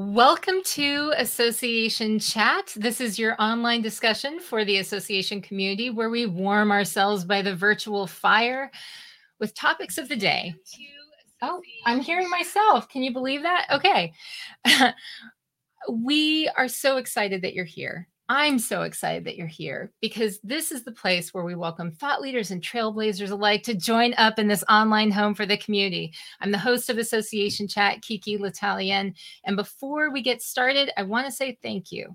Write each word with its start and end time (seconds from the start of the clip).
Welcome 0.00 0.62
to 0.62 1.12
Association 1.16 2.20
Chat. 2.20 2.72
This 2.76 3.00
is 3.00 3.18
your 3.18 3.34
online 3.42 3.82
discussion 3.82 4.38
for 4.38 4.64
the 4.64 4.78
association 4.78 5.42
community 5.42 5.90
where 5.90 6.08
we 6.08 6.24
warm 6.24 6.70
ourselves 6.70 7.24
by 7.24 7.42
the 7.42 7.56
virtual 7.56 8.06
fire 8.06 8.70
with 9.40 9.56
topics 9.56 9.98
of 9.98 10.08
the 10.08 10.14
day. 10.14 10.54
Oh, 11.42 11.60
I'm 11.84 11.98
hearing 11.98 12.30
myself. 12.30 12.88
Can 12.88 13.02
you 13.02 13.12
believe 13.12 13.42
that? 13.42 13.66
Okay. 13.72 14.12
we 15.90 16.48
are 16.56 16.68
so 16.68 16.98
excited 16.98 17.42
that 17.42 17.54
you're 17.54 17.64
here. 17.64 18.06
I'm 18.30 18.58
so 18.58 18.82
excited 18.82 19.24
that 19.24 19.36
you're 19.36 19.46
here 19.46 19.90
because 20.02 20.38
this 20.44 20.70
is 20.70 20.84
the 20.84 20.92
place 20.92 21.32
where 21.32 21.44
we 21.44 21.54
welcome 21.54 21.90
thought 21.90 22.20
leaders 22.20 22.50
and 22.50 22.60
trailblazers 22.60 23.30
alike 23.30 23.62
to 23.62 23.74
join 23.74 24.12
up 24.18 24.38
in 24.38 24.48
this 24.48 24.62
online 24.68 25.10
home 25.10 25.34
for 25.34 25.46
the 25.46 25.56
community. 25.56 26.12
I'm 26.42 26.50
the 26.50 26.58
host 26.58 26.90
of 26.90 26.98
Association 26.98 27.66
Chat, 27.66 28.02
Kiki 28.02 28.36
L'Italien. 28.36 29.14
And 29.46 29.56
before 29.56 30.10
we 30.10 30.20
get 30.20 30.42
started, 30.42 30.90
I 30.98 31.04
want 31.04 31.24
to 31.24 31.32
say 31.32 31.58
thank 31.62 31.90
you. 31.90 32.14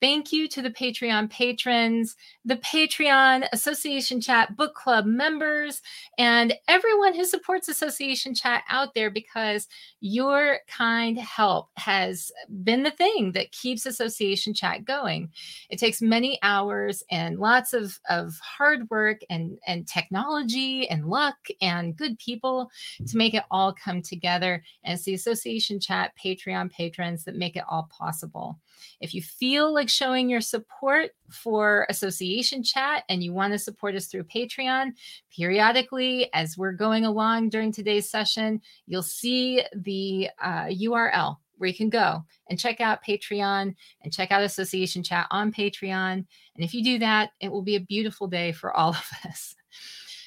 Thank 0.00 0.32
you 0.32 0.48
to 0.48 0.62
the 0.62 0.70
Patreon 0.70 1.28
patrons, 1.28 2.16
the 2.46 2.56
Patreon 2.56 3.46
Association 3.52 4.18
Chat 4.18 4.56
Book 4.56 4.74
Club 4.74 5.04
members, 5.04 5.82
and 6.16 6.54
everyone 6.68 7.14
who 7.14 7.26
supports 7.26 7.68
Association 7.68 8.34
Chat 8.34 8.62
out 8.70 8.94
there 8.94 9.10
because 9.10 9.68
your 10.00 10.60
kind 10.68 11.18
help 11.18 11.68
has 11.76 12.32
been 12.64 12.82
the 12.82 12.90
thing 12.90 13.32
that 13.32 13.52
keeps 13.52 13.84
Association 13.84 14.54
Chat 14.54 14.86
going. 14.86 15.30
It 15.68 15.78
takes 15.78 16.00
many 16.00 16.38
hours 16.42 17.02
and 17.10 17.38
lots 17.38 17.74
of, 17.74 17.98
of 18.08 18.38
hard 18.42 18.88
work 18.88 19.20
and, 19.28 19.58
and 19.66 19.86
technology 19.86 20.88
and 20.88 21.10
luck 21.10 21.36
and 21.60 21.94
good 21.94 22.18
people 22.18 22.70
to 23.06 23.16
make 23.18 23.34
it 23.34 23.44
all 23.50 23.74
come 23.74 24.00
together. 24.00 24.62
And 24.82 24.94
it's 24.94 25.04
the 25.04 25.12
Association 25.12 25.78
Chat 25.78 26.12
Patreon 26.16 26.72
patrons 26.72 27.24
that 27.24 27.36
make 27.36 27.56
it 27.56 27.64
all 27.68 27.90
possible. 27.90 28.58
If 29.00 29.14
you 29.14 29.22
feel 29.22 29.72
like 29.72 29.88
showing 29.88 30.28
your 30.28 30.40
support 30.40 31.10
for 31.30 31.86
Association 31.88 32.62
Chat 32.62 33.04
and 33.08 33.22
you 33.22 33.32
want 33.32 33.52
to 33.52 33.58
support 33.58 33.94
us 33.94 34.06
through 34.06 34.24
Patreon, 34.24 34.92
periodically 35.34 36.28
as 36.32 36.56
we're 36.58 36.72
going 36.72 37.04
along 37.04 37.50
during 37.50 37.72
today's 37.72 38.10
session, 38.10 38.60
you'll 38.86 39.02
see 39.02 39.62
the 39.74 40.30
uh, 40.42 40.66
URL 40.66 41.36
where 41.60 41.68
you 41.68 41.74
can 41.74 41.90
go 41.90 42.24
and 42.48 42.58
check 42.58 42.80
out 42.80 43.04
Patreon 43.04 43.74
and 44.02 44.12
check 44.12 44.30
out 44.30 44.42
Association 44.42 45.02
Chat 45.02 45.26
on 45.30 45.52
Patreon. 45.52 46.12
And 46.12 46.26
if 46.56 46.72
you 46.72 46.82
do 46.82 46.98
that, 47.00 47.32
it 47.38 47.52
will 47.52 47.62
be 47.62 47.76
a 47.76 47.80
beautiful 47.80 48.26
day 48.26 48.52
for 48.52 48.74
all 48.74 48.90
of 48.90 49.10
us. 49.26 49.54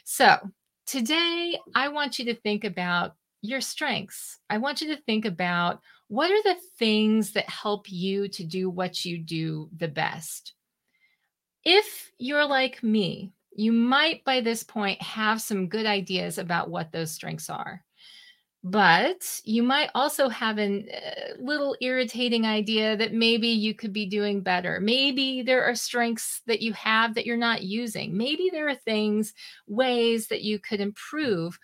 So, 0.04 0.38
today 0.86 1.58
I 1.73 1.88
want 1.88 2.20
you 2.20 2.26
to 2.26 2.36
think 2.36 2.64
about 2.64 3.16
your 3.42 3.62
strengths. 3.62 4.40
I 4.50 4.58
want 4.58 4.82
you 4.82 4.95
to 4.95 5.02
think 5.02 5.26
about 5.26 5.82
what 6.08 6.32
are 6.32 6.44
the 6.44 6.59
things 6.78 7.32
that 7.34 7.50
help 7.50 7.92
you 7.92 8.28
to 8.30 8.44
do 8.44 8.70
what 8.70 9.06
you 9.06 9.18
do 9.18 9.70
the 9.76 9.88
best? 9.88 10.54
If 11.64 12.12
you're 12.18 12.45
like 12.45 12.84
me, 12.84 13.32
you 13.56 13.72
might 13.72 14.23
by 14.26 14.42
this 14.42 14.64
point 14.64 15.02
have 15.02 15.42
some 15.42 15.68
good 15.70 15.86
ideas 15.86 16.38
about 16.38 16.70
what 16.70 16.92
those 16.92 17.12
strengths 17.12 17.50
are. 17.50 17.84
But 18.66 19.42
you 19.44 19.62
might 19.62 19.90
also 19.94 20.30
have 20.30 20.58
a 20.58 20.86
uh, 20.90 21.34
little 21.38 21.76
irritating 21.82 22.45
idea 22.45 22.95
that 22.95 23.14
maybe 23.14 23.50
you 23.50 23.73
could 23.73 23.92
be 23.92 24.06
doing 24.06 24.40
better. 24.42 24.80
Maybe 24.80 25.42
there 25.42 25.66
are 25.66 25.76
strengths 25.76 26.42
that 26.48 26.62
you 26.62 26.72
have 26.73 27.16
that 27.16 27.26
you're 27.26 27.36
not 27.36 27.64
using. 27.64 28.16
Maybe 28.16 28.50
there 28.52 28.70
are 28.70 28.76
things, 28.76 29.34
ways 29.67 30.28
that 30.30 30.44
you 30.44 30.60
could 30.60 30.80
improve 30.80 31.60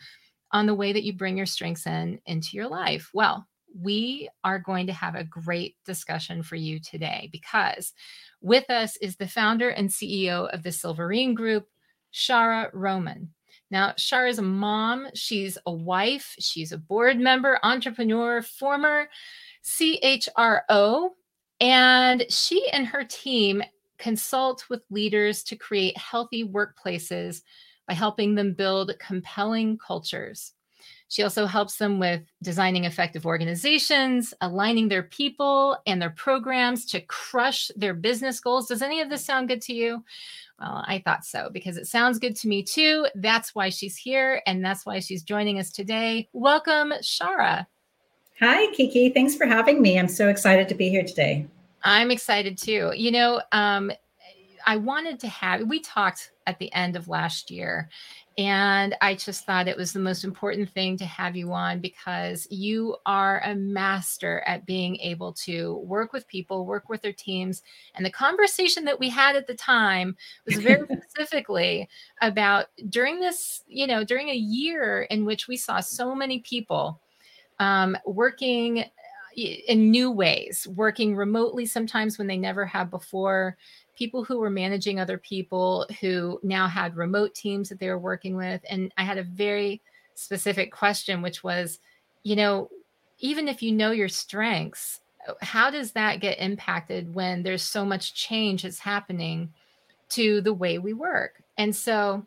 on 0.51 0.65
the 0.65 0.75
way 0.75 0.91
that 0.91 1.03
you 1.03 1.13
bring 1.13 1.37
your 1.37 1.45
strengths 1.45 1.87
in 1.87 2.19
into 2.25 2.57
your 2.57 2.67
life. 2.67 3.11
Well, 3.13 3.47
we 3.77 4.29
are 4.43 4.59
going 4.59 4.87
to 4.87 4.93
have 4.93 5.15
a 5.15 5.23
great 5.23 5.75
discussion 5.85 6.43
for 6.43 6.55
you 6.55 6.79
today 6.79 7.29
because 7.31 7.93
with 8.41 8.69
us 8.69 8.97
is 8.97 9.15
the 9.15 9.27
founder 9.27 9.69
and 9.69 9.89
CEO 9.89 10.53
of 10.53 10.63
the 10.63 10.69
Silverine 10.69 11.33
Group, 11.33 11.67
Shara 12.13 12.69
Roman. 12.73 13.33
Now, 13.71 13.91
Shara 13.91 14.29
is 14.29 14.39
a 14.39 14.43
mom, 14.43 15.07
she's 15.13 15.57
a 15.65 15.71
wife, 15.71 16.35
she's 16.39 16.71
a 16.71 16.77
board 16.77 17.19
member, 17.19 17.59
entrepreneur, 17.63 18.41
former 18.41 19.07
CHRO, 19.63 21.09
and 21.59 22.25
she 22.29 22.67
and 22.71 22.87
her 22.87 23.03
team 23.03 23.61
consult 23.97 24.65
with 24.69 24.81
leaders 24.89 25.43
to 25.43 25.55
create 25.55 25.97
healthy 25.97 26.43
workplaces 26.43 27.41
by 27.87 27.93
helping 27.93 28.33
them 28.33 28.53
build 28.53 28.93
compelling 28.99 29.77
cultures. 29.77 30.53
She 31.09 31.23
also 31.23 31.47
helps 31.47 31.77
them 31.77 31.99
with 31.99 32.21
designing 32.43 32.85
effective 32.85 33.25
organizations, 33.25 34.33
aligning 34.41 34.87
their 34.87 35.03
people 35.03 35.77
and 35.87 35.99
their 35.99 36.11
programs 36.11 36.85
to 36.87 37.01
crush 37.01 37.71
their 37.75 37.95
business 37.95 38.39
goals. 38.39 38.67
Does 38.67 38.83
any 38.83 39.01
of 39.01 39.09
this 39.09 39.25
sound 39.25 39.47
good 39.47 39.61
to 39.63 39.73
you? 39.73 40.03
Well, 40.59 40.83
I 40.87 41.01
thought 41.03 41.25
so 41.25 41.49
because 41.51 41.77
it 41.77 41.87
sounds 41.87 42.19
good 42.19 42.35
to 42.37 42.47
me 42.47 42.61
too. 42.61 43.07
That's 43.15 43.55
why 43.55 43.69
she's 43.69 43.97
here 43.97 44.43
and 44.45 44.63
that's 44.63 44.85
why 44.85 44.99
she's 44.99 45.23
joining 45.23 45.59
us 45.59 45.71
today. 45.71 46.29
Welcome, 46.31 46.93
Shara. 47.01 47.65
Hi, 48.39 48.71
Kiki. 48.73 49.09
Thanks 49.09 49.35
for 49.35 49.47
having 49.47 49.81
me. 49.81 49.97
I'm 49.97 50.07
so 50.07 50.29
excited 50.29 50.69
to 50.69 50.75
be 50.75 50.89
here 50.89 51.03
today. 51.03 51.47
I'm 51.83 52.11
excited 52.11 52.57
too. 52.57 52.91
You 52.95 53.11
know, 53.11 53.41
um, 53.51 53.91
I 54.65 54.77
wanted 54.77 55.19
to 55.21 55.27
have, 55.27 55.61
we 55.67 55.79
talked 55.79 56.31
at 56.47 56.59
the 56.59 56.73
end 56.73 56.95
of 56.95 57.07
last 57.07 57.51
year, 57.51 57.89
and 58.37 58.95
I 59.01 59.15
just 59.15 59.45
thought 59.45 59.67
it 59.67 59.75
was 59.75 59.91
the 59.91 59.99
most 59.99 60.23
important 60.23 60.69
thing 60.69 60.97
to 60.97 61.05
have 61.05 61.35
you 61.35 61.51
on 61.51 61.79
because 61.79 62.47
you 62.49 62.95
are 63.05 63.41
a 63.43 63.53
master 63.53 64.41
at 64.47 64.65
being 64.65 64.95
able 64.97 65.33
to 65.33 65.77
work 65.79 66.13
with 66.13 66.27
people, 66.27 66.65
work 66.65 66.87
with 66.87 67.01
their 67.01 67.11
teams. 67.11 67.63
And 67.95 68.05
the 68.05 68.11
conversation 68.11 68.85
that 68.85 68.99
we 68.99 69.09
had 69.09 69.35
at 69.35 69.45
the 69.45 69.55
time 69.55 70.15
was 70.45 70.57
very 70.59 70.87
specifically 71.09 71.89
about 72.21 72.67
during 72.87 73.19
this, 73.19 73.63
you 73.67 73.87
know, 73.87 74.05
during 74.05 74.29
a 74.29 74.35
year 74.35 75.01
in 75.03 75.25
which 75.25 75.49
we 75.49 75.57
saw 75.57 75.81
so 75.81 76.15
many 76.15 76.39
people 76.39 77.01
um, 77.59 77.97
working 78.05 78.85
in 79.35 79.91
new 79.91 80.11
ways, 80.11 80.67
working 80.75 81.15
remotely 81.15 81.65
sometimes 81.65 82.17
when 82.17 82.27
they 82.27 82.37
never 82.37 82.65
have 82.65 82.89
before, 82.89 83.57
people 83.95 84.23
who 84.23 84.39
were 84.39 84.49
managing 84.49 84.99
other 84.99 85.17
people 85.17 85.85
who 85.99 86.39
now 86.41 86.67
had 86.67 86.95
remote 86.95 87.35
teams 87.35 87.69
that 87.69 87.79
they 87.79 87.89
were 87.89 87.99
working 87.99 88.35
with. 88.35 88.61
And 88.69 88.93
I 88.97 89.03
had 89.03 89.17
a 89.17 89.23
very 89.23 89.81
specific 90.15 90.71
question, 90.71 91.21
which 91.21 91.43
was, 91.43 91.79
you 92.23 92.35
know, 92.35 92.69
even 93.19 93.47
if 93.47 93.61
you 93.61 93.71
know 93.71 93.91
your 93.91 94.07
strengths, 94.07 95.01
uh, 95.27 95.33
how 95.41 95.69
does 95.69 95.91
that 95.91 96.21
get 96.21 96.39
impacted 96.39 97.13
when 97.13 97.43
there's 97.43 97.63
so 97.63 97.83
much 97.83 98.13
change 98.13 98.63
that's 98.63 98.79
happening 98.79 99.53
to 100.09 100.41
the 100.41 100.53
way 100.53 100.77
we 100.77 100.93
work? 100.93 101.43
And 101.57 101.75
so 101.75 102.25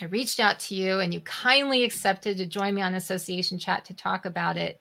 I 0.00 0.06
reached 0.06 0.40
out 0.40 0.58
to 0.60 0.74
you 0.74 1.00
and 1.00 1.12
you 1.12 1.20
kindly 1.20 1.84
accepted 1.84 2.36
to 2.38 2.46
join 2.46 2.74
me 2.74 2.82
on 2.82 2.94
association 2.94 3.58
chat 3.58 3.84
to 3.86 3.94
talk 3.94 4.24
about 4.24 4.56
it. 4.56 4.80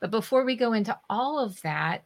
But 0.00 0.10
before 0.10 0.44
we 0.44 0.56
go 0.56 0.72
into 0.72 0.98
all 1.08 1.38
of 1.38 1.60
that, 1.62 2.04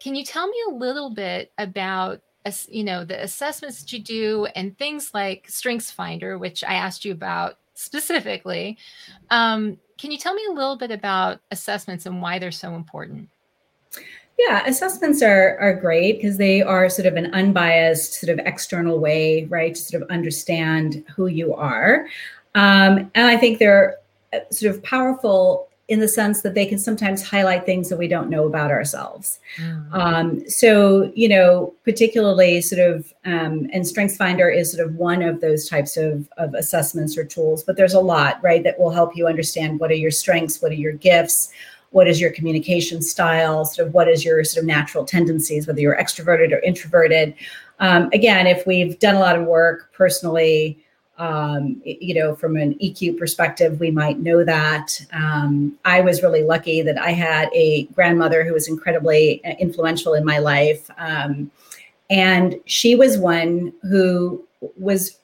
can 0.00 0.14
you 0.14 0.24
tell 0.24 0.48
me 0.48 0.56
a 0.68 0.74
little 0.74 1.10
bit 1.10 1.52
about 1.58 2.20
you 2.68 2.82
know 2.82 3.04
the 3.04 3.22
assessments 3.22 3.80
that 3.80 3.92
you 3.92 4.00
do 4.00 4.46
and 4.56 4.76
things 4.76 5.14
like 5.14 5.48
strengths 5.48 5.92
finder 5.92 6.38
which 6.38 6.64
i 6.64 6.74
asked 6.74 7.04
you 7.04 7.12
about 7.12 7.56
specifically. 7.74 8.78
Um, 9.30 9.78
can 9.98 10.10
you 10.10 10.18
tell 10.18 10.34
me 10.34 10.42
a 10.48 10.52
little 10.52 10.76
bit 10.76 10.90
about 10.90 11.40
assessments 11.50 12.06
and 12.06 12.20
why 12.20 12.38
they're 12.38 12.50
so 12.50 12.74
important? 12.74 13.28
Yeah 14.38 14.64
assessments 14.66 15.22
are 15.22 15.58
are 15.58 15.74
great 15.74 16.16
because 16.16 16.38
they 16.38 16.62
are 16.62 16.88
sort 16.88 17.06
of 17.06 17.16
an 17.16 17.26
unbiased 17.34 18.14
sort 18.14 18.38
of 18.38 18.44
external 18.46 18.98
way 18.98 19.44
right 19.44 19.74
to 19.74 19.80
sort 19.80 20.02
of 20.02 20.08
understand 20.10 21.04
who 21.14 21.26
you 21.26 21.54
are. 21.54 22.06
Um, 22.54 23.10
and 23.14 23.26
i 23.26 23.36
think 23.36 23.58
they're 23.58 23.96
uh, 24.32 24.40
sort 24.50 24.74
of 24.74 24.82
powerful 24.82 25.68
in 25.88 26.00
the 26.00 26.08
sense 26.08 26.42
that 26.42 26.54
they 26.54 26.64
can 26.64 26.78
sometimes 26.78 27.22
highlight 27.22 27.66
things 27.66 27.88
that 27.88 27.98
we 27.98 28.08
don't 28.08 28.30
know 28.30 28.46
about 28.46 28.70
ourselves. 28.70 29.40
Mm-hmm. 29.58 29.94
Um, 29.94 30.48
so, 30.48 31.12
you 31.14 31.28
know, 31.28 31.74
particularly 31.84 32.60
sort 32.60 32.80
of, 32.80 33.12
um, 33.24 33.68
and 33.72 33.86
Strengths 33.86 34.16
Finder 34.16 34.48
is 34.48 34.72
sort 34.72 34.86
of 34.86 34.94
one 34.94 35.22
of 35.22 35.40
those 35.40 35.68
types 35.68 35.96
of, 35.96 36.28
of 36.38 36.54
assessments 36.54 37.18
or 37.18 37.24
tools, 37.24 37.62
but 37.64 37.76
there's 37.76 37.94
a 37.94 38.00
lot, 38.00 38.42
right, 38.42 38.62
that 38.62 38.78
will 38.78 38.90
help 38.90 39.16
you 39.16 39.26
understand 39.26 39.80
what 39.80 39.90
are 39.90 39.94
your 39.94 40.10
strengths, 40.10 40.62
what 40.62 40.70
are 40.70 40.76
your 40.76 40.92
gifts, 40.92 41.50
what 41.90 42.08
is 42.08 42.20
your 42.20 42.30
communication 42.30 43.02
style, 43.02 43.64
sort 43.64 43.86
of 43.86 43.92
what 43.92 44.08
is 44.08 44.24
your 44.24 44.42
sort 44.44 44.62
of 44.62 44.66
natural 44.66 45.04
tendencies, 45.04 45.66
whether 45.66 45.80
you're 45.80 45.96
extroverted 45.96 46.52
or 46.52 46.60
introverted. 46.60 47.34
Um, 47.80 48.08
again, 48.14 48.46
if 48.46 48.66
we've 48.66 48.98
done 48.98 49.16
a 49.16 49.20
lot 49.20 49.36
of 49.36 49.44
work 49.44 49.92
personally, 49.92 50.81
um, 51.22 51.80
you 51.84 52.14
know, 52.14 52.34
from 52.34 52.56
an 52.56 52.74
EQ 52.82 53.16
perspective, 53.16 53.78
we 53.78 53.92
might 53.92 54.18
know 54.18 54.42
that. 54.42 55.00
Um, 55.12 55.78
I 55.84 56.00
was 56.00 56.20
really 56.20 56.42
lucky 56.42 56.82
that 56.82 56.98
I 56.98 57.12
had 57.12 57.48
a 57.54 57.84
grandmother 57.94 58.42
who 58.42 58.52
was 58.52 58.66
incredibly 58.66 59.40
uh, 59.44 59.50
influential 59.60 60.14
in 60.14 60.24
my 60.24 60.38
life. 60.38 60.90
Um, 60.98 61.52
and 62.10 62.56
she 62.64 62.96
was 62.96 63.18
one 63.18 63.72
who 63.82 64.44
was 64.76 65.16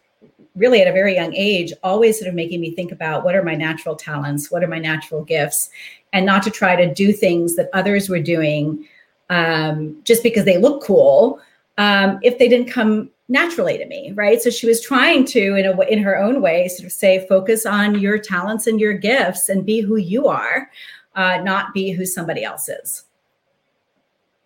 really 0.54 0.80
at 0.80 0.86
a 0.86 0.92
very 0.92 1.16
young 1.16 1.34
age 1.34 1.72
always 1.82 2.16
sort 2.16 2.28
of 2.28 2.34
making 2.34 2.60
me 2.60 2.70
think 2.70 2.92
about 2.92 3.24
what 3.24 3.34
are 3.34 3.42
my 3.42 3.56
natural 3.56 3.96
talents, 3.96 4.52
what 4.52 4.62
are 4.62 4.68
my 4.68 4.78
natural 4.78 5.24
gifts, 5.24 5.68
and 6.12 6.24
not 6.24 6.44
to 6.44 6.50
try 6.50 6.76
to 6.76 6.94
do 6.94 7.12
things 7.12 7.56
that 7.56 7.70
others 7.72 8.08
were 8.08 8.20
doing 8.20 8.86
um, 9.30 9.96
just 10.04 10.22
because 10.22 10.44
they 10.44 10.58
look 10.58 10.80
cool 10.80 11.40
um, 11.76 12.20
if 12.22 12.38
they 12.38 12.48
didn't 12.48 12.70
come 12.70 13.10
naturally 13.28 13.76
to 13.78 13.86
me, 13.86 14.12
right? 14.12 14.40
So 14.40 14.50
she 14.50 14.66
was 14.66 14.80
trying 14.80 15.24
to, 15.26 15.54
in 15.54 15.66
a 15.66 15.80
in 15.82 16.02
her 16.02 16.16
own 16.16 16.40
way, 16.40 16.68
sort 16.68 16.86
of 16.86 16.92
say, 16.92 17.26
focus 17.28 17.66
on 17.66 17.98
your 17.98 18.18
talents 18.18 18.66
and 18.66 18.80
your 18.80 18.94
gifts, 18.94 19.48
and 19.48 19.66
be 19.66 19.80
who 19.80 19.96
you 19.96 20.26
are, 20.28 20.70
uh, 21.14 21.38
not 21.42 21.74
be 21.74 21.90
who 21.92 22.06
somebody 22.06 22.44
else 22.44 22.68
is. 22.68 23.04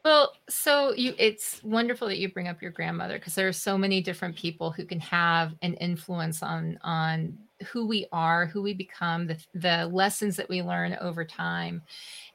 Well, 0.04 0.32
so 0.48 0.92
you 0.94 1.14
it's 1.16 1.62
wonderful 1.62 2.08
that 2.08 2.18
you 2.18 2.32
bring 2.32 2.48
up 2.48 2.60
your 2.60 2.72
grandmother 2.72 3.18
because 3.18 3.36
there 3.36 3.46
are 3.46 3.52
so 3.52 3.78
many 3.78 4.00
different 4.00 4.34
people 4.34 4.72
who 4.72 4.84
can 4.84 4.98
have 4.98 5.54
an 5.62 5.74
influence 5.74 6.42
on 6.42 6.76
on 6.82 7.38
who 7.70 7.86
we 7.86 8.06
are, 8.10 8.46
who 8.46 8.62
we 8.62 8.74
become, 8.74 9.28
the 9.28 9.38
the 9.54 9.86
lessons 9.92 10.34
that 10.36 10.48
we 10.48 10.60
learn 10.60 10.96
over 11.00 11.24
time. 11.24 11.82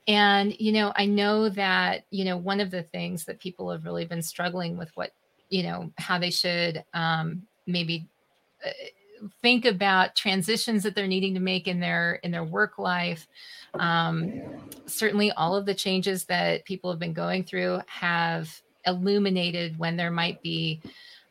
And 0.07 0.55
you 0.57 0.71
know, 0.71 0.93
I 0.95 1.05
know 1.05 1.49
that, 1.49 2.05
you 2.09 2.23
know, 2.23 2.37
one 2.37 2.61
of 2.61 2.71
the 2.71 2.83
things 2.83 3.25
that 3.25 3.39
people 3.39 3.69
have 3.69 3.83
really 3.83 4.05
been 4.05 4.21
struggling 4.21 4.77
with 4.77 4.89
what, 4.95 5.11
you 5.49 5.63
know, 5.63 5.91
how 5.97 6.17
they 6.19 6.31
should 6.31 6.83
um 6.93 7.43
maybe 7.65 8.07
uh, 8.65 8.69
think 9.41 9.65
about 9.65 10.15
transitions 10.15 10.83
that 10.83 10.95
they're 10.95 11.07
needing 11.07 11.33
to 11.33 11.39
make 11.39 11.67
in 11.67 11.79
their 11.79 12.15
in 12.23 12.31
their 12.31 12.43
work 12.43 12.77
life. 12.77 13.27
Um, 13.73 14.41
certainly 14.85 15.31
all 15.31 15.55
of 15.55 15.65
the 15.65 15.73
changes 15.73 16.25
that 16.25 16.65
people 16.65 16.89
have 16.89 16.99
been 16.99 17.13
going 17.13 17.43
through 17.43 17.81
have 17.87 18.49
illuminated 18.85 19.77
when 19.77 19.97
there 19.97 20.11
might 20.11 20.41
be 20.41 20.81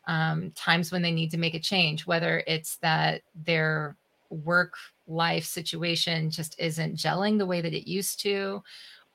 um, 0.07 0.51
times 0.51 0.91
when 0.91 1.01
they 1.01 1.11
need 1.11 1.31
to 1.31 1.37
make 1.37 1.53
a 1.53 1.59
change 1.59 2.05
whether 2.05 2.43
it's 2.47 2.77
that 2.77 3.23
their 3.45 3.97
work 4.29 4.75
life 5.07 5.45
situation 5.45 6.29
just 6.29 6.57
isn't 6.59 6.95
gelling 6.95 7.37
the 7.37 7.45
way 7.45 7.59
that 7.59 7.73
it 7.73 7.89
used 7.89 8.21
to 8.21 8.63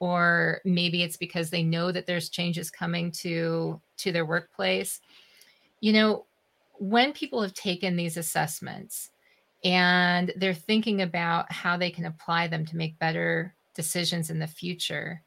or 0.02 0.60
maybe 0.64 1.04
it's 1.04 1.16
because 1.16 1.48
they 1.48 1.62
know 1.62 1.92
that 1.92 2.06
there's 2.06 2.28
changes 2.28 2.72
coming 2.72 3.12
to 3.12 3.80
to 3.98 4.10
their 4.10 4.26
workplace. 4.26 5.00
You 5.80 5.92
know 5.92 6.26
when 6.78 7.12
people 7.12 7.40
have 7.40 7.54
taken 7.54 7.94
these 7.94 8.16
assessments 8.16 9.10
and 9.62 10.32
they're 10.34 10.54
thinking 10.54 11.02
about 11.02 11.52
how 11.52 11.76
they 11.76 11.90
can 11.90 12.06
apply 12.06 12.48
them 12.48 12.66
to 12.66 12.76
make 12.76 12.98
better 12.98 13.54
decisions 13.76 14.28
in 14.28 14.40
the 14.40 14.46
future 14.48 15.22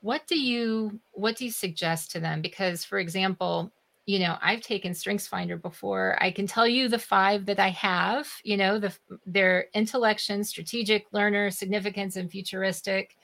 what 0.00 0.26
do 0.26 0.40
you 0.40 0.98
what 1.12 1.36
do 1.36 1.44
you 1.44 1.50
suggest 1.50 2.10
to 2.10 2.20
them? 2.20 2.40
Because 2.42 2.84
for 2.84 2.98
example 2.98 3.70
you 4.04 4.18
know 4.18 4.36
i've 4.42 4.62
taken 4.62 4.92
strengths 4.92 5.28
finder 5.28 5.56
before. 5.56 6.16
I 6.20 6.32
can 6.32 6.48
tell 6.48 6.66
you 6.66 6.88
the 6.88 6.98
five 6.98 7.46
that 7.46 7.60
i 7.60 7.68
have 7.68 8.26
you 8.42 8.56
know 8.56 8.80
the 8.80 8.92
their 9.24 9.66
intellection 9.74 10.42
strategic 10.42 11.06
learner 11.12 11.50
significance 11.50 12.16
and 12.16 12.28
futuristic 12.28 13.16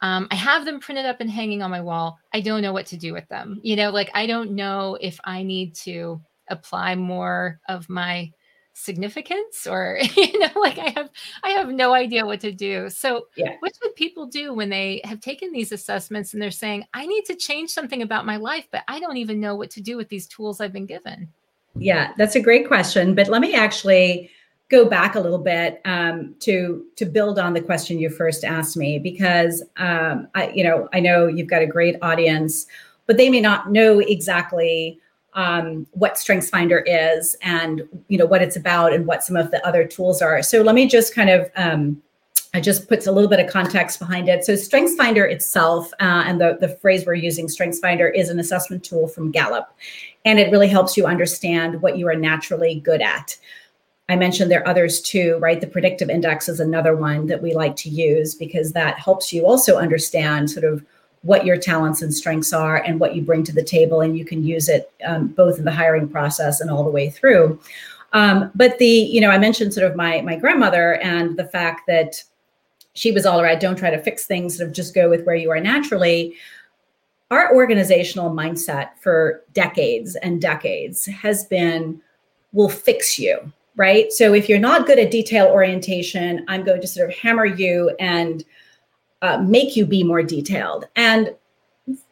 um, 0.00 0.28
I 0.30 0.36
have 0.36 0.64
them 0.64 0.80
printed 0.80 1.06
up 1.06 1.20
and 1.20 1.30
hanging 1.30 1.62
on 1.62 1.70
my 1.70 1.80
wall. 1.80 2.18
I 2.32 2.40
don't 2.40 2.62
know 2.62 2.72
what 2.72 2.86
to 2.86 2.96
do 2.96 3.12
with 3.12 3.28
them. 3.28 3.60
You 3.62 3.76
know, 3.76 3.90
like 3.90 4.10
I 4.14 4.26
don't 4.26 4.52
know 4.52 4.96
if 5.00 5.18
I 5.24 5.42
need 5.42 5.74
to 5.76 6.20
apply 6.48 6.94
more 6.94 7.60
of 7.68 7.88
my 7.88 8.30
significance 8.74 9.66
or 9.66 9.98
you 10.16 10.38
know 10.38 10.50
like 10.54 10.78
i 10.78 10.90
have 10.90 11.10
i 11.42 11.48
have 11.48 11.68
no 11.68 11.92
idea 11.92 12.24
what 12.24 12.38
to 12.38 12.52
do 12.52 12.88
so 12.88 13.26
yeah. 13.36 13.56
what 13.58 13.72
should 13.74 13.92
people 13.96 14.24
do 14.24 14.54
when 14.54 14.70
they 14.70 15.00
have 15.02 15.20
taken 15.20 15.52
these 15.52 15.72
assessments 15.72 16.32
and 16.32 16.40
they're 16.40 16.48
saying 16.48 16.84
i 16.94 17.04
need 17.04 17.24
to 17.24 17.34
change 17.34 17.70
something 17.70 18.02
about 18.02 18.24
my 18.24 18.36
life 18.36 18.68
but 18.70 18.84
i 18.86 19.00
don't 19.00 19.16
even 19.16 19.40
know 19.40 19.56
what 19.56 19.68
to 19.68 19.80
do 19.80 19.96
with 19.96 20.08
these 20.08 20.28
tools 20.28 20.60
i've 20.60 20.72
been 20.72 20.86
given 20.86 21.28
yeah 21.74 22.12
that's 22.16 22.36
a 22.36 22.40
great 22.40 22.68
question 22.68 23.16
but 23.16 23.26
let 23.26 23.40
me 23.40 23.52
actually 23.52 24.30
go 24.70 24.84
back 24.84 25.14
a 25.14 25.20
little 25.20 25.38
bit 25.38 25.80
um, 25.84 26.34
to 26.40 26.84
to 26.96 27.06
build 27.06 27.38
on 27.38 27.54
the 27.54 27.60
question 27.60 27.98
you 27.98 28.10
first 28.10 28.44
asked 28.44 28.76
me 28.76 28.98
because 28.98 29.62
um, 29.76 30.28
I, 30.34 30.50
you 30.50 30.64
know 30.64 30.88
I 30.92 31.00
know 31.00 31.26
you've 31.26 31.48
got 31.48 31.62
a 31.62 31.66
great 31.66 31.96
audience, 32.02 32.66
but 33.06 33.16
they 33.16 33.30
may 33.30 33.40
not 33.40 33.70
know 33.70 34.00
exactly 34.00 35.00
um, 35.34 35.86
what 35.92 36.14
StrengthsFinder 36.14 36.82
is 36.86 37.36
and 37.42 37.82
you 38.08 38.18
know 38.18 38.26
what 38.26 38.42
it's 38.42 38.56
about 38.56 38.92
and 38.92 39.06
what 39.06 39.22
some 39.22 39.36
of 39.36 39.50
the 39.50 39.66
other 39.66 39.86
tools 39.86 40.20
are. 40.20 40.42
So 40.42 40.62
let 40.62 40.74
me 40.74 40.86
just 40.86 41.14
kind 41.14 41.30
of 41.30 41.50
um, 41.56 42.02
I 42.54 42.60
just 42.60 42.88
puts 42.88 43.06
a 43.06 43.12
little 43.12 43.28
bit 43.28 43.40
of 43.40 43.50
context 43.50 43.98
behind 43.98 44.28
it. 44.28 44.44
So 44.44 44.54
StrengthsFinder 44.54 45.30
itself 45.30 45.92
uh, 46.00 46.24
and 46.26 46.40
the, 46.40 46.56
the 46.58 46.68
phrase 46.68 47.04
we're 47.04 47.14
using, 47.14 47.46
StrengthsFinder, 47.46 48.10
is 48.14 48.30
an 48.30 48.38
assessment 48.38 48.82
tool 48.82 49.06
from 49.06 49.30
Gallup. 49.30 49.68
And 50.24 50.38
it 50.38 50.50
really 50.50 50.68
helps 50.68 50.96
you 50.96 51.06
understand 51.06 51.82
what 51.82 51.98
you 51.98 52.08
are 52.08 52.16
naturally 52.16 52.80
good 52.80 53.02
at. 53.02 53.36
I 54.08 54.16
mentioned 54.16 54.50
there 54.50 54.62
are 54.62 54.68
others 54.68 55.00
too, 55.00 55.36
right? 55.38 55.60
The 55.60 55.66
predictive 55.66 56.08
index 56.08 56.48
is 56.48 56.60
another 56.60 56.96
one 56.96 57.26
that 57.26 57.42
we 57.42 57.54
like 57.54 57.76
to 57.76 57.90
use 57.90 58.34
because 58.34 58.72
that 58.72 58.98
helps 58.98 59.32
you 59.32 59.46
also 59.46 59.76
understand 59.76 60.50
sort 60.50 60.64
of 60.64 60.84
what 61.22 61.44
your 61.44 61.56
talents 61.56 62.00
and 62.00 62.14
strengths 62.14 62.52
are 62.52 62.76
and 62.76 63.00
what 63.00 63.14
you 63.14 63.22
bring 63.22 63.44
to 63.44 63.52
the 63.52 63.62
table 63.62 64.00
and 64.00 64.16
you 64.16 64.24
can 64.24 64.44
use 64.44 64.68
it 64.68 64.90
um, 65.04 65.28
both 65.28 65.58
in 65.58 65.64
the 65.64 65.72
hiring 65.72 66.08
process 66.08 66.60
and 66.60 66.70
all 66.70 66.84
the 66.84 66.90
way 66.90 67.10
through. 67.10 67.60
Um, 68.12 68.50
but 68.54 68.78
the 68.78 68.86
you 68.86 69.20
know 69.20 69.28
i 69.28 69.36
mentioned 69.36 69.74
sort 69.74 69.90
of 69.90 69.94
my 69.94 70.22
my 70.22 70.34
grandmother 70.34 70.94
and 70.94 71.36
the 71.36 71.44
fact 71.44 71.82
that 71.88 72.24
she 72.94 73.12
was 73.12 73.26
all 73.26 73.42
right 73.42 73.60
don't 73.60 73.76
try 73.76 73.90
to 73.90 74.02
fix 74.02 74.24
things 74.24 74.56
sort 74.56 74.68
of 74.68 74.74
just 74.74 74.94
go 74.94 75.10
with 75.10 75.24
where 75.24 75.36
you 75.36 75.50
are 75.50 75.60
naturally. 75.60 76.34
Our 77.30 77.54
organizational 77.54 78.30
mindset 78.30 78.90
for 78.98 79.44
decades 79.52 80.16
and 80.16 80.40
decades 80.40 81.04
has 81.04 81.44
been 81.44 82.00
we'll 82.52 82.70
fix 82.70 83.18
you 83.18 83.52
right 83.78 84.12
so 84.12 84.34
if 84.34 84.46
you're 84.46 84.58
not 84.58 84.86
good 84.86 84.98
at 84.98 85.10
detail 85.10 85.46
orientation 85.46 86.44
i'm 86.48 86.62
going 86.62 86.80
to 86.80 86.86
sort 86.86 87.08
of 87.08 87.16
hammer 87.16 87.46
you 87.46 87.90
and 87.98 88.44
uh, 89.22 89.38
make 89.38 89.76
you 89.76 89.84
be 89.84 90.02
more 90.02 90.22
detailed. 90.22 90.86
And 90.96 91.34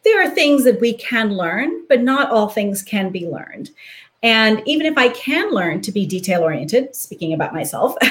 there 0.03 0.21
are 0.21 0.29
things 0.29 0.63
that 0.63 0.81
we 0.81 0.93
can 0.93 1.35
learn, 1.35 1.85
but 1.87 2.01
not 2.01 2.31
all 2.31 2.49
things 2.49 2.81
can 2.81 3.11
be 3.11 3.27
learned. 3.27 3.69
And 4.23 4.63
even 4.65 4.87
if 4.87 4.97
I 4.97 5.09
can 5.09 5.51
learn 5.51 5.81
to 5.81 5.91
be 5.91 6.05
detail 6.05 6.41
oriented, 6.41 6.95
speaking 6.95 7.33
about 7.33 7.53
myself, 7.53 7.95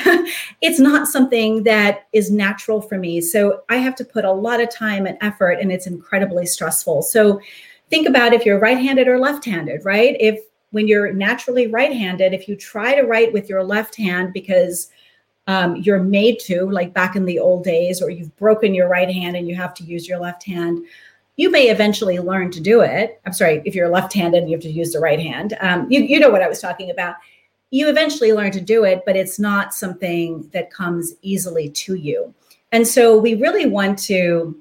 it's 0.60 0.78
not 0.78 1.08
something 1.08 1.64
that 1.64 2.06
is 2.12 2.30
natural 2.30 2.80
for 2.80 2.96
me. 2.96 3.20
So 3.20 3.62
I 3.68 3.76
have 3.76 3.96
to 3.96 4.04
put 4.04 4.24
a 4.24 4.30
lot 4.30 4.60
of 4.60 4.70
time 4.70 5.06
and 5.06 5.18
effort, 5.20 5.58
and 5.60 5.72
it's 5.72 5.88
incredibly 5.88 6.46
stressful. 6.46 7.02
So 7.02 7.40
think 7.90 8.08
about 8.08 8.32
if 8.32 8.46
you're 8.46 8.60
right 8.60 8.78
handed 8.78 9.08
or 9.08 9.18
left 9.18 9.44
handed, 9.44 9.84
right? 9.84 10.16
If 10.20 10.40
when 10.76 10.86
you're 10.86 11.10
naturally 11.10 11.68
right 11.68 11.90
handed, 11.90 12.34
if 12.34 12.46
you 12.46 12.54
try 12.54 12.94
to 12.94 13.06
write 13.06 13.32
with 13.32 13.48
your 13.48 13.64
left 13.64 13.96
hand 13.96 14.34
because 14.34 14.90
um, 15.46 15.76
you're 15.76 16.02
made 16.02 16.38
to, 16.40 16.70
like 16.70 16.92
back 16.92 17.16
in 17.16 17.24
the 17.24 17.38
old 17.38 17.64
days, 17.64 18.02
or 18.02 18.10
you've 18.10 18.36
broken 18.36 18.74
your 18.74 18.86
right 18.86 19.10
hand 19.10 19.36
and 19.36 19.48
you 19.48 19.54
have 19.54 19.72
to 19.72 19.84
use 19.84 20.06
your 20.06 20.18
left 20.18 20.44
hand. 20.44 20.84
You 21.36 21.50
may 21.50 21.70
eventually 21.70 22.18
learn 22.18 22.50
to 22.50 22.60
do 22.60 22.82
it. 22.82 23.18
I'm 23.24 23.32
sorry, 23.32 23.62
if 23.64 23.74
you're 23.74 23.88
left-handed 23.88 24.42
and 24.42 24.50
you 24.50 24.56
have 24.56 24.62
to 24.64 24.70
use 24.70 24.92
the 24.92 25.00
right 25.00 25.18
hand. 25.18 25.56
Um, 25.62 25.90
you, 25.90 26.02
you 26.02 26.20
know 26.20 26.28
what 26.28 26.42
I 26.42 26.48
was 26.48 26.60
talking 26.60 26.90
about. 26.90 27.14
You 27.70 27.88
eventually 27.88 28.34
learn 28.34 28.50
to 28.50 28.60
do 28.60 28.84
it, 28.84 29.02
but 29.06 29.16
it's 29.16 29.38
not 29.38 29.72
something 29.72 30.46
that 30.52 30.70
comes 30.70 31.14
easily 31.22 31.70
to 31.70 31.94
you. 31.94 32.34
And 32.70 32.86
so 32.86 33.16
we 33.16 33.34
really 33.34 33.64
want 33.64 33.98
to, 34.00 34.54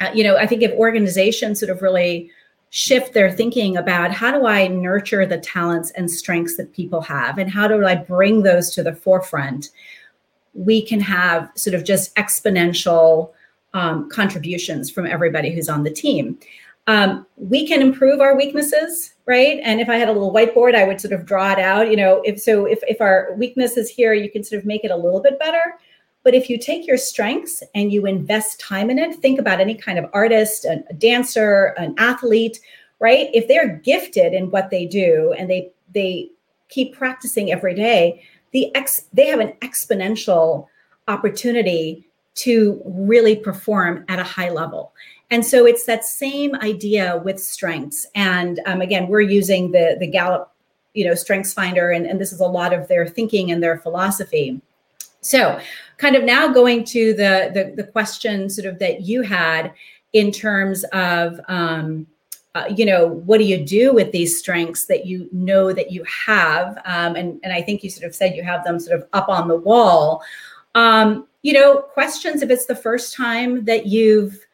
uh, 0.00 0.10
you 0.14 0.24
know, 0.24 0.38
I 0.38 0.46
think 0.46 0.62
if 0.62 0.72
organizations 0.72 1.60
sort 1.60 1.68
of 1.68 1.82
really 1.82 2.30
shift 2.70 3.12
their 3.12 3.30
thinking 3.30 3.76
about 3.76 4.12
how 4.12 4.30
do 4.30 4.46
I 4.46 4.68
nurture 4.68 5.26
the 5.26 5.38
talents 5.38 5.90
and 5.92 6.10
strengths 6.10 6.56
that 6.56 6.72
people 6.72 7.00
have, 7.02 7.38
and 7.38 7.50
how 7.50 7.68
do 7.68 7.84
I 7.84 7.96
bring 7.96 8.42
those 8.42 8.70
to 8.74 8.82
the 8.82 8.94
forefront? 8.94 9.70
we 10.54 10.82
can 10.82 11.00
have 11.00 11.50
sort 11.54 11.74
of 11.74 11.84
just 11.84 12.14
exponential 12.16 13.30
um, 13.72 14.08
contributions 14.10 14.90
from 14.90 15.06
everybody 15.06 15.52
who's 15.52 15.68
on 15.68 15.84
the 15.84 15.90
team. 15.90 16.38
Um, 16.86 17.26
we 17.36 17.66
can 17.66 17.80
improve 17.80 18.20
our 18.20 18.36
weaknesses, 18.36 19.14
right? 19.26 19.60
And 19.62 19.80
if 19.80 19.88
I 19.88 19.96
had 19.96 20.08
a 20.08 20.12
little 20.12 20.32
whiteboard, 20.32 20.74
I 20.74 20.84
would 20.84 21.00
sort 21.00 21.12
of 21.12 21.24
draw 21.24 21.52
it 21.52 21.58
out. 21.58 21.90
You 21.90 21.96
know, 21.96 22.20
if 22.24 22.40
so, 22.40 22.64
if 22.64 22.80
if 22.88 23.00
our 23.00 23.34
weakness 23.36 23.76
is 23.76 23.88
here, 23.88 24.12
you 24.12 24.30
can 24.30 24.42
sort 24.42 24.60
of 24.60 24.66
make 24.66 24.84
it 24.84 24.90
a 24.90 24.96
little 24.96 25.20
bit 25.20 25.38
better. 25.38 25.78
But 26.22 26.34
if 26.34 26.50
you 26.50 26.58
take 26.58 26.86
your 26.86 26.98
strengths 26.98 27.62
and 27.74 27.92
you 27.92 28.06
invest 28.06 28.60
time 28.60 28.90
in 28.90 28.98
it, 28.98 29.16
think 29.16 29.38
about 29.38 29.60
any 29.60 29.74
kind 29.74 29.98
of 29.98 30.10
artist, 30.12 30.64
a, 30.64 30.84
dancer, 30.94 31.74
an 31.78 31.94
athlete, 31.98 32.60
right? 32.98 33.28
If 33.32 33.48
they're 33.48 33.76
gifted 33.76 34.34
in 34.34 34.50
what 34.50 34.70
they 34.70 34.86
do 34.86 35.34
and 35.38 35.48
they 35.48 35.70
they 35.92 36.30
keep 36.68 36.94
practicing 36.94 37.50
every 37.50 37.74
day, 37.74 38.22
the 38.52 38.74
ex 38.74 39.06
they 39.12 39.26
have 39.26 39.40
an 39.40 39.54
exponential 39.60 40.66
opportunity 41.08 42.06
to 42.34 42.80
really 42.84 43.36
perform 43.36 44.04
at 44.08 44.18
a 44.18 44.24
high 44.24 44.50
level. 44.50 44.92
And 45.30 45.44
so 45.44 45.66
it's 45.66 45.84
that 45.86 46.04
same 46.04 46.54
idea 46.56 47.20
with 47.24 47.40
strengths. 47.40 48.06
And 48.14 48.60
um, 48.66 48.80
again, 48.80 49.08
we're 49.08 49.20
using 49.20 49.72
the 49.72 49.96
the 49.98 50.06
Gallup, 50.06 50.52
you 50.92 51.06
know, 51.06 51.14
Strengths 51.14 51.54
Finder, 51.54 51.90
and, 51.90 52.06
and 52.06 52.20
this 52.20 52.32
is 52.32 52.40
a 52.40 52.46
lot 52.46 52.74
of 52.74 52.88
their 52.88 53.06
thinking 53.06 53.50
and 53.50 53.62
their 53.62 53.78
philosophy. 53.78 54.60
So, 55.20 55.60
kind 55.98 56.16
of 56.16 56.24
now 56.24 56.48
going 56.48 56.84
to 56.84 57.12
the 57.14 57.50
the, 57.52 57.82
the 57.82 57.90
question 57.90 58.48
sort 58.48 58.66
of 58.66 58.78
that 58.78 59.02
you 59.02 59.22
had 59.22 59.72
in 60.12 60.30
terms 60.32 60.84
of 60.92 61.40
um, 61.48 62.06
uh, 62.54 62.64
you 62.74 62.84
know, 62.84 63.06
what 63.06 63.38
do 63.38 63.44
you 63.44 63.64
do 63.64 63.92
with 63.92 64.10
these 64.10 64.38
strengths 64.38 64.86
that 64.86 65.06
you 65.06 65.28
know 65.32 65.72
that 65.72 65.92
you 65.92 66.04
have? 66.04 66.76
Um, 66.84 67.14
and, 67.14 67.38
and 67.44 67.52
I 67.52 67.62
think 67.62 67.84
you 67.84 67.90
sort 67.90 68.06
of 68.08 68.14
said 68.14 68.34
you 68.34 68.42
have 68.42 68.64
them 68.64 68.80
sort 68.80 69.00
of 69.00 69.08
up 69.12 69.28
on 69.28 69.46
the 69.46 69.56
wall. 69.56 70.22
Um, 70.74 71.28
you 71.42 71.52
know, 71.52 71.78
questions 71.78 72.42
if 72.42 72.50
it's 72.50 72.66
the 72.66 72.74
first 72.74 73.14
time 73.14 73.64
that 73.66 73.86
you've 73.86 74.44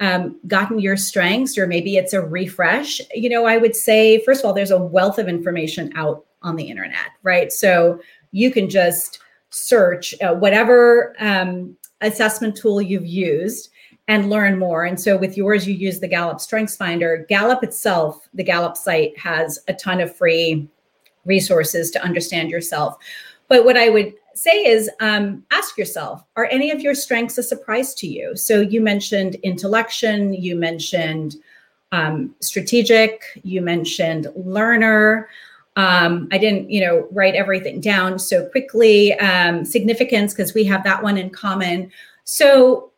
um, 0.00 0.40
gotten 0.48 0.80
your 0.80 0.96
strengths, 0.96 1.56
or 1.56 1.68
maybe 1.68 1.96
it's 1.96 2.12
a 2.12 2.20
refresh, 2.20 3.00
you 3.14 3.28
know, 3.28 3.46
I 3.46 3.56
would 3.56 3.76
say, 3.76 4.22
first 4.24 4.40
of 4.40 4.46
all, 4.46 4.52
there's 4.52 4.72
a 4.72 4.78
wealth 4.78 5.18
of 5.18 5.28
information 5.28 5.92
out 5.94 6.26
on 6.42 6.56
the 6.56 6.64
internet, 6.64 7.12
right? 7.22 7.52
So 7.52 8.00
you 8.32 8.50
can 8.50 8.68
just 8.68 9.20
search 9.54 10.14
uh, 10.20 10.34
whatever 10.34 11.14
um, 11.20 11.76
assessment 12.00 12.56
tool 12.56 12.82
you've 12.82 13.06
used 13.06 13.70
and 14.08 14.28
learn 14.28 14.58
more. 14.58 14.84
And 14.84 15.00
so 15.00 15.16
with 15.16 15.36
yours, 15.36 15.66
you 15.66 15.74
use 15.74 16.00
the 16.00 16.08
Gallup 16.08 16.40
Strengths 16.40 16.76
Finder. 16.76 17.24
Gallup 17.28 17.62
itself, 17.62 18.28
the 18.34 18.42
Gallup 18.42 18.76
site 18.76 19.16
has 19.18 19.60
a 19.68 19.72
ton 19.72 20.00
of 20.00 20.14
free 20.14 20.68
resources 21.24 21.90
to 21.92 22.02
understand 22.02 22.50
yourself. 22.50 22.96
But 23.48 23.64
what 23.64 23.76
I 23.76 23.88
would 23.88 24.12
say 24.34 24.66
is 24.66 24.90
um, 25.00 25.44
ask 25.52 25.78
yourself 25.78 26.24
are 26.36 26.48
any 26.50 26.70
of 26.70 26.80
your 26.80 26.94
strengths 26.94 27.38
a 27.38 27.42
surprise 27.42 27.94
to 27.94 28.08
you? 28.08 28.36
So 28.36 28.60
you 28.60 28.80
mentioned 28.80 29.36
intellection, 29.36 30.34
you 30.34 30.56
mentioned 30.56 31.36
um, 31.92 32.34
strategic, 32.40 33.22
you 33.44 33.62
mentioned 33.62 34.26
learner. 34.34 35.28
Um, 35.76 36.28
I 36.30 36.38
didn't, 36.38 36.70
you 36.70 36.80
know, 36.80 37.08
write 37.10 37.34
everything 37.34 37.80
down 37.80 38.18
so 38.18 38.46
quickly. 38.48 39.12
Um, 39.14 39.64
significance, 39.64 40.32
because 40.32 40.54
we 40.54 40.64
have 40.64 40.84
that 40.84 41.02
one 41.02 41.18
in 41.18 41.30
common. 41.30 41.90
So, 42.24 42.92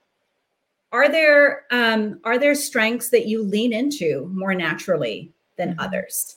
are 0.93 1.09
there 1.09 1.65
um, 1.71 2.21
are 2.25 2.39
there 2.39 2.55
strengths 2.55 3.09
that 3.11 3.27
you 3.27 3.43
lean 3.43 3.73
into 3.73 4.31
more 4.33 4.55
naturally 4.55 5.33
than 5.57 5.71
mm-hmm. 5.71 5.81
others? 5.81 6.37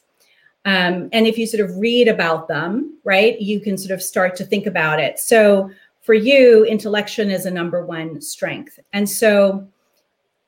Um, 0.66 1.10
and 1.12 1.26
if 1.26 1.38
you 1.38 1.48
sort 1.48 1.68
of 1.68 1.76
read 1.78 2.08
about 2.08 2.48
them, 2.48 2.98
right, 3.04 3.40
you 3.40 3.60
can 3.60 3.78
sort 3.78 3.92
of 3.92 4.02
start 4.02 4.36
to 4.38 4.46
think 4.46 4.66
about 4.66 5.00
it. 5.00 5.20
So, 5.20 5.72
for 6.02 6.14
you, 6.14 6.64
intellection 6.64 7.30
is 7.30 7.46
a 7.46 7.52
number 7.52 7.86
one 7.86 8.22
strength, 8.22 8.80
and 8.94 9.10
so 9.10 9.68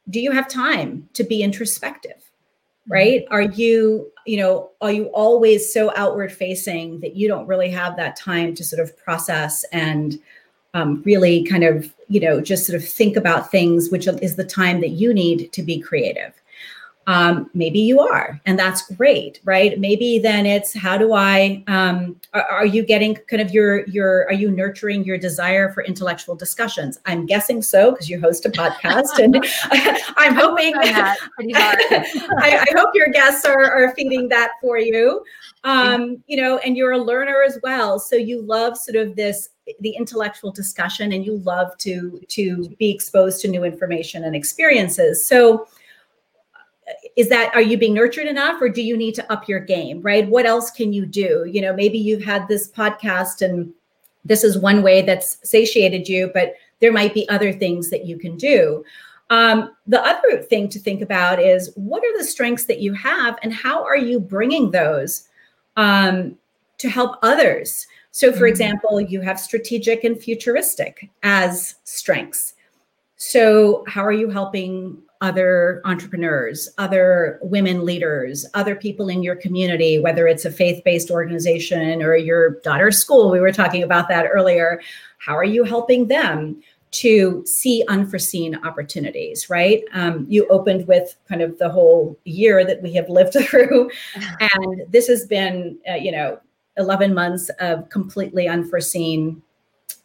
do 0.10 0.20
you 0.20 0.32
have 0.32 0.48
time 0.48 1.08
to 1.14 1.24
be 1.24 1.44
introspective? 1.44 2.22
Mm-hmm. 2.82 2.94
right 2.94 3.26
are 3.30 3.44
you 3.44 4.11
you 4.25 4.38
know 4.38 4.70
are 4.82 4.92
you 4.92 5.06
always 5.08 5.74
so 5.74 5.92
outward 5.96 6.32
facing 6.32 7.00
that 7.00 7.16
you 7.16 7.28
don't 7.28 7.48
really 7.48 7.70
have 7.70 7.96
that 7.96 8.16
time 8.16 8.54
to 8.56 8.63
sort 8.63 8.82
of 8.82 8.96
process 8.98 9.63
and 9.72 10.20
um, 10.74 11.01
really 11.04 11.44
kind 11.44 11.63
of 11.63 11.94
you 12.08 12.20
know 12.20 12.42
just 12.42 12.66
sort 12.66 12.82
of 12.82 12.88
think 12.88 13.16
about 13.16 13.51
things 13.51 13.90
which 13.90 14.08
is 14.08 14.36
the 14.36 14.44
time 14.44 14.82
that 14.82 14.90
you 14.90 15.13
need 15.13 15.51
to 15.51 15.62
be 15.62 15.80
creative 15.80 16.41
um, 17.08 17.50
maybe 17.53 17.79
you 17.79 18.00
are 18.00 18.39
and 18.46 18.58
that's 18.58 18.93
great 18.96 19.39
right? 19.43 19.79
Maybe 19.79 20.20
then 20.20 20.46
it's 20.46 20.74
how 20.74 20.98
do 20.98 21.13
i 21.13 21.63
um, 21.67 22.20
are, 22.34 22.43
are, 22.43 22.65
you 22.65 22.84
getting 22.84 23.15
kind 23.15 23.41
of 23.41 23.51
your 23.51 23.86
your 23.88 24.25
are 24.25 24.34
you 24.34 24.51
nurturing 24.51 25.03
your 25.03 25.17
desire 25.17 25.72
for 25.72 25.84
intellectual 25.84 26.36
discussions? 26.36 27.00
I'm 27.05 27.25
guessing 27.25 27.62
so 27.62 27.91
because 27.91 28.10
you 28.10 28.20
host 28.20 28.46
a 28.46 28.50
podcast 28.50 29.20
and 29.20 29.36
i'm 30.17 30.36
hoping 30.36 30.74
I, 30.77 31.17
I, 32.39 32.65
hope 32.75 32.89
your 32.93 33.10
guests 33.10 33.46
are, 33.46 33.63
are 33.63 33.93
feeding 33.96 34.29
that 34.29 34.51
for 34.62 34.77
you. 34.77 35.24
Um, 35.63 36.24
you 36.27 36.38
know 36.38 36.58
and 36.60 36.75
you're 36.75 36.93
a 36.93 36.98
learner 36.98 37.43
as 37.46 37.60
well 37.62 38.00
so 38.00 38.15
you 38.15 38.41
love 38.41 38.77
sort 38.77 38.96
of 38.96 39.15
this 39.15 39.50
the 39.79 39.91
intellectual 39.91 40.51
discussion 40.51 41.12
and 41.12 41.25
you 41.25 41.38
love 41.39 41.77
to 41.79 42.22
to 42.27 42.70
be 42.79 42.91
exposed 42.91 43.41
to 43.41 43.48
new 43.48 43.63
information 43.63 44.24
and 44.24 44.36
experiences. 44.36 45.25
So 45.25 45.67
is 47.18 47.30
that 47.30 47.53
are 47.53 47.62
you 47.62 47.77
being 47.77 47.94
nurtured 47.94 48.27
enough 48.27 48.62
or 48.62 48.70
do 48.70 48.82
you 48.82 48.96
need 48.96 49.15
to 49.15 49.32
up 49.32 49.48
your 49.48 49.60
game 49.60 50.01
right? 50.01 50.27
What 50.27 50.46
else 50.46 50.72
can 50.72 50.94
you 50.94 51.06
do? 51.06 51.46
You 51.51 51.62
know 51.62 51.74
maybe 51.74 51.98
you've 51.98 52.24
had 52.24 52.48
this 52.48 52.72
podcast 52.72 53.41
and 53.41 53.74
this 54.24 54.44
is 54.44 54.58
one 54.58 54.84
way 54.84 55.01
that's 55.01 55.38
satiated 55.48 56.08
you 56.08 56.32
but 56.34 56.56
there 56.80 56.91
might 56.91 57.13
be 57.13 57.27
other 57.30 57.53
things 57.53 57.89
that 57.89 58.06
you 58.06 58.18
can 58.18 58.38
do. 58.38 58.84
Um, 59.30 59.75
the 59.88 60.01
other 60.06 60.44
thing 60.44 60.68
to 60.70 60.80
think 60.80 61.01
about 61.01 61.39
is 61.39 61.72
what 61.75 62.03
are 62.03 62.18
the 62.18 62.24
strengths 62.24 62.65
that 62.65 62.82
you 62.82 62.94
have 62.94 63.39
and 63.44 63.53
how 63.53 63.84
are 63.84 63.98
you 63.98 64.20
bringing 64.20 64.72
those 64.72 65.30
um, 65.77 66.38
to 66.80 66.89
help 66.89 67.18
others? 67.22 67.88
So 68.12 68.32
for 68.32 68.39
mm-hmm. 68.39 68.48
example 68.48 69.00
you 69.00 69.22
have 69.22 69.39
strategic 69.39 70.03
and 70.03 70.22
futuristic 70.22 71.10
as 71.24 71.75
strengths. 71.86 72.56
So 73.15 73.86
how 73.88 74.03
are 74.03 74.12
you 74.12 74.30
helping 74.30 74.98
other 75.22 75.82
entrepreneurs, 75.86 76.68
other 76.78 77.40
women 77.42 77.86
leaders, 77.86 78.46
other 78.54 78.75
people 78.75 79.08
in 79.08 79.24
your 79.24 79.36
community, 79.36 80.00
whether 80.00 80.28
it's 80.28 80.46
a 80.46 80.51
faith 80.51 80.84
based 80.84 81.12
organization 81.12 82.01
or 82.01 82.16
your 82.16 82.60
daughter's 82.62 82.98
school. 82.98 83.32
We 83.32 83.40
were 83.40 83.51
talking 83.51 83.84
about 83.84 84.10
that 84.10 84.25
earlier. 84.25 84.82
How 85.20 85.38
are 85.38 85.44
you 85.44 85.63
helping 85.63 86.08
them? 86.08 86.62
to 86.92 87.42
see 87.46 87.86
unforeseen 87.88 88.54
opportunities, 88.66 89.50
right? 89.50 89.84
Um, 89.94 90.25
you 90.28 90.46
opened 90.50 90.88
with 90.88 91.16
kind 91.28 91.42
of 91.42 91.58
the 91.58 91.70
whole 91.70 92.20
year 92.25 92.66
that 92.66 92.82
we 92.82 92.94
have 92.94 93.08
lived 93.10 93.34
through. 93.42 93.90
And 94.42 94.82
this 94.90 95.08
has 95.08 95.25
been, 95.25 95.78
uh, 95.90 95.96
you 95.96 96.12
know, 96.12 96.40
11 96.78 97.13
months 97.13 97.50
of 97.60 97.88
completely 97.90 98.48
unforeseen 98.48 99.42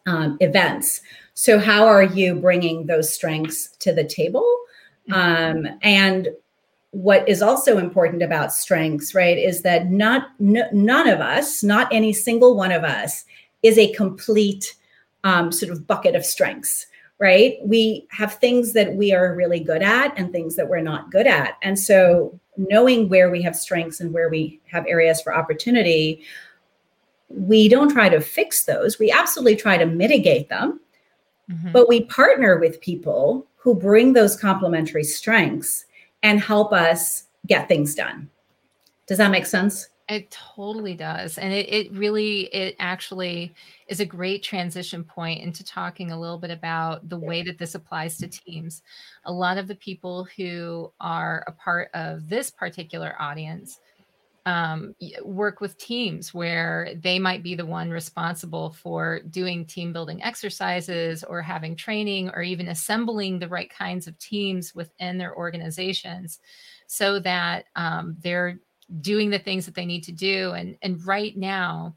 um, 0.07 0.37
events. 0.41 1.01
So, 1.35 1.59
how 1.59 1.87
are 1.87 2.03
you 2.03 2.37
bringing 2.37 2.87
those 2.87 3.13
strengths 3.13 3.69
to 3.79 3.93
the 3.93 4.05
table? 4.05 4.47
Um, 5.13 5.67
and 5.83 6.29
what 6.91 7.29
is 7.29 7.43
also 7.43 7.79
important 7.79 8.23
about 8.23 8.53
strengths, 8.53 9.15
right, 9.15 9.37
is 9.37 9.63
that 9.63 9.91
not 9.91 10.29
none 10.39 11.09
of 11.09 11.21
us, 11.21 11.63
not 11.63 11.93
any 11.93 12.13
single 12.13 12.57
one 12.57 12.73
of 12.73 12.85
us, 12.85 13.25
is 13.63 13.79
a 13.79 13.93
complete 13.93 14.75
um, 15.25 15.53
sort 15.53 15.73
of 15.73 15.87
bucket 15.87 16.15
of 16.15 16.25
strengths, 16.25 16.87
right? 17.19 17.59
We 17.65 18.07
have 18.11 18.35
things 18.35 18.73
that 18.73 18.95
we 18.95 19.13
are 19.13 19.35
really 19.35 19.61
good 19.61 19.83
at 19.83 20.19
and 20.19 20.33
things 20.33 20.57
that 20.57 20.69
we're 20.69 20.81
not 20.81 21.11
good 21.11 21.27
at, 21.27 21.57
and 21.63 21.79
so 21.79 22.39
knowing 22.57 23.09
where 23.09 23.31
we 23.31 23.43
have 23.43 23.55
strengths 23.57 24.01
and 24.01 24.15
where 24.15 24.31
we 24.31 24.61
have 24.71 24.87
areas 24.87 25.21
for 25.21 25.35
opportunity, 25.35 26.23
we 27.29 27.69
don't 27.69 27.93
try 27.93 28.09
to 28.09 28.21
fix 28.21 28.65
those. 28.65 28.99
We 28.99 29.11
absolutely 29.11 29.57
try 29.57 29.77
to 29.77 29.85
mitigate 29.85 30.49
them, 30.49 30.81
mm-hmm. 31.51 31.73
but 31.73 31.89
we 31.89 32.05
partner 32.05 32.59
with 32.59 32.81
people 32.81 33.47
who 33.57 33.75
bring 33.75 34.13
those 34.13 34.37
complementary 34.37 35.05
strengths 35.05 35.87
and 36.23 36.41
help 36.41 36.73
us 36.73 37.25
get 37.47 37.69
things 37.69 37.95
done. 37.95 38.31
Does 39.07 39.19
that 39.19 39.31
make 39.31 39.47
sense? 39.47 39.89
It 40.09 40.31
totally 40.31 40.95
does. 40.95 41.37
And 41.37 41.53
it, 41.53 41.69
it 41.69 41.93
really, 41.93 42.43
it 42.55 42.77
actually 42.79 43.53
is 43.89 43.99
a 43.99 44.07
great 44.07 44.43
transition 44.45 45.03
point 45.03 45.43
into 45.43 45.65
talking 45.65 46.13
a 46.13 46.21
little 46.21 46.39
bit 46.39 46.53
about 46.53 47.09
the 47.09 47.19
way 47.19 47.43
that 47.43 47.59
this 47.59 47.75
applies 47.75 48.17
to 48.19 48.29
teams. 48.29 48.83
A 49.25 49.33
lot 49.33 49.59
of 49.59 49.67
the 49.67 49.75
people 49.75 50.29
who 50.37 50.93
are 51.01 51.43
a 51.49 51.53
part 51.53 51.91
of 51.93 52.29
this 52.29 52.53
particular 52.53 53.17
audience 53.19 53.81
um, 54.47 54.95
work 55.25 55.61
with 55.61 55.77
teams 55.77 56.33
where 56.33 56.91
they 57.03 57.19
might 57.19 57.43
be 57.43 57.57
the 57.57 57.67
one 57.67 57.91
responsible 57.91 58.71
for 58.71 59.21
doing 59.29 59.67
team 59.67 59.93
building 59.93 60.23
exercises 60.23 61.25
or 61.25 61.43
having 61.43 61.75
training 61.75 62.31
or 62.31 62.43
even 62.43 62.69
assembling 62.69 63.39
the 63.39 63.49
right 63.49 63.69
kinds 63.69 64.07
of 64.07 64.17
teams 64.19 64.73
within 64.75 65.19
their 65.19 65.37
organizations 65.37 66.39
so 66.87 67.19
that 67.19 67.65
um, 67.75 68.17
they're 68.21 68.61
doing 69.01 69.31
the 69.31 69.39
things 69.39 69.67
that 69.67 69.75
they 69.75 69.85
need 69.85 70.05
to 70.05 70.13
do. 70.13 70.53
And 70.53 70.77
and 70.81 71.05
right 71.05 71.37
now 71.37 71.97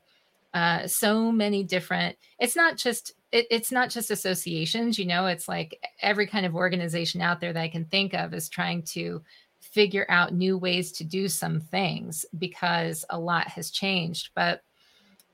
uh, 0.54 0.88
so 0.88 1.32
many 1.32 1.64
different 1.64 2.18
it's 2.40 2.56
not 2.56 2.76
just 2.76 3.14
it, 3.32 3.46
it's 3.52 3.72
not 3.72 3.92
just 3.92 4.10
associations 4.10 4.98
you 4.98 5.06
know 5.06 5.28
it's 5.28 5.48
like 5.48 5.80
every 6.02 6.26
kind 6.26 6.44
of 6.44 6.56
organization 6.56 7.22
out 7.22 7.40
there 7.40 7.54
that 7.54 7.62
i 7.62 7.68
can 7.68 7.86
think 7.86 8.16
of 8.16 8.34
is 8.34 8.50
trying 8.50 8.82
to 8.82 9.22
figure 9.72 10.06
out 10.10 10.34
new 10.34 10.58
ways 10.58 10.92
to 10.94 11.04
do 11.04 11.28
some 11.28 11.60
things 11.60 12.26
because 12.38 13.06
a 13.10 13.20
lot 13.20 13.48
has 13.48 13.70
changed. 13.70 14.30
But 14.36 14.64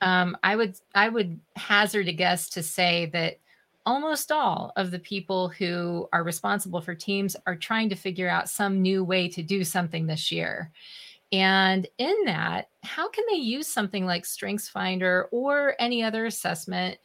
um, 0.01 0.37
I 0.43 0.55
would 0.55 0.75
I 0.93 1.09
would 1.09 1.39
hazard 1.55 2.07
a 2.07 2.13
guess 2.13 2.49
to 2.51 2.63
say 2.63 3.07
that 3.13 3.39
almost 3.85 4.31
all 4.31 4.73
of 4.75 4.91
the 4.91 4.99
people 4.99 5.49
who 5.49 6.09
are 6.11 6.23
responsible 6.23 6.81
for 6.81 6.95
teams 6.95 7.35
are 7.45 7.55
trying 7.55 7.89
to 7.89 7.95
figure 7.95 8.29
out 8.29 8.49
some 8.49 8.81
new 8.81 9.03
way 9.03 9.27
to 9.29 9.43
do 9.43 9.63
something 9.63 10.07
this 10.07 10.31
year. 10.31 10.71
And 11.31 11.87
in 11.97 12.15
that, 12.25 12.69
how 12.83 13.09
can 13.09 13.25
they 13.29 13.37
use 13.37 13.67
something 13.67 14.05
like 14.05 14.23
StrengthsFinder 14.23 15.25
or 15.31 15.75
any 15.79 16.03
other 16.03 16.25
assessment 16.25 16.97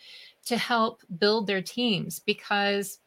to 0.46 0.56
help 0.56 1.02
build 1.18 1.46
their 1.46 1.62
teams? 1.62 2.18
Because, 2.18 2.98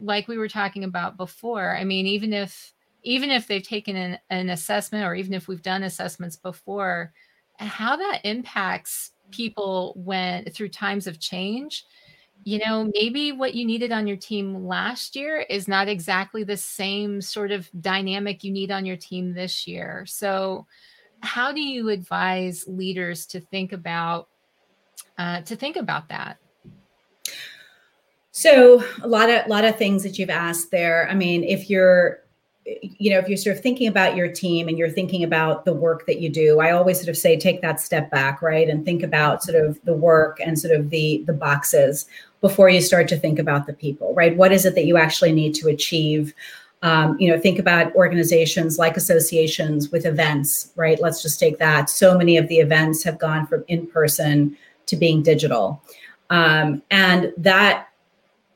like 0.00 0.28
we 0.28 0.38
were 0.38 0.48
talking 0.48 0.84
about 0.84 1.16
before, 1.16 1.76
I 1.76 1.84
mean, 1.84 2.06
even 2.06 2.32
if 2.32 2.73
even 3.04 3.30
if 3.30 3.46
they've 3.46 3.62
taken 3.62 3.96
an, 3.96 4.18
an 4.30 4.50
assessment 4.50 5.04
or 5.04 5.14
even 5.14 5.34
if 5.34 5.46
we've 5.46 5.62
done 5.62 5.84
assessments 5.84 6.36
before, 6.36 7.12
how 7.58 7.96
that 7.96 8.20
impacts 8.24 9.12
people 9.30 9.92
when 9.96 10.44
through 10.50 10.68
times 10.68 11.06
of 11.06 11.18
change 11.18 11.86
you 12.44 12.58
know 12.58 12.90
maybe 12.92 13.32
what 13.32 13.54
you 13.54 13.64
needed 13.64 13.90
on 13.90 14.06
your 14.06 14.16
team 14.16 14.66
last 14.66 15.16
year 15.16 15.40
is 15.48 15.66
not 15.66 15.88
exactly 15.88 16.44
the 16.44 16.56
same 16.56 17.20
sort 17.20 17.50
of 17.50 17.70
dynamic 17.80 18.44
you 18.44 18.52
need 18.52 18.70
on 18.70 18.84
your 18.84 18.96
team 18.96 19.32
this 19.32 19.66
year 19.66 20.04
so 20.06 20.66
how 21.20 21.52
do 21.52 21.60
you 21.60 21.88
advise 21.88 22.64
leaders 22.68 23.24
to 23.24 23.40
think 23.40 23.72
about 23.72 24.28
uh, 25.16 25.40
to 25.40 25.56
think 25.56 25.76
about 25.76 26.08
that 26.08 26.38
So 28.36 28.82
a 29.00 29.06
lot 29.06 29.30
of 29.30 29.46
a 29.46 29.48
lot 29.48 29.64
of 29.64 29.78
things 29.78 30.02
that 30.02 30.18
you've 30.18 30.28
asked 30.28 30.72
there. 30.72 31.08
I 31.08 31.14
mean, 31.14 31.44
if 31.44 31.70
you're 31.70 32.23
you 32.66 33.10
know, 33.10 33.18
if 33.18 33.28
you're 33.28 33.36
sort 33.36 33.56
of 33.56 33.62
thinking 33.62 33.88
about 33.88 34.16
your 34.16 34.28
team 34.28 34.68
and 34.68 34.78
you're 34.78 34.90
thinking 34.90 35.22
about 35.22 35.64
the 35.64 35.74
work 35.74 36.06
that 36.06 36.20
you 36.20 36.30
do, 36.30 36.60
I 36.60 36.70
always 36.70 36.98
sort 36.98 37.08
of 37.08 37.16
say 37.16 37.36
take 37.36 37.60
that 37.60 37.80
step 37.80 38.10
back, 38.10 38.40
right? 38.40 38.68
And 38.68 38.84
think 38.84 39.02
about 39.02 39.42
sort 39.42 39.62
of 39.62 39.78
the 39.84 39.94
work 39.94 40.40
and 40.40 40.58
sort 40.58 40.74
of 40.74 40.90
the 40.90 41.22
the 41.26 41.32
boxes 41.32 42.06
before 42.40 42.68
you 42.68 42.80
start 42.80 43.08
to 43.08 43.16
think 43.18 43.38
about 43.38 43.66
the 43.66 43.72
people, 43.72 44.14
right? 44.14 44.36
What 44.36 44.52
is 44.52 44.64
it 44.64 44.74
that 44.76 44.86
you 44.86 44.96
actually 44.96 45.32
need 45.32 45.54
to 45.56 45.68
achieve? 45.68 46.34
Um, 46.82 47.18
you 47.18 47.30
know, 47.30 47.38
think 47.38 47.58
about 47.58 47.94
organizations 47.94 48.78
like 48.78 48.96
associations 48.96 49.90
with 49.90 50.04
events, 50.04 50.70
right? 50.76 51.00
Let's 51.00 51.22
just 51.22 51.40
take 51.40 51.58
that. 51.58 51.88
So 51.88 52.16
many 52.16 52.36
of 52.36 52.48
the 52.48 52.58
events 52.58 53.02
have 53.04 53.18
gone 53.18 53.46
from 53.46 53.64
in 53.68 53.86
person 53.86 54.56
to 54.86 54.96
being 54.96 55.22
digital. 55.22 55.82
Um, 56.28 56.82
and 56.90 57.32
that, 57.38 57.88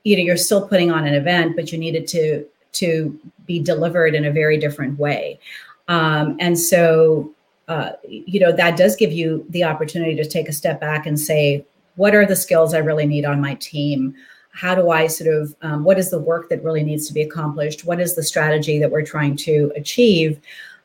you 0.05 0.17
know, 0.17 0.23
you're 0.23 0.37
still 0.37 0.67
putting 0.67 0.91
on 0.91 1.07
an 1.07 1.15
event, 1.15 1.57
but 1.57 1.73
you 1.73 1.79
needed 1.79 2.07
to 2.09 2.47
to 2.73 3.19
be 3.49 3.59
delivered 3.59 4.14
in 4.14 4.25
a 4.25 4.31
very 4.31 4.59
different 4.59 4.97
way. 4.99 5.40
Um, 5.88 6.37
and 6.38 6.57
so, 6.57 7.33
uh, 7.67 7.93
you 8.07 8.38
know, 8.38 8.52
that 8.52 8.76
does 8.76 8.95
give 8.95 9.12
you 9.12 9.45
the 9.49 9.64
opportunity 9.64 10.14
to 10.14 10.25
take 10.25 10.49
a 10.49 10.52
step 10.52 10.81
back 10.81 11.07
and 11.07 11.19
say, 11.19 11.64
what 11.97 12.14
are 12.14 12.26
the 12.26 12.37
skills 12.37 12.75
I 12.75 12.78
really 12.78 13.07
need 13.07 13.25
on 13.25 13.40
my 13.40 13.55
team? 13.55 14.14
How 14.52 14.75
do 14.75 14.90
I 14.90 15.09
sort 15.09 15.35
of, 15.35 15.55
um, 15.62 15.83
what 15.83 15.99
is 15.99 16.11
the 16.11 16.21
work 16.21 16.49
that 16.49 16.62
really 16.62 16.85
needs 16.85 17.09
to 17.09 17.14
be 17.14 17.23
accomplished? 17.23 17.85
What 17.85 18.00
is 18.00 18.14
the 18.14 18.23
strategy 18.23 18.78
that 18.78 18.90
we're 18.90 19.05
trying 19.05 19.37
to 19.37 19.73
achieve? 19.75 20.40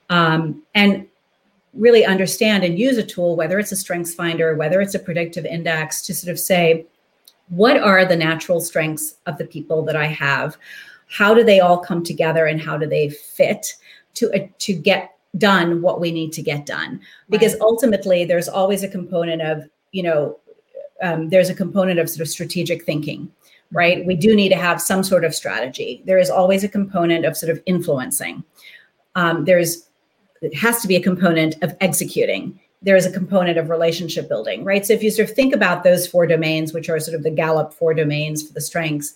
Um, 0.09 0.63
and 0.73 1.07
really 1.73 2.05
understand 2.05 2.63
and 2.63 2.77
use 2.77 2.97
a 2.97 3.03
tool, 3.03 3.35
whether 3.35 3.59
it's 3.59 3.71
a 3.71 3.75
strengths 3.75 4.13
finder, 4.13 4.55
whether 4.55 4.79
it's 4.81 4.95
a 4.95 4.99
predictive 4.99 5.45
index, 5.45 6.01
to 6.03 6.13
sort 6.13 6.31
of 6.31 6.39
say, 6.39 6.85
what 7.49 7.77
are 7.77 8.05
the 8.05 8.15
natural 8.15 8.61
strengths 8.61 9.15
of 9.25 9.37
the 9.37 9.45
people 9.45 9.83
that 9.83 9.95
I 9.95 10.05
have? 10.07 10.57
How 11.07 11.33
do 11.33 11.43
they 11.43 11.59
all 11.59 11.77
come 11.77 12.03
together 12.03 12.45
and 12.45 12.61
how 12.61 12.77
do 12.77 12.87
they 12.87 13.09
fit 13.09 13.73
to 14.15 14.31
uh, 14.33 14.47
to 14.59 14.73
get 14.73 15.17
done 15.37 15.81
what 15.81 15.99
we 15.99 16.11
need 16.11 16.31
to 16.33 16.41
get 16.41 16.65
done? 16.65 17.01
Because 17.29 17.53
right. 17.53 17.61
ultimately 17.61 18.25
there's 18.25 18.47
always 18.47 18.83
a 18.83 18.87
component 18.87 19.41
of 19.41 19.63
you 19.91 20.03
know 20.03 20.39
um, 21.01 21.29
there's 21.29 21.49
a 21.49 21.55
component 21.55 21.99
of 21.99 22.09
sort 22.09 22.21
of 22.21 22.29
strategic 22.29 22.85
thinking 22.85 23.31
right? 23.73 24.05
We 24.05 24.15
do 24.15 24.35
need 24.35 24.49
to 24.49 24.55
have 24.55 24.79
some 24.79 25.03
sort 25.03 25.25
of 25.25 25.35
strategy. 25.35 26.03
There 26.05 26.19
is 26.19 26.29
always 26.29 26.63
a 26.63 26.69
component 26.69 27.25
of 27.25 27.35
sort 27.35 27.51
of 27.51 27.61
influencing. 27.65 28.43
Um, 29.15 29.45
there's 29.45 29.89
it 30.41 30.55
has 30.55 30.81
to 30.81 30.87
be 30.87 30.95
a 30.95 31.01
component 31.01 31.55
of 31.63 31.75
executing. 31.81 32.59
There 32.81 32.95
is 32.95 33.05
a 33.05 33.11
component 33.11 33.57
of 33.57 33.69
relationship 33.69 34.29
building 34.29 34.63
right? 34.63 34.85
So 34.85 34.93
if 34.93 35.01
you 35.01 35.09
sort 35.09 35.29
of 35.29 35.35
think 35.35 35.53
about 35.55 35.83
those 35.83 36.05
four 36.05 36.27
domains 36.27 36.73
which 36.73 36.89
are 36.89 36.99
sort 36.99 37.15
of 37.15 37.23
the 37.23 37.31
gallup 37.31 37.73
four 37.73 37.93
domains 37.93 38.45
for 38.45 38.53
the 38.53 38.61
strengths 38.61 39.13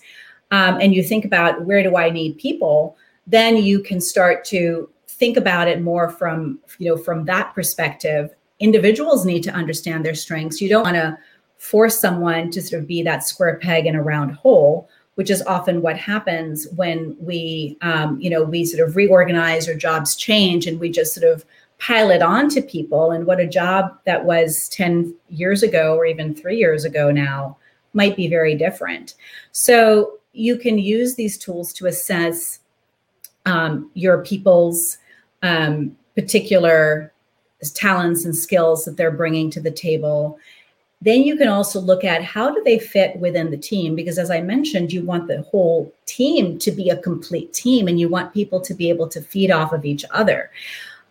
um, 0.50 0.80
and 0.80 0.94
you 0.94 1.02
think 1.02 1.24
about 1.24 1.62
where 1.64 1.82
do 1.82 1.96
I 1.96 2.10
need 2.10 2.38
people, 2.38 2.96
then 3.26 3.56
you 3.56 3.80
can 3.80 4.00
start 4.00 4.44
to 4.46 4.88
think 5.06 5.36
about 5.36 5.68
it 5.68 5.82
more 5.82 6.08
from 6.08 6.58
you 6.78 6.88
know 6.88 6.96
from 6.96 7.24
that 7.26 7.54
perspective. 7.54 8.34
Individuals 8.60 9.24
need 9.24 9.42
to 9.44 9.52
understand 9.52 10.04
their 10.04 10.14
strengths. 10.14 10.60
You 10.60 10.68
don't 10.68 10.84
want 10.84 10.96
to 10.96 11.18
force 11.58 11.98
someone 11.98 12.50
to 12.50 12.62
sort 12.62 12.82
of 12.82 12.88
be 12.88 13.02
that 13.02 13.24
square 13.24 13.58
peg 13.58 13.86
in 13.86 13.96
a 13.96 14.02
round 14.02 14.32
hole 14.32 14.88
which 15.18 15.30
is 15.30 15.42
often 15.48 15.82
what 15.82 15.98
happens 15.98 16.68
when 16.76 17.16
we 17.18 17.76
um, 17.80 18.20
you 18.20 18.30
know 18.30 18.44
we 18.44 18.64
sort 18.64 18.88
of 18.88 18.94
reorganize 18.94 19.68
or 19.68 19.74
jobs 19.74 20.14
change 20.14 20.64
and 20.64 20.78
we 20.78 20.88
just 20.88 21.12
sort 21.12 21.28
of 21.28 21.44
pile 21.80 22.10
it 22.10 22.22
on 22.22 22.48
to 22.48 22.62
people 22.62 23.10
and 23.10 23.26
what 23.26 23.40
a 23.40 23.46
job 23.46 23.98
that 24.04 24.24
was 24.24 24.68
10 24.68 25.12
years 25.28 25.64
ago 25.64 25.96
or 25.96 26.06
even 26.06 26.36
three 26.36 26.56
years 26.56 26.84
ago 26.84 27.10
now 27.10 27.56
might 27.94 28.14
be 28.14 28.28
very 28.28 28.54
different 28.54 29.14
so 29.50 30.17
you 30.32 30.56
can 30.56 30.78
use 30.78 31.14
these 31.14 31.38
tools 31.38 31.72
to 31.74 31.86
assess 31.86 32.60
um, 33.46 33.90
your 33.94 34.22
people's 34.22 34.98
um, 35.42 35.96
particular 36.14 37.12
talents 37.74 38.24
and 38.24 38.36
skills 38.36 38.84
that 38.84 38.96
they're 38.96 39.10
bringing 39.10 39.50
to 39.50 39.60
the 39.60 39.70
table. 39.70 40.38
Then 41.00 41.22
you 41.22 41.36
can 41.36 41.48
also 41.48 41.80
look 41.80 42.04
at 42.04 42.24
how 42.24 42.52
do 42.52 42.62
they 42.64 42.78
fit 42.78 43.16
within 43.16 43.50
the 43.50 43.56
team 43.56 43.94
because 43.94 44.18
as 44.18 44.30
I 44.30 44.40
mentioned 44.40 44.92
you 44.92 45.04
want 45.04 45.28
the 45.28 45.42
whole 45.42 45.92
team 46.06 46.58
to 46.58 46.72
be 46.72 46.90
a 46.90 46.96
complete 46.96 47.52
team 47.52 47.86
and 47.86 48.00
you 48.00 48.08
want 48.08 48.34
people 48.34 48.60
to 48.60 48.74
be 48.74 48.88
able 48.88 49.08
to 49.08 49.20
feed 49.20 49.50
off 49.50 49.72
of 49.72 49.84
each 49.84 50.04
other. 50.10 50.50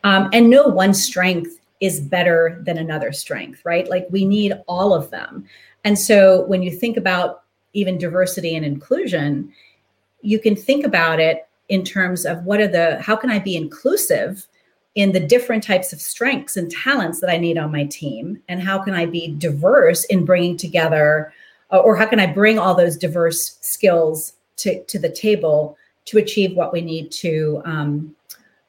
Um, 0.04 0.30
and 0.34 0.50
no 0.50 0.68
one 0.68 0.94
strength 0.94 1.60
is 1.80 2.00
better 2.00 2.62
than 2.66 2.78
another 2.78 3.12
strength, 3.12 3.62
right? 3.64 3.90
Like 3.90 4.08
we 4.10 4.26
need 4.26 4.54
all 4.68 4.94
of 4.94 5.10
them. 5.10 5.46
And 5.84 5.98
so 5.98 6.46
when 6.48 6.64
you 6.64 6.72
think 6.72 6.98
about 6.98 7.44
even 7.78 7.98
diversity 8.00 8.56
and 8.56 8.66
inclusion, 8.66 9.54
you 10.22 10.40
can 10.40 10.56
think 10.56 10.84
about 10.84 11.20
it 11.20 11.48
in 11.70 11.84
terms 11.84 12.26
of 12.26 12.44
what 12.44 12.60
are 12.60 12.68
the, 12.68 13.00
how 13.02 13.16
can 13.16 13.30
I 13.30 13.40
be 13.40 13.56
inclusive 13.56 14.48
in 14.96 15.12
the 15.12 15.20
different 15.20 15.64
types 15.64 15.94
of 15.94 16.02
strengths 16.02 16.58
and 16.58 16.72
talents 16.72 17.20
that 17.22 17.30
I 17.30 17.38
need 17.38 17.58
on 17.58 17.72
my 17.72 17.86
team? 17.86 18.42
And 18.50 18.64
how 18.64 18.84
can 18.84 18.96
I 18.96 19.06
be 19.06 19.28
diverse 19.28 20.06
in 20.06 20.26
bringing 20.26 20.58
together, 20.58 21.32
uh, 21.72 21.78
or 21.78 21.96
how 21.96 22.08
can 22.08 22.20
I 22.20 22.26
bring 22.26 22.58
all 22.58 22.74
those 22.74 22.98
diverse 22.98 23.58
skills 23.62 24.34
to, 24.58 24.84
to 24.86 24.98
the 24.98 25.10
table 25.10 25.78
to 26.06 26.18
achieve 26.18 26.56
what 26.56 26.74
we 26.74 26.82
need 26.82 27.12
to, 27.12 27.62
um, 27.64 28.16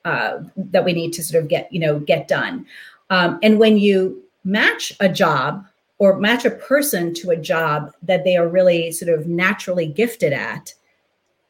uh, 0.04 0.40
that 0.56 0.84
we 0.84 0.92
need 0.92 1.14
to 1.14 1.22
sort 1.22 1.42
of 1.42 1.48
get, 1.48 1.72
you 1.72 1.80
know, 1.80 1.98
get 1.98 2.28
done. 2.28 2.66
Um, 3.08 3.38
and 3.42 3.58
when 3.58 3.78
you 3.78 4.22
match 4.44 4.92
a 5.00 5.08
job 5.08 5.64
or 5.98 6.18
match 6.18 6.44
a 6.44 6.50
person 6.50 7.12
to 7.12 7.30
a 7.30 7.36
job 7.36 7.92
that 8.02 8.24
they 8.24 8.36
are 8.36 8.48
really 8.48 8.92
sort 8.92 9.12
of 9.12 9.26
naturally 9.26 9.86
gifted 9.86 10.32
at, 10.32 10.72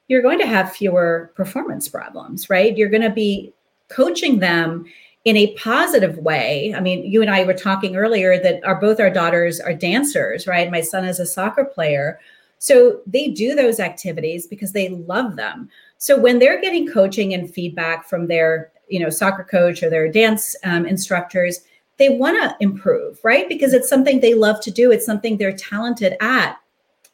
you're 0.09 0.23
going 0.23 0.39
to 0.39 0.47
have 0.47 0.73
fewer 0.73 1.31
performance 1.35 1.89
problems, 1.89 2.49
right? 2.49 2.77
You're 2.77 2.89
going 2.89 3.03
to 3.03 3.11
be 3.11 3.53
coaching 3.89 4.39
them 4.39 4.87
in 5.25 5.37
a 5.37 5.55
positive 5.57 6.17
way. 6.19 6.73
I 6.75 6.81
mean, 6.81 7.05
you 7.05 7.21
and 7.21 7.31
I 7.31 7.45
were 7.45 7.53
talking 7.53 7.97
earlier 7.97 8.43
that 8.43 8.65
our 8.65 8.81
both 8.81 9.01
our 9.01 9.11
daughters 9.11 9.61
are 9.61 9.75
dancers, 9.75 10.47
right? 10.47 10.71
My 10.71 10.81
son 10.81 11.05
is 11.05 11.21
a 11.21 11.27
soccer 11.27 11.65
player. 11.65 12.19
So 12.59 13.03
they 13.07 13.29
do 13.29 13.55
those 13.55 13.81
activities 13.81 14.47
because 14.47 14.73
they 14.73 14.89
love 14.89 15.37
them. 15.37 15.69
So 15.99 16.19
when 16.19 16.39
they're 16.39 16.61
getting 16.61 16.91
coaching 16.91 17.35
and 17.35 17.53
feedback 17.53 18.09
from 18.09 18.27
their, 18.27 18.73
you 18.89 19.01
know, 19.01 19.11
soccer 19.11 19.45
coach 19.45 19.83
or 19.83 19.91
their 19.91 20.11
dance 20.11 20.57
um, 20.65 20.87
instructors, 20.87 21.61
they 21.99 22.09
want 22.09 22.41
to 22.41 22.57
improve, 22.61 23.19
right? 23.23 23.49
Because 23.49 23.73
it's 23.73 23.89
something 23.89 24.21
they 24.21 24.35
love 24.35 24.61
to 24.63 24.71
do, 24.71 24.91
it's 24.91 25.07
something 25.07 25.37
they're 25.37 25.53
talented 25.53 26.17
at. 26.21 26.57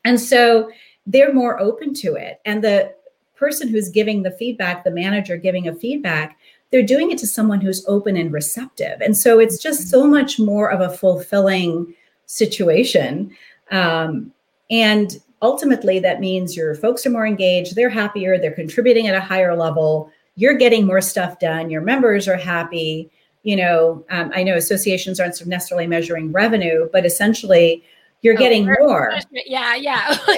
And 0.05 0.21
so 0.21 0.71
they're 1.07 1.33
more 1.33 1.61
open 1.61 1.95
to 1.95 2.15
it. 2.15 2.41
And 2.45 2.63
the 2.63 2.95
person 3.35 3.69
who's 3.69 3.89
giving 3.89 4.23
the 4.23 4.31
feedback, 4.31 4.85
the 4.85 4.91
manager 4.91 5.37
giving 5.37 5.69
a 5.69 5.75
feedback, 5.75 6.39
they're 6.71 6.83
doing 6.83 7.11
it 7.11 7.19
to 7.19 7.27
someone 7.27 7.61
who's 7.61 7.87
open 7.87 8.17
and 8.17 8.33
receptive. 8.33 9.01
And 9.01 9.17
so 9.17 9.39
it's 9.39 9.63
just 9.63 9.89
so 9.89 10.07
much 10.07 10.39
more 10.39 10.71
of 10.71 10.81
a 10.81 10.95
fulfilling 10.95 11.95
situation. 12.27 13.35
Um, 13.71 14.33
and 14.71 15.21
ultimately, 15.41 15.99
that 16.01 16.21
means 16.21 16.57
your 16.57 16.75
folks 16.75 17.07
are 17.07 17.11
more 17.11 17.27
engaged, 17.27 17.77
they're 17.77 17.91
happier, 17.91 18.39
they're 18.39 18.53
contributing 18.53 19.09
at 19.09 19.15
a 19.15 19.21
higher 19.21 19.57
level, 19.57 20.11
you're 20.37 20.57
getting 20.57 20.87
more 20.87 21.01
stuff 21.01 21.39
done, 21.39 21.71
your 21.71 21.83
members 21.83 22.27
are 22.27 22.37
happy 22.37 23.11
you 23.45 23.57
know, 23.57 24.05
um, 24.11 24.33
I 24.35 24.43
know 24.43 24.57
associations 24.57 25.21
aren't 25.21 25.47
necessarily 25.47 25.87
measuring 25.87 26.33
revenue, 26.33 26.89
but 26.93 27.07
essentially 27.07 27.85
you're 28.23 28.35
oh, 28.35 28.39
getting 28.39 28.65
more. 28.65 29.13
Yeah, 29.47 29.75
yeah. 29.75 30.17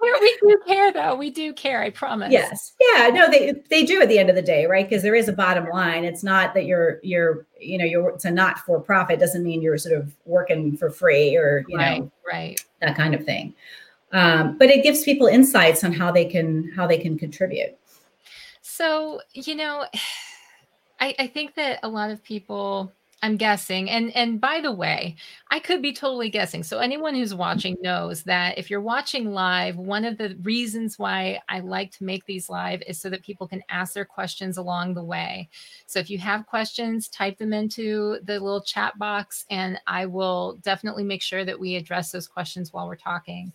we 0.00 0.38
do 0.42 0.60
care 0.66 0.92
though. 0.92 1.14
We 1.14 1.30
do 1.30 1.52
care, 1.52 1.80
I 1.80 1.90
promise. 1.90 2.32
Yes. 2.32 2.74
Yeah, 2.80 3.08
no, 3.10 3.30
they 3.30 3.54
they 3.70 3.84
do 3.84 4.02
at 4.02 4.08
the 4.08 4.18
end 4.18 4.28
of 4.28 4.34
the 4.34 4.42
day, 4.42 4.66
right? 4.66 4.88
Because 4.88 5.04
there 5.04 5.14
is 5.14 5.28
a 5.28 5.32
bottom 5.32 5.68
line. 5.68 6.04
It's 6.04 6.24
not 6.24 6.52
that 6.54 6.66
you're 6.66 6.98
you're, 7.04 7.46
you 7.60 7.78
know, 7.78 7.84
you're 7.84 8.08
it's 8.10 8.24
a 8.24 8.30
not 8.32 8.58
for 8.58 8.80
profit 8.80 9.20
doesn't 9.20 9.44
mean 9.44 9.62
you're 9.62 9.78
sort 9.78 9.96
of 9.96 10.12
working 10.24 10.76
for 10.76 10.90
free 10.90 11.36
or, 11.36 11.64
you 11.68 11.76
right, 11.78 12.00
know, 12.00 12.10
right. 12.26 12.60
that 12.80 12.96
kind 12.96 13.14
of 13.14 13.24
thing. 13.24 13.54
Um, 14.12 14.58
but 14.58 14.68
it 14.68 14.82
gives 14.82 15.04
people 15.04 15.28
insights 15.28 15.84
on 15.84 15.92
how 15.92 16.10
they 16.10 16.24
can 16.24 16.72
how 16.74 16.88
they 16.88 16.98
can 16.98 17.16
contribute. 17.16 17.78
So, 18.62 19.20
you 19.32 19.54
know, 19.54 19.86
I, 21.00 21.14
I 21.18 21.26
think 21.26 21.54
that 21.54 21.80
a 21.82 21.88
lot 21.88 22.10
of 22.10 22.22
people 22.22 22.92
I'm 23.22 23.36
guessing. 23.38 23.88
And 23.88 24.14
and 24.14 24.40
by 24.40 24.60
the 24.60 24.72
way, 24.72 25.16
I 25.50 25.58
could 25.58 25.80
be 25.80 25.92
totally 25.92 26.28
guessing. 26.28 26.62
So 26.62 26.78
anyone 26.78 27.14
who's 27.14 27.34
watching 27.34 27.76
knows 27.80 28.22
that 28.24 28.58
if 28.58 28.70
you're 28.70 28.80
watching 28.80 29.32
live, 29.32 29.76
one 29.76 30.04
of 30.04 30.18
the 30.18 30.36
reasons 30.42 30.98
why 30.98 31.40
I 31.48 31.60
like 31.60 31.92
to 31.92 32.04
make 32.04 32.26
these 32.26 32.50
live 32.50 32.82
is 32.86 33.00
so 33.00 33.08
that 33.08 33.22
people 33.24 33.48
can 33.48 33.62
ask 33.70 33.94
their 33.94 34.04
questions 34.04 34.58
along 34.58 34.94
the 34.94 35.02
way. 35.02 35.48
So 35.86 35.98
if 35.98 36.10
you 36.10 36.18
have 36.18 36.46
questions, 36.46 37.08
type 37.08 37.38
them 37.38 37.54
into 37.54 38.18
the 38.22 38.38
little 38.38 38.62
chat 38.62 38.98
box 38.98 39.46
and 39.50 39.80
I 39.86 40.06
will 40.06 40.58
definitely 40.62 41.04
make 41.04 41.22
sure 41.22 41.44
that 41.44 41.58
we 41.58 41.76
address 41.76 42.12
those 42.12 42.28
questions 42.28 42.72
while 42.72 42.86
we're 42.86 42.96
talking. 42.96 43.52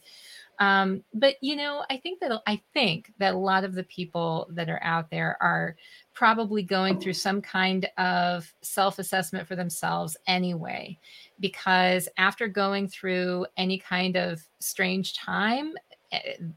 Um, 0.62 1.04
but 1.16 1.36
you 1.42 1.56
know, 1.56 1.84
I 1.90 1.98
think 1.98 2.20
that 2.20 2.40
I 2.46 2.62
think 2.72 3.12
that 3.18 3.34
a 3.34 3.38
lot 3.38 3.64
of 3.64 3.74
the 3.74 3.84
people 3.86 4.48
that 4.52 4.70
are 4.70 4.82
out 4.84 5.10
there 5.10 5.36
are 5.42 5.76
probably 6.14 6.62
going 6.62 7.00
through 7.00 7.14
some 7.14 7.42
kind 7.42 7.90
of 7.98 8.54
self-assessment 8.62 9.48
for 9.48 9.56
themselves 9.56 10.16
anyway, 10.28 11.00
because 11.40 12.08
after 12.18 12.48
going 12.48 12.88
through 12.88 13.48
any 13.58 13.80
kind 13.80 14.16
of 14.16 14.40
strange 14.60 15.16
time, 15.16 15.74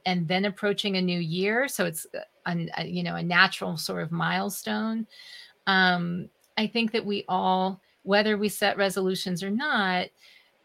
and 0.04 0.28
then 0.28 0.44
approaching 0.44 0.96
a 0.96 1.00
new 1.00 1.20
year 1.20 1.68
so 1.68 1.84
it's 1.84 2.08
a, 2.46 2.68
a, 2.76 2.84
you 2.84 3.04
know 3.04 3.14
a 3.14 3.22
natural 3.22 3.76
sort 3.76 4.02
of 4.02 4.10
milestone 4.10 5.06
um, 5.68 6.28
i 6.58 6.66
think 6.66 6.90
that 6.90 7.06
we 7.06 7.24
all 7.28 7.80
whether 8.02 8.36
we 8.36 8.48
set 8.48 8.76
resolutions 8.76 9.44
or 9.44 9.50
not 9.50 10.08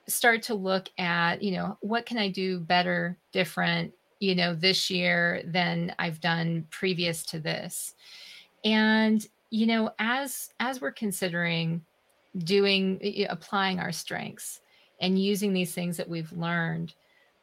start 0.10 0.41
to 0.43 0.56
look 0.56 0.89
at 0.98 1.41
you 1.41 1.52
know 1.52 1.78
what 1.82 2.06
can 2.06 2.17
i 2.17 2.30
do 2.30 2.60
better 2.60 3.17
different 3.32 3.93
you 4.19 4.36
know 4.36 4.54
this 4.54 4.89
year 4.89 5.41
than 5.45 5.93
i've 6.00 6.19
done 6.19 6.65
previous 6.69 7.24
to 7.24 7.39
this? 7.39 7.93
And 8.65 9.26
you 9.50 9.65
know 9.65 9.91
as 10.00 10.50
as 10.60 10.82
we're 10.82 10.91
considering 10.91 11.84
doing 12.39 13.26
applying 13.30 13.80
our 13.80 13.91
strengths 13.91 14.62
and 15.02 15.22
using 15.22 15.54
these 15.54 15.74
things 15.74 15.98
that 15.98 16.08
we've 16.08 16.32
learned 16.34 16.93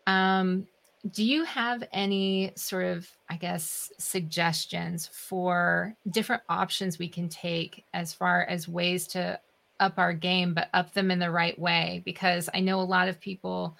um, 0.06 0.66
do 1.10 1.24
you 1.24 1.44
have 1.44 1.82
any 1.92 2.52
sort 2.54 2.84
of 2.84 3.08
i 3.28 3.36
guess 3.36 3.90
suggestions 3.98 5.08
for 5.12 5.94
different 6.10 6.42
options 6.48 6.98
we 6.98 7.08
can 7.08 7.28
take 7.28 7.84
as 7.92 8.12
far 8.12 8.42
as 8.44 8.68
ways 8.68 9.06
to 9.06 9.38
up 9.80 9.94
our 9.98 10.12
game 10.12 10.54
but 10.54 10.68
up 10.74 10.92
them 10.92 11.10
in 11.10 11.18
the 11.18 11.30
right 11.30 11.58
way 11.58 12.02
because 12.04 12.48
i 12.54 12.60
know 12.60 12.80
a 12.80 12.82
lot 12.82 13.08
of 13.08 13.20
people 13.20 13.76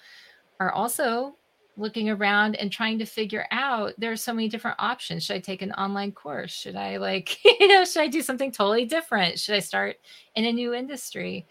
are 0.59 0.71
also 0.71 1.35
looking 1.77 2.09
around 2.09 2.55
and 2.55 2.71
trying 2.71 2.97
to 2.99 3.05
figure 3.05 3.45
out 3.51 3.93
there 3.97 4.11
are 4.11 4.17
so 4.17 4.33
many 4.33 4.49
different 4.49 4.77
options. 4.79 5.23
Should 5.23 5.35
i 5.35 5.39
take 5.39 5.61
an 5.61 5.71
online 5.73 6.11
course? 6.11 6.51
Should 6.51 6.75
i 6.75 6.97
like 6.97 7.43
you 7.59 7.67
know 7.67 7.85
should 7.85 8.01
i 8.01 8.07
do 8.07 8.21
something 8.21 8.51
totally 8.51 8.85
different? 8.85 9.39
Should 9.39 9.55
i 9.55 9.59
start 9.59 9.97
in 10.35 10.45
a 10.45 10.51
new 10.51 10.73
industry? 10.73 11.45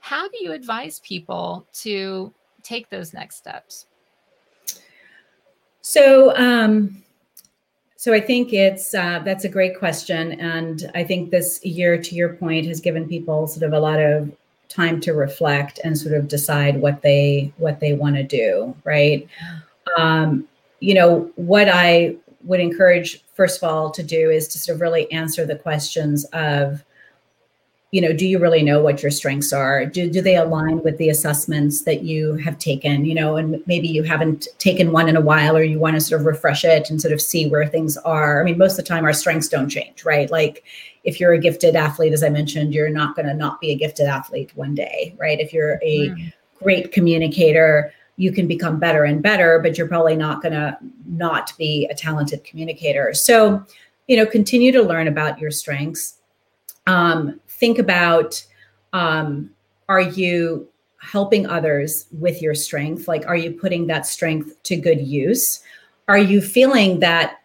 How 0.00 0.28
do 0.28 0.38
you 0.40 0.52
advise 0.52 1.00
people 1.00 1.66
to 1.74 2.32
take 2.62 2.88
those 2.88 3.12
next 3.12 3.36
steps? 3.36 3.86
So 5.82 6.34
um 6.36 7.02
so 8.00 8.14
I 8.14 8.20
think 8.20 8.54
it's 8.54 8.94
uh, 8.94 9.20
that's 9.26 9.44
a 9.44 9.48
great 9.48 9.78
question, 9.78 10.32
and 10.40 10.90
I 10.94 11.04
think 11.04 11.30
this 11.30 11.62
year, 11.62 12.00
to 12.00 12.14
your 12.14 12.30
point, 12.32 12.66
has 12.66 12.80
given 12.80 13.06
people 13.06 13.46
sort 13.46 13.62
of 13.62 13.74
a 13.74 13.78
lot 13.78 14.00
of 14.00 14.32
time 14.70 15.00
to 15.00 15.12
reflect 15.12 15.78
and 15.84 15.98
sort 15.98 16.14
of 16.14 16.26
decide 16.26 16.80
what 16.80 17.02
they 17.02 17.52
what 17.58 17.80
they 17.80 17.92
want 17.92 18.16
to 18.16 18.22
do 18.22 18.74
right? 18.84 19.28
Um, 19.98 20.48
you 20.80 20.94
know 20.94 21.30
what 21.36 21.68
i 21.68 22.16
would 22.44 22.60
encourage 22.60 23.22
first 23.34 23.62
of 23.62 23.68
all 23.68 23.90
to 23.90 24.02
do 24.02 24.30
is 24.30 24.48
to 24.48 24.58
sort 24.58 24.76
of 24.76 24.80
really 24.80 25.10
answer 25.12 25.44
the 25.44 25.56
questions 25.56 26.24
of 26.32 26.82
you 27.92 28.00
know 28.00 28.12
do 28.12 28.26
you 28.26 28.38
really 28.38 28.62
know 28.62 28.80
what 28.80 29.02
your 29.02 29.10
strengths 29.10 29.52
are? 29.52 29.84
Do, 29.84 30.08
do 30.08 30.20
they 30.22 30.36
align 30.36 30.80
with 30.82 30.96
the 30.98 31.08
assessments 31.08 31.82
that 31.82 32.02
you 32.02 32.34
have 32.36 32.58
taken 32.58 33.04
you 33.04 33.14
know 33.14 33.36
and 33.36 33.62
maybe 33.66 33.88
you 33.88 34.02
haven't 34.02 34.46
taken 34.58 34.92
one 34.92 35.08
in 35.08 35.16
a 35.16 35.20
while 35.20 35.56
or 35.56 35.62
you 35.62 35.78
want 35.78 35.94
to 35.94 36.00
sort 36.00 36.20
of 36.20 36.26
refresh 36.26 36.64
it 36.64 36.88
and 36.88 37.00
sort 37.00 37.12
of 37.12 37.20
see 37.20 37.48
where 37.48 37.66
things 37.66 37.96
are? 37.98 38.40
I 38.40 38.44
mean 38.44 38.58
most 38.58 38.72
of 38.72 38.84
the 38.84 38.88
time 38.88 39.04
our 39.04 39.12
strengths 39.12 39.48
don't 39.48 39.68
change 39.68 40.04
right? 40.04 40.30
Like 40.30 40.64
if 41.02 41.18
you're 41.18 41.32
a 41.32 41.38
gifted 41.38 41.74
athlete 41.76 42.12
as 42.12 42.22
i 42.22 42.28
mentioned 42.28 42.74
you're 42.74 42.90
not 42.90 43.16
going 43.16 43.26
to 43.26 43.32
not 43.32 43.58
be 43.58 43.70
a 43.70 43.74
gifted 43.74 44.06
athlete 44.06 44.52
one 44.54 44.74
day 44.74 45.14
right? 45.18 45.40
If 45.40 45.52
you're 45.52 45.80
a 45.82 46.10
mm. 46.10 46.32
great 46.62 46.92
communicator 46.92 47.92
you 48.16 48.30
can 48.30 48.46
become 48.46 48.78
better 48.78 49.04
and 49.04 49.22
better 49.22 49.58
but 49.58 49.76
you're 49.76 49.88
probably 49.88 50.14
not 50.14 50.42
going 50.42 50.52
to 50.52 50.76
not 51.06 51.52
be 51.58 51.88
a 51.90 51.94
talented 51.94 52.44
communicator. 52.44 53.12
So 53.14 53.64
you 54.06 54.16
know 54.16 54.26
continue 54.26 54.70
to 54.70 54.82
learn 54.82 55.08
about 55.08 55.40
your 55.40 55.50
strengths. 55.50 56.18
Um, 56.86 57.40
think 57.60 57.78
about 57.78 58.44
um, 58.92 59.50
are 59.88 60.00
you 60.00 60.66
helping 61.00 61.46
others 61.46 62.06
with 62.18 62.42
your 62.42 62.54
strength? 62.54 63.06
Like, 63.06 63.26
are 63.26 63.36
you 63.36 63.52
putting 63.52 63.86
that 63.86 64.06
strength 64.06 64.60
to 64.64 64.76
good 64.76 65.00
use? 65.00 65.60
Are 66.08 66.18
you 66.18 66.40
feeling 66.40 67.00
that 67.00 67.40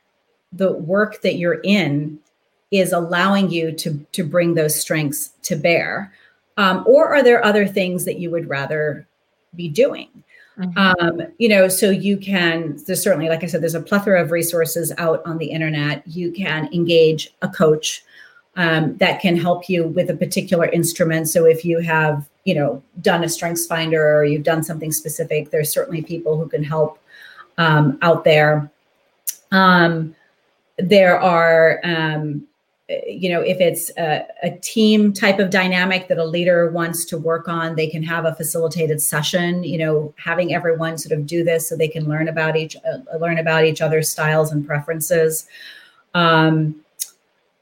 the 0.52 0.74
work 0.74 1.22
that 1.22 1.36
you're 1.36 1.62
in 1.64 2.20
is 2.72 2.92
allowing 2.92 3.50
you 3.50 3.72
to, 3.74 4.06
to 4.12 4.24
bring 4.24 4.56
those 4.56 4.80
strengths 4.80 5.30
to 5.44 5.56
bear? 5.56 6.14
Um, 6.58 6.84
or 6.88 7.14
are 7.14 7.22
there 7.22 7.44
other 7.44 7.68
things 7.68 8.06
that 8.06 8.18
you 8.20 8.32
would 8.32 8.50
rather 8.50 9.08
be 9.56 9.68
doing? 9.70 10.10
Mm-hmm. 10.58 10.78
Um, 10.78 11.22
you 11.38 11.50
know, 11.50 11.68
so 11.68 11.90
you 11.90 12.18
can, 12.18 12.78
there's 12.88 13.04
certainly, 13.04 13.28
like 13.28 13.44
I 13.44 13.48
said, 13.48 13.62
there's 13.62 13.76
a 13.76 13.82
plethora 13.82 14.22
of 14.22 14.32
resources 14.32 14.94
out 14.98 15.22
on 15.26 15.38
the 15.38 15.48
internet. 15.48 16.08
You 16.08 16.32
can 16.32 16.70
engage 16.74 17.34
a 17.42 17.50
coach 17.50 18.04
um, 18.56 18.96
that 18.98 19.22
can 19.22 19.36
help 19.36 19.70
you 19.70 19.88
with 19.88 20.10
a 20.10 20.16
particular 20.16 20.66
instrument. 20.68 21.28
So 21.30 21.46
if 21.46 21.66
you 21.66 21.80
have, 21.80 22.28
you 22.46 22.56
know, 22.56 22.82
done 23.02 23.24
a 23.24 23.30
strengths 23.30 23.66
finder 23.68 24.18
or 24.18 24.24
you've 24.24 24.44
done 24.44 24.64
something 24.64 24.92
specific, 24.92 25.50
there's 25.50 25.72
certainly 25.72 26.02
people 26.02 26.38
who 26.38 26.48
can 26.48 26.64
help 26.64 27.00
um, 27.58 27.98
out 28.02 28.24
there. 28.24 28.70
Um, 29.52 30.16
there 30.78 31.20
are, 31.20 31.80
um, 31.84 32.48
you 33.08 33.30
know, 33.30 33.42
if 33.42 33.60
it's 33.60 33.90
a, 33.98 34.26
a, 34.44 34.52
team 34.62 35.12
type 35.12 35.40
of 35.40 35.50
dynamic 35.50 36.08
that 36.08 36.20
a 36.20 36.24
leader 36.24 36.70
wants 36.70 37.04
to 37.06 37.18
work 37.18 37.48
on, 37.48 37.76
they 37.76 37.88
can 37.88 38.04
have 38.04 38.26
a 38.26 38.36
facilitated 38.36 39.02
session. 39.02 39.64
You 39.64 39.80
know, 39.80 40.14
having 40.18 40.54
everyone 40.54 40.98
sort 40.98 41.18
of 41.18 41.26
do 41.26 41.44
this 41.44 41.68
so 41.68 41.76
they 41.76 41.88
can 41.88 42.08
learn 42.08 42.28
about 42.28 42.56
each 42.56 42.76
uh, 42.76 43.18
learn 43.18 43.40
about 43.40 43.66
each 43.66 43.82
other's 43.82 44.10
styles 44.10 44.52
and 44.52 44.68
preferences. 44.68 45.48
Um, 46.14 46.85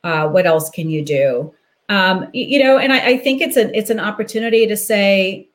uh, 0.04 0.28
what 0.28 0.46
else 0.46 0.70
can 0.70 0.90
you 0.90 1.04
do? 1.04 1.54
Um, 1.90 2.30
you 2.34 2.64
know 2.64 2.78
and 2.78 2.94
I, 2.94 3.10
I 3.10 3.18
think 3.18 3.42
it's 3.42 3.58
an 3.58 3.74
it's 3.76 3.90
an 3.90 4.00
opportunity 4.00 4.66
to 4.66 4.78
say 4.78 5.50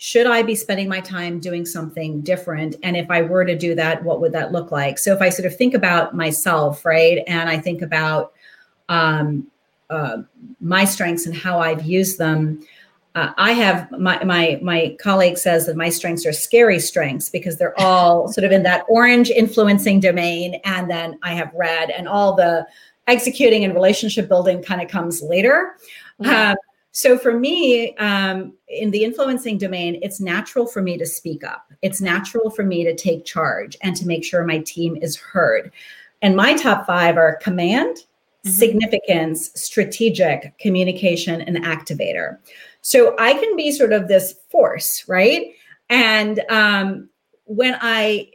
should 0.00 0.26
i 0.26 0.42
be 0.42 0.54
spending 0.54 0.88
my 0.88 1.00
time 1.00 1.40
doing 1.40 1.66
something 1.66 2.22
different? 2.22 2.76
And 2.82 2.96
if 2.96 3.10
i 3.10 3.20
were 3.20 3.44
to 3.44 3.56
do 3.56 3.74
that 3.74 4.02
what 4.02 4.20
would 4.20 4.32
that 4.32 4.50
look 4.50 4.72
like? 4.72 4.98
So 4.98 5.12
if 5.12 5.20
i 5.20 5.28
sort 5.28 5.46
of 5.46 5.56
think 5.56 5.74
about 5.74 6.16
myself 6.16 6.84
right 6.86 7.22
and 7.26 7.50
i 7.50 7.58
think 7.58 7.82
about 7.82 8.32
um, 8.88 9.46
uh, 9.90 10.22
my 10.60 10.86
strengths 10.86 11.26
and 11.26 11.36
how 11.36 11.60
i've 11.60 11.84
used 11.84 12.18
them 12.18 12.66
uh, 13.18 13.32
I 13.36 13.52
have 13.52 13.90
my 13.90 14.22
my 14.22 14.60
my 14.62 14.96
colleague 15.00 15.38
says 15.38 15.66
that 15.66 15.76
my 15.76 15.88
strengths 15.88 16.24
are 16.24 16.32
scary 16.32 16.78
strengths 16.78 17.28
because 17.28 17.56
they're 17.56 17.78
all 17.80 18.32
sort 18.32 18.44
of 18.44 18.52
in 18.52 18.62
that 18.62 18.84
orange 18.88 19.30
influencing 19.30 19.98
domain, 19.98 20.60
and 20.64 20.88
then 20.88 21.18
I 21.22 21.34
have 21.34 21.50
red 21.54 21.90
and 21.90 22.06
all 22.06 22.36
the 22.36 22.64
executing 23.08 23.64
and 23.64 23.74
relationship 23.74 24.28
building 24.28 24.62
kind 24.62 24.80
of 24.80 24.88
comes 24.88 25.22
later. 25.22 25.76
Um, 26.24 26.56
so 26.92 27.16
for 27.16 27.38
me, 27.38 27.96
um, 27.96 28.54
in 28.68 28.90
the 28.90 29.04
influencing 29.04 29.58
domain, 29.58 29.98
it's 30.02 30.20
natural 30.20 30.66
for 30.66 30.82
me 30.82 30.98
to 30.98 31.06
speak 31.06 31.44
up. 31.44 31.72
It's 31.82 32.00
natural 32.00 32.50
for 32.50 32.64
me 32.64 32.84
to 32.84 32.94
take 32.94 33.24
charge 33.24 33.76
and 33.82 33.94
to 33.96 34.06
make 34.06 34.24
sure 34.24 34.44
my 34.44 34.58
team 34.60 34.96
is 34.96 35.16
heard. 35.16 35.70
And 36.22 36.34
my 36.34 36.56
top 36.56 36.86
five 36.86 37.16
are 37.16 37.36
command, 37.36 37.96
mm-hmm. 37.98 38.50
significance, 38.50 39.50
strategic, 39.54 40.58
communication, 40.58 41.40
and 41.40 41.64
activator. 41.64 42.38
So 42.80 43.14
I 43.18 43.34
can 43.34 43.54
be 43.56 43.70
sort 43.70 43.92
of 43.92 44.08
this 44.08 44.34
force, 44.50 45.04
right? 45.06 45.52
And 45.88 46.40
um, 46.48 47.08
when 47.44 47.76
I 47.80 48.30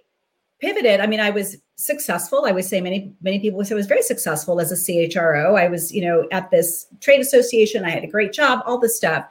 pivoted, 0.60 1.02
I 1.02 1.08
mean, 1.08 1.20
I 1.20 1.32
was 1.32 1.58
successful. 1.76 2.46
I 2.46 2.52
would 2.52 2.66
say 2.66 2.82
many 2.82 3.14
many 3.22 3.40
people 3.40 3.58
would 3.58 3.68
say 3.68 3.76
I 3.76 3.78
was 3.78 3.88
very 3.88 4.04
successful 4.04 4.60
as 4.60 4.72
a 4.72 4.76
CHRO. 4.76 5.60
I 5.60 5.68
was, 5.68 5.92
you 5.92 6.02
know, 6.02 6.28
at 6.32 6.52
this 6.52 6.88
trade 7.00 7.20
association. 7.20 7.86
I 7.86 7.90
had 7.90 8.04
a 8.04 8.08
great 8.08 8.34
job, 8.34 8.62
all 8.66 8.80
this 8.80 8.96
stuff, 8.96 9.26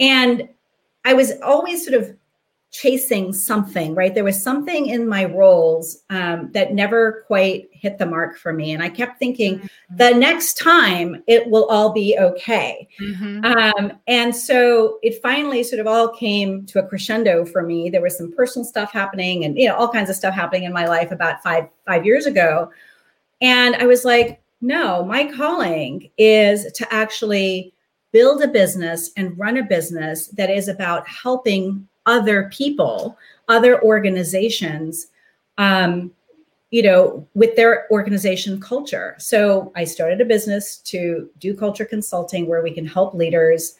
and 0.00 0.48
I 1.04 1.14
was 1.14 1.32
always 1.42 1.84
sort 1.84 2.00
of 2.00 2.14
chasing 2.72 3.34
something, 3.34 3.94
right? 3.94 4.14
There 4.14 4.24
was 4.24 4.42
something 4.42 4.86
in 4.86 5.06
my 5.06 5.26
roles 5.26 6.02
um, 6.08 6.50
that 6.52 6.72
never 6.72 7.22
quite 7.26 7.68
hit 7.70 7.98
the 7.98 8.06
mark 8.06 8.38
for 8.38 8.54
me. 8.54 8.72
And 8.72 8.82
I 8.82 8.88
kept 8.88 9.18
thinking, 9.18 9.58
mm-hmm. 9.58 9.96
the 9.96 10.14
next 10.14 10.54
time 10.54 11.22
it 11.26 11.48
will 11.48 11.66
all 11.66 11.92
be 11.92 12.16
okay. 12.18 12.88
Mm-hmm. 12.98 13.44
Um, 13.44 13.92
and 14.06 14.34
so 14.34 14.98
it 15.02 15.20
finally 15.20 15.62
sort 15.62 15.80
of 15.80 15.86
all 15.86 16.08
came 16.08 16.64
to 16.66 16.78
a 16.78 16.86
crescendo 16.86 17.44
for 17.44 17.62
me. 17.62 17.90
There 17.90 18.00
was 18.00 18.16
some 18.16 18.32
personal 18.32 18.64
stuff 18.64 18.90
happening 18.90 19.44
and, 19.44 19.56
you 19.58 19.68
know, 19.68 19.76
all 19.76 19.88
kinds 19.88 20.08
of 20.08 20.16
stuff 20.16 20.34
happening 20.34 20.64
in 20.64 20.72
my 20.72 20.86
life 20.86 21.10
about 21.10 21.42
five, 21.42 21.68
five 21.86 22.06
years 22.06 22.24
ago. 22.24 22.70
And 23.42 23.76
I 23.76 23.84
was 23.84 24.06
like, 24.06 24.40
no, 24.62 25.04
my 25.04 25.30
calling 25.30 26.10
is 26.16 26.72
to 26.72 26.90
actually 26.92 27.74
build 28.12 28.42
a 28.42 28.48
business 28.48 29.10
and 29.16 29.38
run 29.38 29.58
a 29.58 29.62
business 29.62 30.28
that 30.28 30.48
is 30.48 30.68
about 30.68 31.06
helping 31.06 31.86
other 32.06 32.50
people, 32.50 33.18
other 33.48 33.82
organizations, 33.82 35.08
um, 35.58 36.10
you 36.70 36.82
know, 36.82 37.26
with 37.34 37.54
their 37.54 37.86
organization 37.90 38.60
culture. 38.60 39.14
So 39.18 39.72
I 39.76 39.84
started 39.84 40.20
a 40.20 40.24
business 40.24 40.78
to 40.78 41.28
do 41.38 41.54
culture 41.54 41.84
consulting 41.84 42.46
where 42.46 42.62
we 42.62 42.72
can 42.72 42.86
help 42.86 43.14
leaders 43.14 43.76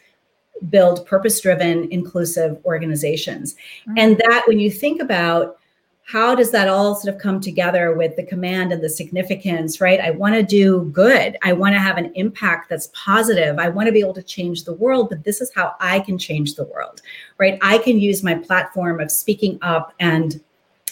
build 0.69 1.07
purpose 1.07 1.41
driven, 1.41 1.91
inclusive 1.91 2.61
organizations. 2.65 3.55
Mm-hmm. 3.55 3.95
And 3.97 4.19
that, 4.19 4.45
when 4.47 4.59
you 4.59 4.71
think 4.71 5.01
about 5.01 5.59
how 6.13 6.35
does 6.35 6.51
that 6.51 6.69
all 6.69 6.95
sort 6.95 7.15
of 7.15 7.19
come 7.19 7.41
together 7.41 7.95
with 7.95 8.15
the 8.17 8.23
command 8.23 8.71
and 8.71 8.83
the 8.83 8.91
significance, 8.91 9.81
right? 9.81 9.99
I 9.99 10.11
want 10.11 10.35
to 10.35 10.43
do 10.43 10.91
good. 10.93 11.39
I 11.43 11.55
want 11.55 11.75
to 11.75 11.79
have 11.79 11.97
an 11.97 12.13
impact 12.15 12.69
that's 12.69 12.91
positive. 12.93 13.59
I 13.59 13.71
want 13.71 13.87
to 13.87 13.93
be 13.93 14.01
able 14.01 14.13
to 14.15 14.23
change 14.23 14.65
the 14.65 14.75
world, 14.75 15.09
but 15.09 15.25
this 15.25 15.41
is 15.41 15.51
how 15.55 15.75
I 15.81 16.01
can 16.01 16.19
change 16.19 16.55
the 16.55 16.65
world, 16.65 17.01
right? 17.39 17.59
I 17.63 17.79
can 17.79 17.99
use 17.99 18.23
my 18.23 18.35
platform 18.35 19.01
of 19.01 19.11
speaking 19.11 19.59
up 19.63 19.95
and 20.01 20.39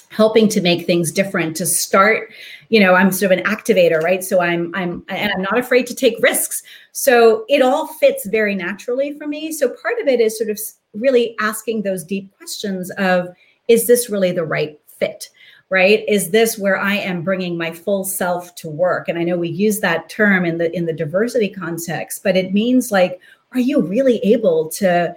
helping 0.08 0.48
to 0.48 0.62
make 0.62 0.86
things 0.86 1.12
different 1.12 1.54
to 1.54 1.64
start 1.64 2.32
you 2.68 2.80
know 2.80 2.94
i'm 2.94 3.12
sort 3.12 3.30
of 3.30 3.38
an 3.38 3.44
activator 3.44 4.02
right 4.02 4.24
so 4.24 4.40
i'm 4.40 4.74
i'm 4.74 5.04
and 5.08 5.32
i'm 5.32 5.40
not 5.40 5.56
afraid 5.56 5.86
to 5.86 5.94
take 5.94 6.20
risks 6.20 6.64
so 6.90 7.44
it 7.48 7.62
all 7.62 7.86
fits 7.86 8.26
very 8.26 8.56
naturally 8.56 9.16
for 9.16 9.28
me 9.28 9.52
so 9.52 9.68
part 9.68 10.00
of 10.00 10.08
it 10.08 10.18
is 10.18 10.36
sort 10.36 10.50
of 10.50 10.58
really 10.94 11.36
asking 11.38 11.82
those 11.82 12.02
deep 12.02 12.28
questions 12.36 12.90
of 12.98 13.28
is 13.68 13.86
this 13.86 14.10
really 14.10 14.32
the 14.32 14.44
right 14.44 14.80
fit 15.00 15.30
right? 15.72 16.04
Is 16.08 16.30
this 16.30 16.58
where 16.58 16.76
i 16.76 16.96
am 16.96 17.22
bringing 17.22 17.56
my 17.56 17.70
full 17.72 18.04
self 18.04 18.54
to 18.56 18.68
work? 18.68 19.08
And 19.08 19.18
i 19.18 19.24
know 19.24 19.36
we 19.36 19.48
use 19.48 19.80
that 19.80 20.08
term 20.08 20.44
in 20.44 20.58
the 20.58 20.74
in 20.76 20.86
the 20.86 20.92
diversity 20.92 21.48
context 21.48 22.22
but 22.22 22.36
it 22.36 22.52
means 22.52 22.92
like 22.92 23.20
are 23.52 23.60
you 23.60 23.80
really 23.80 24.18
able 24.18 24.68
to 24.68 25.14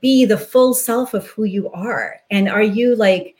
be 0.00 0.24
the 0.24 0.38
full 0.38 0.74
self 0.74 1.14
of 1.14 1.26
who 1.28 1.44
you 1.44 1.70
are? 1.70 2.20
And 2.30 2.48
are 2.48 2.62
you 2.62 2.94
like 2.94 3.36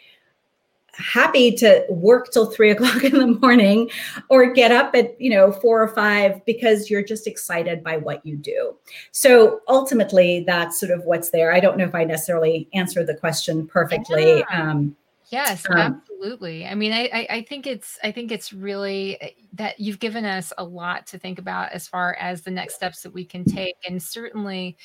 happy 0.93 1.53
to 1.53 1.85
work 1.89 2.33
till 2.33 2.47
three 2.47 2.71
o'clock 2.73 3.05
in 3.05 3.19
the 3.19 3.27
morning 3.27 3.89
or 4.29 4.53
get 4.53 4.73
up 4.73 4.95
at 4.95 5.21
you 5.21 5.31
know 5.31 5.53
four 5.53 5.81
or 5.81 5.89
five 5.89 6.45
because 6.45 6.91
you're 6.91 7.03
just 7.03 7.27
excited 7.27 7.83
by 7.83 7.97
what 7.97 8.25
you 8.25 8.37
do? 8.37 8.77
So 9.13 9.61
ultimately 9.69 10.45
that's 10.47 10.79
sort 10.79 10.93
of 10.93 11.05
what's 11.05 11.31
there. 11.31 11.53
I 11.53 11.61
don't 11.61 11.77
know 11.77 11.85
if 11.85 11.95
i 11.95 12.05
necessarily 12.05 12.69
answered 12.75 13.07
the 13.07 13.17
question 13.17 13.67
perfectly 13.67 14.39
yeah. 14.39 14.71
um, 14.71 14.97
yes 15.31 15.65
um, 15.71 15.77
absolutely. 15.77 16.67
I 16.67 16.75
mean 16.75 16.93
I, 16.93 17.27
I 17.31 17.43
think 17.49 17.67
it's 17.67 17.99
i 18.03 18.11
think 18.11 18.33
it's 18.33 18.53
really 18.53 19.21
eh, 19.21 19.31
that 19.55 19.79
you've 19.79 19.99
given 19.99 20.25
us 20.25 20.53
a 20.59 20.65
lot 20.65 21.07
to 21.09 21.19
think 21.19 21.39
about 21.39 21.73
as 21.73 21.87
far 21.87 22.15
as 22.15 22.43
the 22.43 22.51
next 22.51 22.75
steps 22.75 23.03
that 23.03 23.13
we 23.13 23.25
can 23.25 23.45
take 23.45 23.77
and 23.87 24.03
certainly 24.03 24.77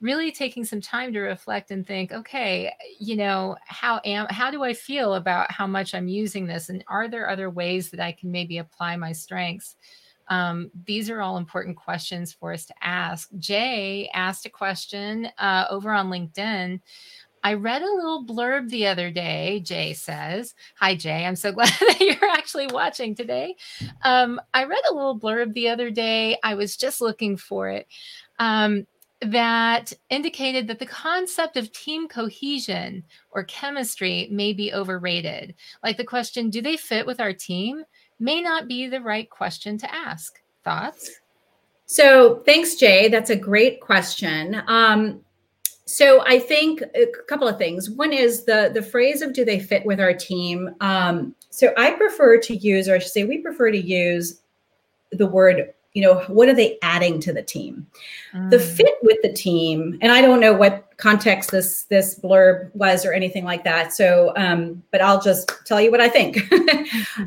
really 0.00 0.32
taking 0.32 0.64
some 0.64 0.80
time 0.80 1.12
to 1.12 1.20
reflect 1.20 1.70
and 1.70 1.86
think 1.86 2.12
okay 2.12 2.72
you 2.98 3.16
know 3.16 3.56
how 3.66 4.00
am 4.04 4.26
how 4.30 4.50
do 4.50 4.62
i 4.62 4.72
feel 4.72 5.14
about 5.14 5.50
how 5.52 5.66
much 5.66 5.94
i'm 5.94 6.08
using 6.08 6.46
this 6.46 6.68
and 6.68 6.82
are 6.88 7.08
there 7.08 7.28
other 7.28 7.50
ways 7.50 7.90
that 7.90 8.00
i 8.00 8.12
can 8.12 8.30
maybe 8.30 8.58
apply 8.58 8.96
my 8.96 9.12
strengths? 9.12 9.76
Um, 10.30 10.70
these 10.86 11.10
are 11.10 11.20
all 11.20 11.36
important 11.36 11.76
questions 11.76 12.32
for 12.32 12.52
us 12.52 12.64
to 12.66 12.74
ask. 12.82 13.28
Jay 13.38 14.08
asked 14.14 14.46
a 14.46 14.50
question 14.50 15.28
uh, 15.38 15.66
over 15.68 15.90
on 15.90 16.08
linkedin 16.08 16.80
I 17.42 17.54
read 17.54 17.82
a 17.82 17.94
little 17.94 18.24
blurb 18.24 18.68
the 18.68 18.86
other 18.86 19.10
day. 19.10 19.60
Jay 19.60 19.92
says, 19.92 20.54
Hi, 20.76 20.94
Jay. 20.94 21.24
I'm 21.24 21.36
so 21.36 21.52
glad 21.52 21.72
that 21.80 22.00
you're 22.00 22.30
actually 22.30 22.66
watching 22.68 23.14
today. 23.14 23.56
Um, 24.02 24.40
I 24.54 24.64
read 24.64 24.82
a 24.90 24.94
little 24.94 25.18
blurb 25.18 25.54
the 25.54 25.68
other 25.68 25.90
day. 25.90 26.38
I 26.42 26.54
was 26.54 26.76
just 26.76 27.00
looking 27.00 27.36
for 27.36 27.68
it. 27.68 27.86
Um, 28.38 28.86
that 29.22 29.92
indicated 30.08 30.66
that 30.68 30.78
the 30.78 30.86
concept 30.86 31.58
of 31.58 31.70
team 31.72 32.08
cohesion 32.08 33.04
or 33.32 33.44
chemistry 33.44 34.28
may 34.30 34.54
be 34.54 34.72
overrated. 34.72 35.54
Like 35.84 35.98
the 35.98 36.04
question, 36.04 36.48
do 36.48 36.62
they 36.62 36.78
fit 36.78 37.06
with 37.06 37.20
our 37.20 37.34
team? 37.34 37.84
may 38.20 38.40
not 38.40 38.68
be 38.68 38.86
the 38.86 39.00
right 39.00 39.28
question 39.28 39.78
to 39.78 39.92
ask. 39.92 40.40
Thoughts? 40.62 41.20
So, 41.86 42.42
thanks, 42.46 42.76
Jay. 42.76 43.08
That's 43.08 43.30
a 43.30 43.36
great 43.36 43.80
question. 43.80 44.62
Um, 44.68 45.22
so, 45.90 46.22
I 46.24 46.38
think 46.38 46.82
a 46.94 47.06
couple 47.26 47.48
of 47.48 47.58
things. 47.58 47.90
One 47.90 48.12
is 48.12 48.44
the 48.44 48.70
the 48.72 48.80
phrase 48.82 49.22
of 49.22 49.32
"Do 49.32 49.44
they 49.44 49.58
fit 49.58 49.84
with 49.84 49.98
our 49.98 50.14
team?" 50.14 50.70
Um, 50.80 51.34
so, 51.50 51.74
I 51.76 51.90
prefer 51.90 52.38
to 52.38 52.54
use, 52.54 52.88
or 52.88 52.94
I 52.94 52.98
should 53.00 53.10
say, 53.10 53.24
we 53.24 53.38
prefer 53.38 53.72
to 53.72 53.78
use 53.78 54.40
the 55.10 55.26
word 55.26 55.74
you 55.94 56.02
know 56.02 56.20
what 56.28 56.48
are 56.48 56.54
they 56.54 56.78
adding 56.82 57.20
to 57.20 57.32
the 57.32 57.42
team? 57.42 57.86
Mm. 58.34 58.50
the 58.50 58.60
fit 58.60 58.94
with 59.02 59.18
the 59.22 59.32
team 59.32 59.98
and 60.00 60.12
i 60.12 60.20
don't 60.20 60.38
know 60.38 60.52
what 60.52 60.86
context 60.98 61.50
this 61.50 61.84
this 61.84 62.18
blurb 62.18 62.72
was 62.74 63.04
or 63.04 63.12
anything 63.12 63.44
like 63.44 63.64
that 63.64 63.92
so 63.92 64.32
um 64.36 64.82
but 64.92 65.00
i'll 65.00 65.20
just 65.20 65.50
tell 65.64 65.80
you 65.80 65.90
what 65.90 66.00
i 66.00 66.08
think. 66.08 66.38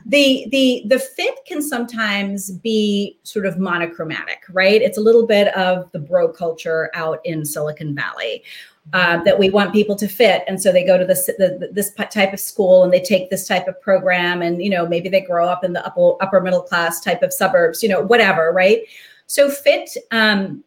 The 0.06 0.47
the 0.52 0.84
the 0.88 0.99
fit 0.99 1.39
can 1.45 1.62
sometimes 1.62 2.52
be 2.52 3.17
sort 3.23 3.45
of 3.45 3.60
monochromatic 3.60 4.43
right? 4.52 4.82
It's 4.82 4.97
a 4.97 5.02
little 5.02 5.26
bit 5.26 5.56
of 5.56 5.91
the 5.91 5.99
bro 5.99 6.28
culture 6.30 6.89
out 6.93 7.19
in 7.23 7.45
silicon 7.45 7.95
valley 7.95 8.43
uh, 8.91 9.24
that 9.24 9.39
we 9.39 9.50
want 9.50 9.72
people 9.72 9.96
to 9.96 10.08
fit. 10.08 10.43
And 10.48 10.62
so 10.62 10.72
they 10.72 10.86
go 10.86 10.98
to 10.98 11.06
this 11.06 11.28
the, 11.38 11.69
this 11.72 11.93
type 12.12 12.34
of 12.34 12.39
school 12.39 12.84
and 12.84 12.91
they 12.91 13.00
take 13.00 13.30
this 13.30 13.48
type 13.48 13.67
of 13.67 13.82
program 13.82 14.41
and 14.41 14.62
you 14.62 14.69
know 14.69 14.86
maybe 14.86 15.08
they 15.08 15.22
grow 15.22 15.48
up 15.48 15.63
in 15.63 15.74
the 15.74 15.86
upper 15.86 16.22
upper 16.22 16.41
middle 16.41 16.62
class 16.62 17.00
type 17.00 17.24
of 17.24 17.32
suburbs 17.32 17.82
you 17.82 17.89
know 17.89 18.02
whatever 18.02 18.52
right? 18.52 18.82
So 19.26 19.50
fit 19.50 19.89
um, 20.12 20.63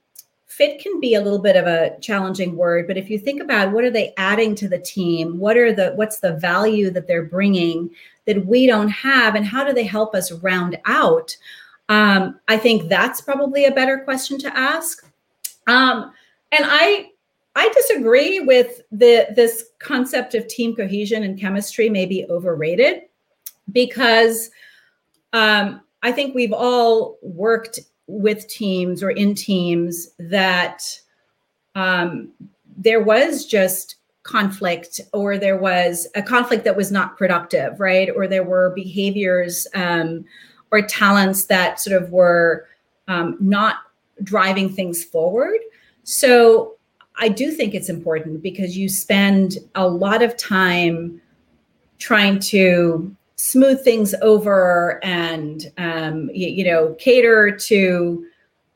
fit 0.47 0.81
can 0.81 0.99
be 0.99 1.15
a 1.15 1.21
little 1.21 1.39
bit 1.39 1.57
of 1.57 1.67
a 1.67 1.99
challenging 2.01 2.57
word 2.57 2.87
but 2.87 2.97
if 2.97 3.11
you 3.11 3.19
think 3.19 3.43
about 3.43 3.73
what 3.73 3.85
are 3.85 3.91
they 3.91 4.15
adding 4.17 4.55
to 4.55 4.69
the 4.69 4.79
team 4.79 5.39
what 5.39 5.57
are 5.59 5.73
the 5.73 5.93
what's 5.97 6.21
the 6.21 6.33
value 6.37 6.91
that 6.91 7.07
they're 7.07 7.27
bringing 7.27 7.91
that 8.25 8.47
we 8.47 8.67
don't 8.67 8.89
have 8.89 9.35
and 9.35 9.45
how 9.45 9.63
do 9.63 9.75
they 9.75 9.85
help 9.85 10.15
us 10.15 10.33
round 10.33 10.79
out? 10.87 11.37
Um, 11.91 12.41
i 12.49 12.57
think 12.57 12.89
that's 12.89 13.21
probably 13.21 13.67
a 13.67 13.71
better 13.71 13.99
question 13.99 14.39
to 14.39 14.59
ask. 14.59 15.07
Um, 15.67 16.13
and 16.51 16.65
i 16.67 17.11
I 17.57 17.71
disagree 17.71 18.40
with 18.40 18.83
the 18.92 19.27
this 19.35 19.71
concept 19.79 20.35
of 20.35 20.47
team 20.47 20.77
cohesion 20.77 21.23
and 21.23 21.40
chemistry 21.40 21.88
may 21.88 22.05
be 22.05 22.27
overrated 22.29 23.03
because 23.73 24.51
um, 25.33 25.81
I 26.03 26.12
think 26.12 26.35
we've 26.35 26.53
all 26.53 27.19
worked 27.23 27.81
with 28.07 28.47
teams 28.47 29.03
or 29.03 29.11
in 29.11 29.35
teams 29.35 30.11
that 30.19 30.83
um, 31.75 32.31
there 32.77 33.03
was 33.03 33.47
just 33.47 33.97
conflict 34.23 35.01
or 35.14 35.38
there 35.38 35.57
was 35.57 36.07
a 36.14 36.23
conflict 36.23 36.64
that 36.64 36.77
was 36.77 36.92
not 36.92 37.16
productive, 37.16 37.81
right? 37.81 38.11
Or 38.14 38.29
there 38.29 38.45
were 38.45 38.73
behaviors 38.75 39.66
um, 39.75 40.27
or 40.71 40.83
talents 40.83 41.47
that 41.47 41.81
sort 41.81 42.01
of 42.01 42.11
were 42.11 42.66
um, 43.09 43.38
not 43.40 43.77
driving 44.23 44.69
things 44.69 45.03
forward. 45.05 45.61
So 46.05 46.76
I 47.19 47.29
do 47.29 47.51
think 47.51 47.75
it's 47.75 47.89
important 47.89 48.43
because 48.43 48.77
you 48.77 48.89
spend 48.89 49.59
a 49.75 49.89
lot 49.89 50.23
of 50.23 50.37
time 50.37 51.21
trying 51.99 52.39
to 52.39 53.15
smooth 53.37 53.83
things 53.83 54.15
over 54.23 55.01
and 55.03 55.73
um, 55.79 56.31
you, 56.33 56.49
you, 56.49 56.65
know 56.65 56.95
cater 56.99 57.51
to 57.51 58.27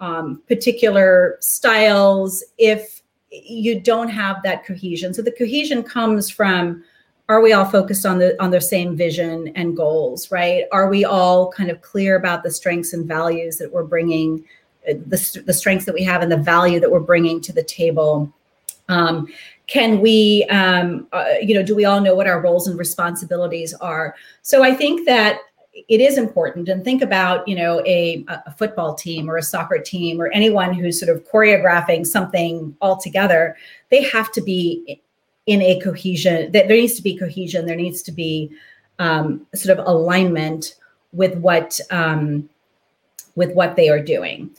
um, 0.01 0.43
particular 0.49 1.37
styles 1.41 2.45
if 2.59 3.03
you 3.31 3.81
don't 3.81 4.09
have 4.09 4.43
that 4.43 4.65
cohesion. 4.65 5.15
So 5.15 5.23
the 5.23 5.33
cohesion 5.33 5.83
comes 5.83 6.31
from 6.31 6.83
are 7.29 7.41
we 7.41 7.53
all 7.53 7.65
focused 7.65 8.05
on 8.05 8.19
the 8.19 8.41
on 8.43 8.51
the 8.51 8.61
same 8.61 8.97
vision 8.97 9.53
and 9.55 9.77
goals 9.77 10.31
right? 10.31 10.65
Are 10.73 10.89
we 10.89 11.05
all 11.05 11.53
kind 11.53 11.71
of 11.71 11.81
clear 11.83 12.17
about 12.17 12.43
the 12.43 12.51
strengths 12.51 12.93
and 12.93 13.07
values 13.07 13.59
that 13.59 13.73
we're 13.73 13.85
bringing 13.85 14.45
the, 14.87 15.43
the 15.47 15.53
strengths 15.53 15.85
that 15.85 15.95
we 15.95 16.03
have 16.05 16.23
and 16.23 16.31
the 16.31 16.37
value 16.37 16.81
that 16.81 16.91
we're 16.91 17.01
bringing 17.01 17.41
to 17.43 17.53
the 17.53 17.63
table. 17.63 18.33
Um, 18.89 19.29
can 19.67 20.01
we 20.01 20.45
um, 20.51 21.07
uh, 21.13 21.35
you 21.41 21.55
know 21.55 21.63
do 21.63 21.77
we 21.77 21.85
all 21.85 22.01
know 22.01 22.15
what 22.15 22.27
our 22.27 22.41
roles 22.41 22.67
and 22.67 22.79
responsibilities 22.79 23.73
are? 23.75 24.17
So 24.43 24.65
i 24.65 24.75
think 24.75 25.07
that 25.07 25.41
it 25.73 26.01
is 26.01 26.19
important 26.19 26.69
and 26.69 26.85
think 26.85 27.03
about 27.03 27.47
you 27.47 27.55
know 27.55 27.81
a, 27.87 28.25
a 28.29 28.53
football 28.53 28.95
team 28.95 29.31
or 29.31 29.37
a 29.37 29.43
soccer 29.43 29.79
team 29.79 30.21
or 30.21 30.29
anyone 30.33 30.75
who's 30.75 30.99
sort 30.99 31.15
of 31.15 31.25
choreographing 31.29 32.07
something 32.07 32.75
all 32.81 32.97
together 32.97 33.57
they 33.91 34.03
have 34.03 34.33
to 34.33 34.41
be 34.41 35.01
in 35.47 35.63
a 35.63 35.81
cohesion 35.81 36.51
that 36.53 36.69
there 36.69 36.77
needs 36.77 36.95
to 36.95 37.03
be 37.03 37.17
cohesion 37.17 37.67
there 37.67 37.77
needs 37.77 38.03
to 38.03 38.13
be 38.13 38.51
um, 38.99 39.47
sort 39.55 39.79
of 39.79 39.87
alignment 39.87 40.77
with 41.13 41.37
what 41.39 41.81
um, 41.91 42.49
with 43.37 43.53
what 43.55 43.77
they 43.77 43.89
are 43.89 44.03
doing 44.03 44.51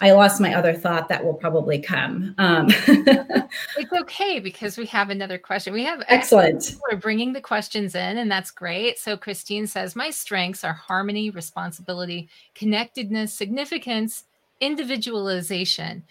I 0.00 0.12
lost 0.12 0.40
my 0.40 0.54
other 0.54 0.74
thought 0.74 1.08
that 1.08 1.24
will 1.24 1.34
probably 1.34 1.80
come. 1.80 2.34
Um, 2.38 2.66
it's 2.86 3.92
okay 3.92 4.38
because 4.38 4.78
we 4.78 4.86
have 4.86 5.10
another 5.10 5.38
question. 5.38 5.72
We 5.72 5.84
have 5.84 6.04
excellent. 6.06 6.76
We're 6.88 6.98
bringing 6.98 7.32
the 7.32 7.40
questions 7.40 7.96
in, 7.96 8.18
and 8.18 8.30
that's 8.30 8.52
great. 8.52 8.98
So 8.98 9.16
Christine 9.16 9.66
says, 9.66 9.96
"My 9.96 10.10
strengths 10.10 10.62
are 10.62 10.72
harmony, 10.72 11.30
responsibility, 11.30 12.28
connectedness, 12.54 13.34
significance, 13.34 14.24
individualization. 14.60 16.04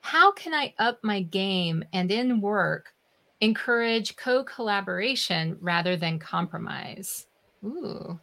How 0.00 0.32
can 0.32 0.52
I 0.52 0.74
up 0.78 0.98
my 1.04 1.22
game 1.22 1.84
and 1.92 2.10
in 2.10 2.40
work 2.40 2.92
encourage 3.40 4.16
co-collaboration 4.16 5.58
rather 5.60 5.96
than 5.96 6.18
compromise?" 6.18 7.26
Ooh. 7.64 8.18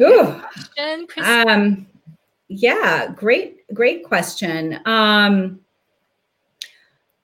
Ooh. 0.00 0.42
Question, 0.76 1.48
um, 1.48 1.86
yeah, 2.50 3.06
great, 3.06 3.72
great 3.72 4.02
question. 4.02 4.80
Um, 4.84 5.60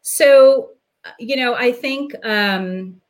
so, 0.00 0.70
you 1.18 1.34
know, 1.34 1.54
I 1.54 1.72
think, 1.72 2.14
um, 2.24 3.00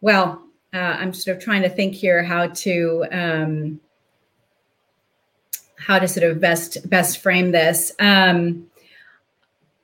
well, 0.00 0.42
uh, 0.74 0.78
I'm 0.78 1.14
sort 1.14 1.36
of 1.36 1.42
trying 1.42 1.62
to 1.62 1.68
think 1.68 1.94
here 1.94 2.24
how 2.24 2.48
to 2.48 3.06
um, 3.12 3.80
how 5.78 6.00
to 6.00 6.08
sort 6.08 6.28
of 6.28 6.40
best 6.40 6.90
best 6.90 7.18
frame 7.18 7.52
this. 7.52 7.92
Um, 8.00 8.66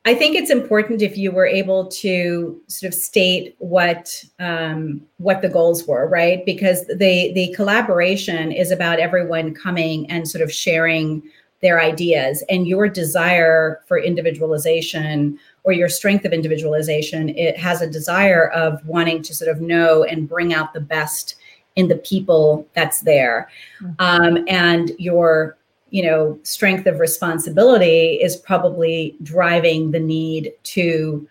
I 0.05 0.13
think 0.13 0.35
it's 0.35 0.49
important 0.49 1.01
if 1.01 1.17
you 1.17 1.31
were 1.31 1.45
able 1.45 1.87
to 1.87 2.61
sort 2.67 2.93
of 2.93 2.93
state 2.93 3.55
what 3.59 4.23
um, 4.39 5.01
what 5.17 5.41
the 5.41 5.47
goals 5.47 5.87
were, 5.87 6.07
right? 6.09 6.45
Because 6.45 6.85
the 6.87 7.31
the 7.33 7.53
collaboration 7.55 8.51
is 8.51 8.69
about 8.69 8.99
everyone 8.99 9.53
coming 9.53 10.09
and 10.09 10.27
sort 10.27 10.41
of 10.41 10.51
sharing 10.51 11.23
their 11.61 11.79
ideas, 11.79 12.43
and 12.49 12.67
your 12.67 12.89
desire 12.89 13.81
for 13.87 13.97
individualization 13.97 15.39
or 15.63 15.71
your 15.71 15.87
strength 15.87 16.25
of 16.25 16.33
individualization, 16.33 17.29
it 17.29 17.57
has 17.57 17.81
a 17.81 17.89
desire 17.89 18.49
of 18.49 18.85
wanting 18.85 19.21
to 19.21 19.33
sort 19.33 19.49
of 19.49 19.61
know 19.61 20.03
and 20.03 20.27
bring 20.27 20.53
out 20.53 20.73
the 20.73 20.81
best 20.81 21.35
in 21.77 21.87
the 21.87 21.95
people 21.95 22.67
that's 22.75 22.99
there, 23.01 23.47
mm-hmm. 23.81 23.93
um, 23.99 24.45
and 24.49 24.91
your 24.99 25.57
you 25.93 26.01
know 26.01 26.39
strength 26.41 26.87
of 26.87 26.99
responsibility 26.99 28.15
is 28.15 28.35
probably 28.35 29.15
driving 29.21 29.91
the 29.91 29.99
need 29.99 30.51
to 30.63 31.27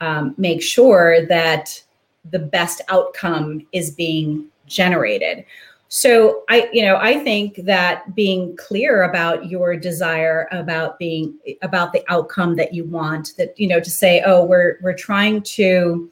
um, 0.00 0.34
make 0.38 0.62
sure 0.62 1.26
that 1.26 1.82
the 2.30 2.38
best 2.38 2.80
outcome 2.88 3.66
is 3.72 3.90
being 3.90 4.46
generated. 4.66 5.44
So 5.88 6.42
i 6.48 6.68
you 6.72 6.82
know 6.82 6.96
i 6.96 7.20
think 7.20 7.56
that 7.64 8.12
being 8.16 8.56
clear 8.56 9.04
about 9.04 9.48
your 9.48 9.76
desire 9.76 10.48
about 10.50 10.98
being 10.98 11.32
about 11.62 11.92
the 11.92 12.02
outcome 12.08 12.56
that 12.56 12.74
you 12.74 12.84
want 12.84 13.34
that 13.38 13.58
you 13.60 13.68
know 13.68 13.78
to 13.78 13.90
say 13.90 14.20
oh 14.26 14.44
we're 14.44 14.78
we're 14.82 14.96
trying 14.96 15.42
to 15.42 16.10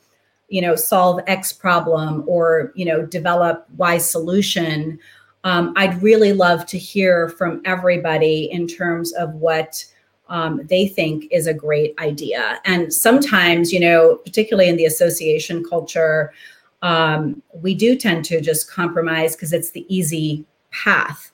you 0.49 0.62
know 0.62 0.77
solve 0.77 1.21
x 1.27 1.53
problem 1.53 2.23
or 2.29 2.73
you 2.77 2.85
know 2.85 3.05
develop 3.05 3.67
y 3.77 3.99
solution 3.99 4.97
um, 5.45 5.73
I'd 5.77 6.03
really 6.03 6.33
love 6.33 6.67
to 6.67 6.79
hear 6.79 7.29
from 7.29 7.61
everybody 7.65 8.51
in 8.51 8.67
terms 8.67 9.13
of 9.13 9.35
what 9.35 9.85
um, 10.29 10.63
they 10.65 10.89
think 10.89 11.27
is 11.31 11.47
a 11.47 11.55
great 11.55 11.95
idea. 11.99 12.61
And 12.65 12.93
sometimes, 12.93 13.73
you 13.73 13.79
know, 13.79 14.17
particularly 14.25 14.71
in 14.71 14.77
the 14.77 14.87
association 14.87 15.63
culture, 15.63 16.33
um, 16.81 17.43
we 17.53 17.75
do 17.75 17.95
tend 17.95 18.25
to 18.27 18.41
just 18.41 18.71
compromise 18.71 19.37
because 19.37 19.53
it's 19.53 19.71
the 19.71 19.87
easy 19.95 20.45
path 20.71 21.31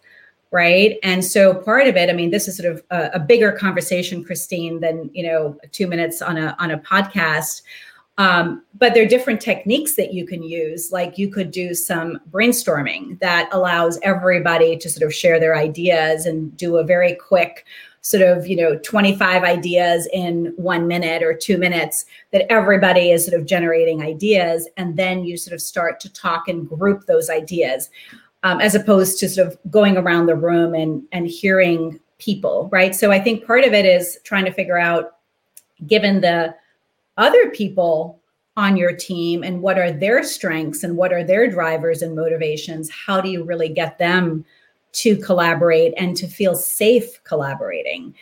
right 0.51 0.99
and 1.03 1.25
so 1.25 1.55
part 1.55 1.87
of 1.87 1.97
it 1.97 2.11
i 2.11 2.13
mean 2.13 2.31
this 2.31 2.49
is 2.49 2.57
sort 2.57 2.71
of 2.71 2.83
a, 2.91 3.11
a, 3.15 3.21
bigger 3.21 3.53
conversation 3.53 4.23
christine 4.23 4.81
than 4.81 5.09
you 5.15 5.23
know 5.23 5.57
two 5.73 5.87
minutes 5.87 6.21
on 6.21 6.37
a 6.37 6.55
on 6.59 6.73
a 6.73 6.79
podcast 6.79 7.63
um, 8.21 8.63
but 8.75 8.93
there 8.93 9.03
are 9.03 9.09
different 9.09 9.41
techniques 9.41 9.95
that 9.95 10.13
you 10.13 10.27
can 10.27 10.43
use. 10.43 10.93
Like 10.93 11.17
you 11.17 11.31
could 11.31 11.51
do 11.51 11.73
some 11.73 12.21
brainstorming 12.31 13.19
that 13.21 13.49
allows 13.51 13.99
everybody 14.03 14.77
to 14.77 14.91
sort 14.91 15.07
of 15.07 15.15
share 15.15 15.41
their 15.41 15.57
ideas 15.57 16.27
and 16.27 16.55
do 16.55 16.77
a 16.77 16.85
very 16.85 17.15
quick 17.15 17.65
sort 18.03 18.23
of, 18.23 18.47
you 18.47 18.57
know, 18.57 18.77
25 18.81 19.43
ideas 19.43 20.07
in 20.13 20.53
one 20.57 20.87
minute 20.87 21.23
or 21.23 21.33
two 21.33 21.57
minutes 21.57 22.05
that 22.31 22.45
everybody 22.53 23.11
is 23.11 23.25
sort 23.25 23.41
of 23.41 23.47
generating 23.47 24.03
ideas. 24.03 24.69
And 24.77 24.99
then 24.99 25.25
you 25.25 25.39
sort 25.39 25.55
of 25.55 25.63
start 25.63 25.99
to 26.01 26.13
talk 26.13 26.47
and 26.47 26.69
group 26.69 27.07
those 27.07 27.31
ideas 27.31 27.89
um, 28.43 28.61
as 28.61 28.75
opposed 28.75 29.19
to 29.21 29.31
sort 29.31 29.49
of 29.49 29.59
going 29.71 29.97
around 29.97 30.27
the 30.27 30.37
room 30.37 30.75
and, 30.75 31.03
and 31.13 31.27
hearing 31.27 31.99
people, 32.19 32.69
right? 32.71 32.95
So 32.95 33.11
I 33.11 33.19
think 33.19 33.47
part 33.47 33.65
of 33.65 33.73
it 33.73 33.87
is 33.87 34.19
trying 34.25 34.45
to 34.45 34.53
figure 34.53 34.79
out, 34.79 35.17
given 35.87 36.21
the 36.21 36.55
other 37.21 37.51
people 37.51 38.19
on 38.57 38.77
your 38.77 38.93
team 38.93 39.45
and 39.45 39.63
what 39.63 39.79
are 39.79 39.93
their 39.93 40.25
strengths 40.25 40.83
and 40.83 40.97
what 40.97 41.13
are 41.13 41.23
their 41.23 41.49
drivers 41.49 42.03
and 42.03 42.17
motivations 42.17 42.91
how 42.91 43.21
do 43.21 43.31
you 43.31 43.45
really 43.45 43.69
get 43.69 43.97
them 43.99 44.45
to 44.93 45.17
collaborate 45.19 45.95
and 45.97 46.17
to 46.17 46.27
feel 46.27 46.57
safe 46.57 47.23
collaborating? 47.23 48.13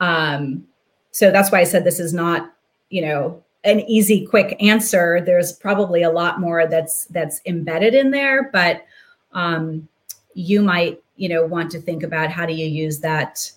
Um, 0.00 0.66
so 1.12 1.30
that's 1.30 1.50
why 1.50 1.60
i 1.60 1.64
said 1.64 1.84
this 1.84 2.00
is 2.00 2.12
not 2.12 2.52
you 2.90 3.00
know 3.00 3.42
an 3.64 3.80
easy 3.80 4.24
quick 4.24 4.56
answer. 4.60 5.20
There's 5.20 5.52
probably 5.52 6.02
a 6.02 6.10
lot 6.10 6.38
more 6.40 6.68
that's 6.68 7.06
that's 7.06 7.40
embedded 7.46 7.94
in 7.94 8.10
there 8.10 8.50
but 8.52 8.84
um, 9.32 9.88
you 10.34 10.62
might 10.62 11.02
you 11.16 11.28
know 11.28 11.44
want 11.44 11.70
to 11.70 11.80
think 11.80 12.02
about 12.02 12.30
how 12.30 12.46
do 12.46 12.52
you 12.52 12.66
use 12.66 13.00
that 13.00 13.50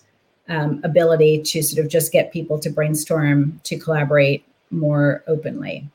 um, 0.48 0.80
ability 0.84 1.42
to 1.42 1.62
sort 1.62 1.84
of 1.84 1.90
just 1.90 2.12
get 2.12 2.32
people 2.32 2.58
to 2.58 2.70
brainstorm 2.70 3.60
to 3.64 3.78
collaborate 3.78 4.44
more 4.70 5.22
openly. 5.26 5.88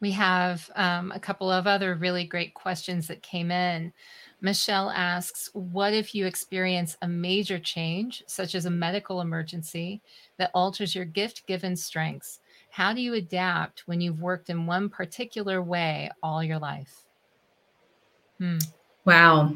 We 0.00 0.12
have 0.12 0.70
um, 0.76 1.10
a 1.12 1.18
couple 1.18 1.50
of 1.50 1.66
other 1.66 1.94
really 1.96 2.24
great 2.24 2.54
questions 2.54 3.08
that 3.08 3.22
came 3.22 3.50
in. 3.50 3.92
Michelle 4.40 4.90
asks, 4.90 5.50
What 5.52 5.92
if 5.92 6.14
you 6.14 6.26
experience 6.26 6.96
a 7.02 7.08
major 7.08 7.58
change, 7.58 8.22
such 8.26 8.54
as 8.54 8.66
a 8.66 8.70
medical 8.70 9.20
emergency, 9.20 10.00
that 10.36 10.52
alters 10.54 10.94
your 10.94 11.04
gift 11.04 11.46
given 11.46 11.74
strengths? 11.74 12.38
How 12.70 12.92
do 12.92 13.00
you 13.00 13.14
adapt 13.14 13.88
when 13.88 14.00
you've 14.00 14.20
worked 14.22 14.50
in 14.50 14.66
one 14.66 14.88
particular 14.88 15.62
way 15.62 16.10
all 16.22 16.44
your 16.44 16.58
life? 16.58 17.04
Hmm. 18.38 18.58
Wow. 19.04 19.54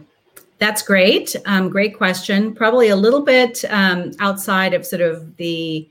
That's 0.58 0.82
great. 0.82 1.36
Um, 1.46 1.68
great 1.68 1.96
question. 1.96 2.54
Probably 2.54 2.88
a 2.88 2.96
little 2.96 3.22
bit 3.22 3.64
um, 3.68 4.12
outside 4.18 4.74
of 4.74 4.86
sort 4.86 5.02
of 5.02 5.36
the 5.36 5.88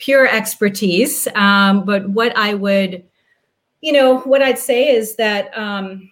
pure 0.00 0.26
expertise. 0.26 1.28
Um, 1.36 1.84
but 1.84 2.08
what 2.08 2.36
I 2.36 2.54
would, 2.54 3.04
you 3.80 3.92
know, 3.92 4.18
what 4.20 4.42
I'd 4.42 4.58
say 4.58 4.88
is 4.88 5.14
that 5.16 5.56
um, 5.56 6.10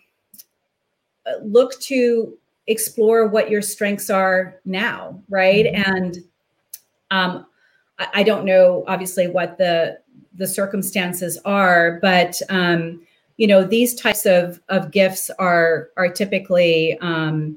look 1.43 1.79
to 1.81 2.39
explore 2.67 3.27
what 3.27 3.51
your 3.51 3.63
strengths 3.63 4.11
are 4.11 4.61
now, 4.65 5.21
right? 5.29 5.67
Mm-hmm. 5.67 5.93
And 5.93 6.19
um, 7.11 7.47
I, 7.99 8.09
I, 8.15 8.23
don't 8.23 8.45
know, 8.45 8.85
obviously, 8.87 9.27
what 9.27 9.59
the 9.59 9.99
the 10.35 10.47
circumstances 10.47 11.39
are, 11.45 11.99
but 12.01 12.41
um, 12.51 13.03
you 13.39 13.47
know, 13.47 13.65
these 13.65 13.95
types 13.95 14.27
of 14.27 14.61
of 14.69 14.91
gifts 14.91 15.31
are 15.39 15.89
are 15.97 16.09
typically, 16.09 16.99
um, 17.01 17.57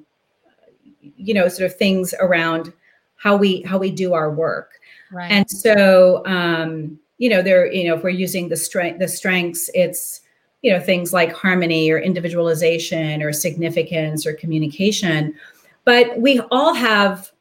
you 1.17 1.33
know, 1.33 1.49
sort 1.49 1.69
of 1.69 1.77
things 1.77 2.13
around 2.19 2.71
how 3.17 3.35
we 3.35 3.61
how 3.63 3.77
we 3.77 3.91
do 3.91 4.13
our 4.13 4.31
work 4.31 4.80
Right. 5.11 5.31
And 5.31 5.49
so, 5.49 6.25
um, 6.25 6.99
you 7.17 7.29
know, 7.29 7.41
there, 7.41 7.71
you 7.71 7.87
know, 7.87 7.95
if 7.95 8.03
we're 8.03 8.09
using 8.09 8.49
the 8.49 8.57
strength, 8.57 8.99
the 8.99 9.07
strengths, 9.07 9.69
it's, 9.73 10.21
you 10.61 10.71
know, 10.71 10.79
things 10.79 11.11
like 11.13 11.33
harmony 11.33 11.91
or 11.91 11.99
individualization 11.99 13.21
or 13.21 13.33
significance 13.33 14.25
or 14.25 14.33
communication. 14.33 15.35
But 15.85 16.19
we 16.19 16.39
all 16.51 16.73
have, 16.73 17.31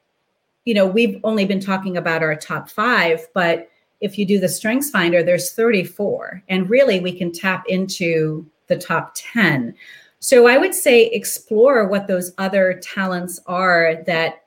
you 0.64 0.74
know, 0.74 0.87
we've 0.87 1.20
only 1.24 1.44
been 1.44 1.61
talking 1.61 1.96
about 1.96 2.22
our 2.22 2.35
top 2.35 2.68
five, 2.68 3.26
but 3.35 3.70
if 4.00 4.18
you 4.18 4.26
do 4.26 4.38
the 4.38 4.48
strengths 4.48 4.90
finder, 4.90 5.22
there's 5.22 5.52
34. 5.52 6.42
And 6.48 6.68
really 6.68 7.00
we 7.00 7.16
can 7.16 7.33
tap 7.33 7.64
into 7.68 8.46
the 8.66 8.76
top 8.76 9.12
10. 9.14 9.74
So 10.20 10.46
I 10.46 10.59
would 10.59 10.74
say 10.74 11.06
explore 11.06 11.87
what 11.87 12.06
those 12.06 12.33
other 12.38 12.80
talents 12.83 13.40
are 13.46 14.02
that 14.06 14.44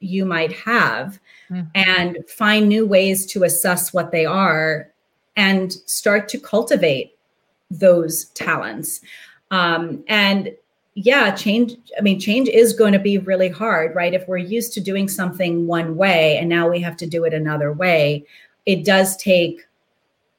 you 0.00 0.24
might 0.24 0.52
have 0.52 1.18
mm-hmm. 1.50 1.66
and 1.74 2.18
find 2.28 2.68
new 2.68 2.86
ways 2.86 3.26
to 3.26 3.44
assess 3.44 3.92
what 3.92 4.12
they 4.12 4.26
are 4.26 4.90
and 5.36 5.72
start 5.72 6.28
to 6.28 6.38
cultivate 6.38 7.16
those 7.70 8.26
talents. 8.26 9.00
Um, 9.50 10.04
and 10.08 10.54
yeah, 10.94 11.34
change, 11.34 11.76
I 11.98 12.00
mean, 12.00 12.18
change 12.18 12.48
is 12.48 12.72
going 12.72 12.92
to 12.94 12.98
be 12.98 13.18
really 13.18 13.50
hard, 13.50 13.94
right? 13.94 14.14
If 14.14 14.26
we're 14.26 14.38
used 14.38 14.72
to 14.74 14.80
doing 14.80 15.08
something 15.08 15.66
one 15.66 15.96
way 15.96 16.38
and 16.38 16.48
now 16.48 16.68
we 16.68 16.80
have 16.80 16.96
to 16.98 17.06
do 17.06 17.24
it 17.24 17.34
another 17.34 17.72
way, 17.72 18.24
it 18.64 18.84
does 18.84 19.16
take 19.16 19.66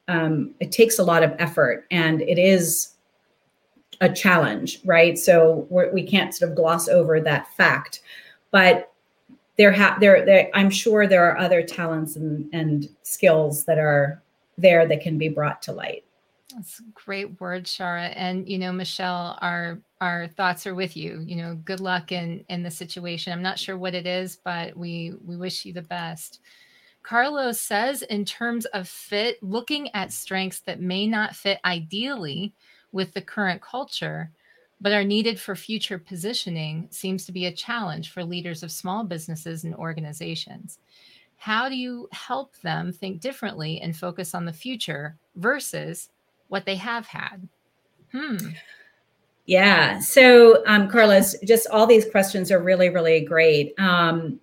um, 0.08 0.54
it 0.58 0.72
takes 0.72 0.98
a 0.98 1.04
lot 1.04 1.22
of 1.22 1.34
effort 1.38 1.86
and 1.90 2.22
it 2.22 2.38
is 2.38 2.94
a 4.00 4.08
challenge, 4.08 4.80
right? 4.84 5.18
So 5.18 5.66
we're, 5.68 5.92
we 5.92 6.02
can 6.02 6.26
not 6.26 6.34
sort 6.34 6.50
of 6.50 6.56
gloss 6.56 6.88
over 6.88 7.20
that 7.20 7.54
fact. 7.54 8.00
But 8.50 8.87
there 9.58 9.72
have 9.72 10.00
there, 10.00 10.24
there 10.24 10.50
i'm 10.54 10.70
sure 10.70 11.06
there 11.06 11.28
are 11.28 11.36
other 11.36 11.62
talents 11.62 12.16
and, 12.16 12.48
and 12.54 12.88
skills 13.02 13.64
that 13.64 13.78
are 13.78 14.22
there 14.58 14.86
that 14.86 15.00
can 15.00 15.16
be 15.16 15.28
brought 15.28 15.62
to 15.62 15.72
light. 15.72 16.04
That's 16.52 16.82
great 16.94 17.40
word 17.40 17.64
shara. 17.64 18.12
And 18.16 18.48
you 18.48 18.58
know 18.58 18.72
michelle 18.72 19.38
our 19.40 19.80
our 20.00 20.28
thoughts 20.28 20.66
are 20.66 20.74
with 20.74 20.96
you. 20.96 21.22
You 21.24 21.36
know 21.36 21.54
good 21.64 21.80
luck 21.80 22.12
in 22.12 22.44
in 22.48 22.62
the 22.62 22.70
situation. 22.70 23.32
I'm 23.32 23.42
not 23.42 23.58
sure 23.58 23.78
what 23.78 23.94
it 23.94 24.06
is 24.06 24.36
but 24.36 24.76
we 24.76 25.14
we 25.24 25.36
wish 25.36 25.64
you 25.64 25.72
the 25.72 25.82
best. 25.82 26.40
Carlos 27.02 27.60
says 27.60 28.02
in 28.02 28.24
terms 28.24 28.66
of 28.66 28.88
fit 28.88 29.42
looking 29.42 29.88
at 29.94 30.12
strengths 30.12 30.60
that 30.60 30.80
may 30.80 31.06
not 31.06 31.36
fit 31.36 31.60
ideally 31.64 32.52
with 32.92 33.14
the 33.14 33.22
current 33.22 33.62
culture 33.62 34.30
but 34.80 34.92
are 34.92 35.04
needed 35.04 35.40
for 35.40 35.56
future 35.56 35.98
positioning 35.98 36.88
seems 36.90 37.26
to 37.26 37.32
be 37.32 37.46
a 37.46 37.52
challenge 37.52 38.12
for 38.12 38.24
leaders 38.24 38.62
of 38.62 38.70
small 38.70 39.04
businesses 39.04 39.64
and 39.64 39.74
organizations. 39.74 40.78
How 41.36 41.68
do 41.68 41.76
you 41.76 42.08
help 42.12 42.56
them 42.58 42.92
think 42.92 43.20
differently 43.20 43.80
and 43.80 43.96
focus 43.96 44.34
on 44.34 44.44
the 44.44 44.52
future 44.52 45.16
versus 45.36 46.10
what 46.48 46.66
they 46.66 46.76
have 46.76 47.06
had? 47.06 47.48
Hmm. 48.12 48.36
Yeah. 49.46 49.98
So, 50.00 50.62
um, 50.66 50.88
Carlos, 50.88 51.36
just 51.40 51.68
all 51.70 51.86
these 51.86 52.08
questions 52.10 52.52
are 52.52 52.60
really, 52.60 52.90
really 52.90 53.20
great. 53.20 53.72
Um, 53.78 54.40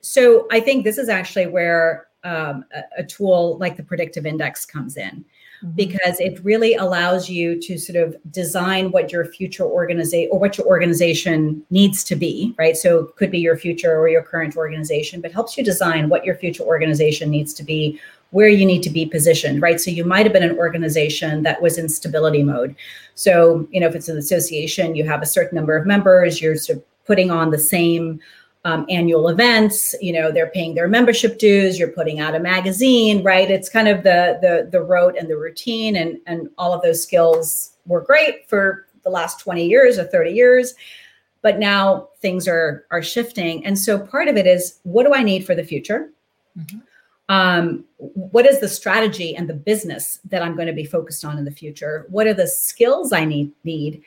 so, 0.00 0.46
I 0.50 0.60
think 0.60 0.84
this 0.84 0.96
is 0.96 1.08
actually 1.08 1.48
where 1.48 2.06
um, 2.24 2.64
a, 2.74 3.00
a, 3.00 3.04
tool 3.04 3.58
like 3.58 3.76
the 3.76 3.82
predictive 3.82 4.24
index 4.24 4.64
comes 4.64 4.96
in. 4.96 5.24
Mm-hmm. 5.62 5.76
because 5.76 6.18
it 6.18 6.42
really 6.42 6.74
allows 6.74 7.30
you 7.30 7.60
to 7.60 7.78
sort 7.78 7.94
of 7.94 8.16
design 8.32 8.90
what 8.90 9.12
your 9.12 9.24
future 9.26 9.62
organization 9.62 10.28
or 10.32 10.40
what 10.40 10.58
your 10.58 10.66
organization 10.66 11.64
needs 11.70 12.02
to 12.02 12.16
be, 12.16 12.52
right? 12.58 12.76
So 12.76 12.98
it 12.98 13.14
could 13.14 13.30
be 13.30 13.38
your 13.38 13.56
future 13.56 13.96
or 13.96 14.08
your 14.08 14.24
current 14.24 14.56
organization, 14.56 15.20
but 15.20 15.30
helps 15.30 15.56
you 15.56 15.62
design 15.62 16.08
what 16.08 16.24
your 16.24 16.34
future 16.34 16.64
organization 16.64 17.30
needs 17.30 17.54
to 17.54 17.62
be, 17.62 18.00
where 18.30 18.48
you 18.48 18.66
need 18.66 18.82
to 18.82 18.90
be 18.90 19.06
positioned, 19.06 19.62
right? 19.62 19.80
So 19.80 19.92
you 19.92 20.04
might 20.04 20.26
have 20.26 20.32
been 20.32 20.42
an 20.42 20.58
organization 20.58 21.44
that 21.44 21.62
was 21.62 21.78
in 21.78 21.88
stability 21.88 22.42
mode. 22.42 22.74
So, 23.14 23.68
you 23.70 23.78
know, 23.78 23.86
if 23.86 23.94
it's 23.94 24.08
an 24.08 24.18
association, 24.18 24.96
you 24.96 25.06
have 25.06 25.22
a 25.22 25.26
certain 25.26 25.54
number 25.54 25.76
of 25.76 25.86
members, 25.86 26.40
you're 26.40 26.56
sort 26.56 26.78
of 26.78 26.84
putting 27.04 27.30
on 27.30 27.52
the 27.52 27.58
same 27.58 28.18
um, 28.64 28.86
annual 28.88 29.28
events 29.28 29.94
you 30.00 30.12
know 30.12 30.30
they're 30.30 30.50
paying 30.50 30.74
their 30.74 30.86
membership 30.86 31.38
dues 31.38 31.78
you're 31.78 31.88
putting 31.88 32.20
out 32.20 32.34
a 32.34 32.40
magazine 32.40 33.22
right? 33.22 33.50
It's 33.50 33.68
kind 33.68 33.88
of 33.88 34.02
the 34.02 34.38
the 34.40 34.68
the 34.70 34.82
rote 34.82 35.16
and 35.16 35.28
the 35.28 35.36
routine 35.36 35.96
and 35.96 36.20
and 36.26 36.48
all 36.58 36.72
of 36.72 36.82
those 36.82 37.02
skills 37.02 37.72
were 37.86 38.00
great 38.00 38.48
for 38.48 38.86
the 39.02 39.10
last 39.10 39.40
20 39.40 39.66
years 39.66 39.98
or 39.98 40.04
30 40.04 40.30
years 40.30 40.74
but 41.42 41.58
now 41.58 42.08
things 42.20 42.48
are 42.48 42.86
are 42.90 43.02
shifting. 43.02 43.66
And 43.66 43.78
so 43.78 43.98
part 43.98 44.28
of 44.28 44.36
it 44.36 44.46
is 44.46 44.78
what 44.84 45.04
do 45.04 45.12
i 45.12 45.22
need 45.22 45.44
for 45.44 45.54
the 45.54 45.64
future? 45.64 46.10
Mm-hmm. 46.58 46.78
um, 47.30 47.84
what 47.96 48.44
is 48.44 48.60
the 48.60 48.68
strategy 48.68 49.34
and 49.34 49.48
the 49.48 49.54
business 49.54 50.20
that 50.26 50.42
i'm 50.42 50.54
going 50.54 50.66
to 50.66 50.74
be 50.74 50.84
focused 50.84 51.24
on 51.24 51.38
in 51.38 51.44
the 51.44 51.50
future? 51.50 52.06
What 52.08 52.26
are 52.26 52.34
the 52.34 52.46
skills 52.46 53.12
i 53.12 53.24
need 53.24 53.52
need 53.64 54.02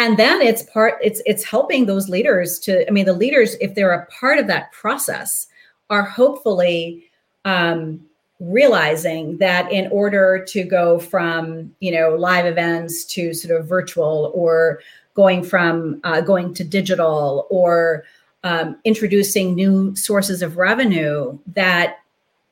and 0.00 0.16
then 0.16 0.40
it's 0.40 0.62
part 0.62 0.94
it's 1.02 1.20
it's 1.26 1.44
helping 1.44 1.84
those 1.84 2.08
leaders 2.08 2.58
to 2.58 2.88
i 2.88 2.90
mean 2.90 3.04
the 3.04 3.12
leaders 3.12 3.54
if 3.60 3.74
they're 3.74 3.92
a 3.92 4.06
part 4.06 4.38
of 4.38 4.46
that 4.46 4.72
process 4.72 5.46
are 5.90 6.02
hopefully 6.02 7.04
um, 7.44 8.00
realizing 8.38 9.36
that 9.38 9.70
in 9.70 9.88
order 9.92 10.42
to 10.48 10.64
go 10.64 10.98
from 10.98 11.70
you 11.80 11.92
know 11.92 12.16
live 12.16 12.46
events 12.46 13.04
to 13.04 13.34
sort 13.34 13.58
of 13.58 13.66
virtual 13.66 14.32
or 14.34 14.80
going 15.14 15.44
from 15.44 16.00
uh, 16.04 16.20
going 16.20 16.54
to 16.54 16.64
digital 16.64 17.46
or 17.50 18.04
um, 18.42 18.78
introducing 18.84 19.54
new 19.54 19.94
sources 19.94 20.40
of 20.40 20.56
revenue 20.56 21.38
that 21.46 21.98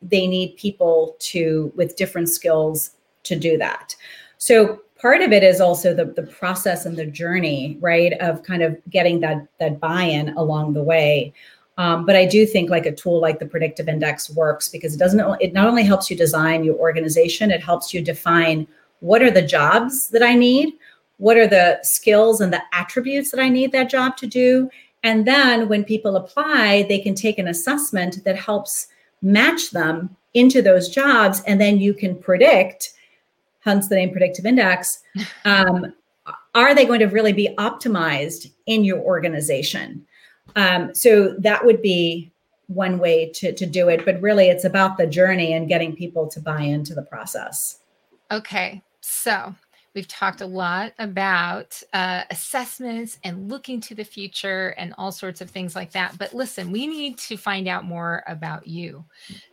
they 0.03 0.27
need 0.27 0.55
people 0.59 1.17
to 1.19 1.73
with 1.75 1.97
different 1.97 2.29
skills 2.29 2.91
to 3.23 3.35
do 3.35 3.57
that. 3.57 3.97
So 4.37 4.83
part 5.01 5.23
of 5.23 5.33
it 5.33 5.43
is 5.43 5.61
also 5.61 5.95
the, 5.95 6.07
the 6.07 6.23
process 6.23 6.85
and 6.85 6.97
the 6.97 7.07
journey 7.07 7.79
right 7.81 8.13
of 8.15 8.43
kind 8.43 8.63
of 8.63 8.77
getting 8.91 9.21
that 9.21 9.47
that 9.59 9.81
buy-in 9.81 10.31
along 10.37 10.73
the 10.75 10.83
way. 10.83 11.33
Um, 11.79 12.05
but 12.05 12.17
i 12.17 12.27
do 12.27 12.45
think 12.45 12.71
like 12.71 12.87
a 12.87 12.95
tool 12.95 13.21
like 13.21 13.39
the 13.39 13.47
predictive 13.47 13.89
index 13.89 14.29
works 14.31 14.69
because 14.69 14.95
it 14.95 14.99
doesn't 14.99 15.41
it 15.41 15.53
not 15.53 15.69
only 15.69 15.85
helps 15.85 16.11
you 16.11 16.17
design 16.17 16.65
your 16.65 16.75
organization 16.75 17.53
it 17.53 17.63
helps 17.63 17.95
you 17.95 18.03
define 18.03 18.67
what 18.99 19.23
are 19.23 19.31
the 19.31 19.47
jobs 19.47 20.09
that 20.09 20.25
i 20.25 20.35
need 20.35 20.75
what 21.19 21.37
are 21.37 21.47
the 21.47 21.79
skills 21.83 22.41
and 22.41 22.53
the 22.53 22.61
attributes 22.73 23.31
that 23.31 23.39
i 23.39 23.49
need 23.49 23.71
that 23.71 23.89
job 23.89 24.17
to 24.17 24.27
do 24.27 24.69
and 25.05 25.25
then 25.25 25.69
when 25.69 25.85
people 25.85 26.17
apply 26.17 26.85
they 26.89 26.99
can 26.99 27.15
take 27.15 27.39
an 27.39 27.47
assessment 27.47 28.25
that 28.25 28.35
helps 28.37 28.89
match 29.23 29.71
them 29.71 30.17
into 30.35 30.61
those 30.61 30.89
jobs 30.89 31.43
and 31.47 31.61
then 31.61 31.79
you 31.79 31.95
can 31.95 32.17
predict 32.17 32.95
hence 33.61 33.89
the 33.89 33.97
name 33.97 34.11
predictive 34.11 34.47
index. 34.47 35.03
Um, 35.45 35.95
are 36.55 36.75
they 36.75 36.85
going 36.85 37.01
to 37.01 37.07
really 37.07 37.33
be 37.33 37.55
optimized 37.57 38.51
in 38.67 38.85
your 38.85 38.99
organization? 38.99 40.05
Um, 40.57 40.95
so 40.95 41.35
that 41.39 41.65
would 41.65 41.81
be 41.81 42.31
one 42.67 42.99
way 42.99 43.31
to, 43.31 43.51
to 43.53 43.65
do 43.65 43.89
it 43.89 44.05
but 44.05 44.21
really 44.21 44.51
it's 44.51 44.65
about 44.65 44.99
the 44.99 45.07
journey 45.07 45.55
and 45.55 45.69
getting 45.69 45.97
people 45.97 46.27
to 46.29 46.41
buy 46.41 46.61
into 46.61 46.95
the 46.95 47.03
process. 47.03 47.79
Okay 48.31 48.83
so 49.01 49.55
We've 49.99 50.07
talked 50.07 50.43
a 50.43 50.47
lot 50.47 50.93
about 51.01 51.83
uh, 51.93 52.23
assessments 52.31 53.19
and 53.25 53.51
looking 53.51 53.81
to 53.81 53.97
the 53.97 54.05
future 54.05 54.69
and 54.79 54.95
all 54.97 55.11
sorts 55.11 55.41
of 55.41 55.51
things 55.51 55.75
like 55.75 55.91
that. 55.91 56.17
But 56.17 56.33
listen, 56.33 56.71
we 56.71 56.87
need 56.87 57.19
to 57.19 57.37
find 57.37 57.67
out 57.67 57.85
more 57.85 58.23
about 58.29 58.69
you. 58.69 59.05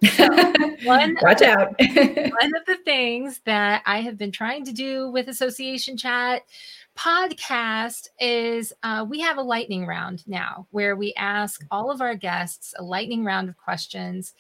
So 0.04 0.28
one, 0.84 1.18
Watch 1.24 1.42
out. 1.42 1.70
one 1.80 2.56
of 2.56 2.64
the 2.68 2.78
things 2.86 3.42
that 3.46 3.82
I 3.88 4.02
have 4.02 4.20
been 4.20 4.32
trying 4.32 4.66
to 4.66 4.72
do 4.72 5.10
with 5.10 5.30
Association 5.30 5.98
Chat 5.98 6.44
podcast 6.96 8.10
is 8.20 8.72
uh, 8.84 9.06
we 9.10 9.20
have 9.20 9.38
a 9.38 9.42
lightning 9.42 9.86
round 9.86 10.26
now 10.28 10.66
where 10.72 10.96
we 10.96 11.14
ask 11.18 11.66
all 11.70 11.92
of 11.92 12.02
our 12.02 12.16
guests 12.16 12.74
a 12.78 12.84
lightning 12.84 13.26
round 13.26 13.50
of 13.50 13.58
questions 13.58 14.34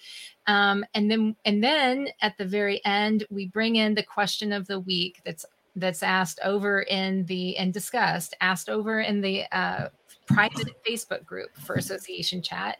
um, 0.48 0.86
and 0.94 1.12
then 1.12 1.36
and 1.44 1.62
then 1.62 2.08
at 2.22 2.38
the 2.38 2.46
very 2.46 2.84
end 2.86 3.26
we 3.30 3.48
bring 3.48 3.76
in 3.76 3.94
the 3.94 4.04
question 4.04 4.54
of 4.54 4.68
the 4.68 4.80
week 4.80 5.20
that's 5.26 5.46
that's 5.76 6.04
asked 6.04 6.40
over 6.44 6.82
in 6.84 7.26
the 7.26 7.58
and 7.58 7.74
discussed 7.74 8.34
asked 8.42 8.70
over 8.70 9.02
in 9.02 9.22
the 9.22 9.44
uh, 9.52 9.90
private 10.28 10.70
Facebook 10.88 11.26
group 11.26 11.56
for 11.58 11.76
Association 11.76 12.42
Chat. 12.42 12.78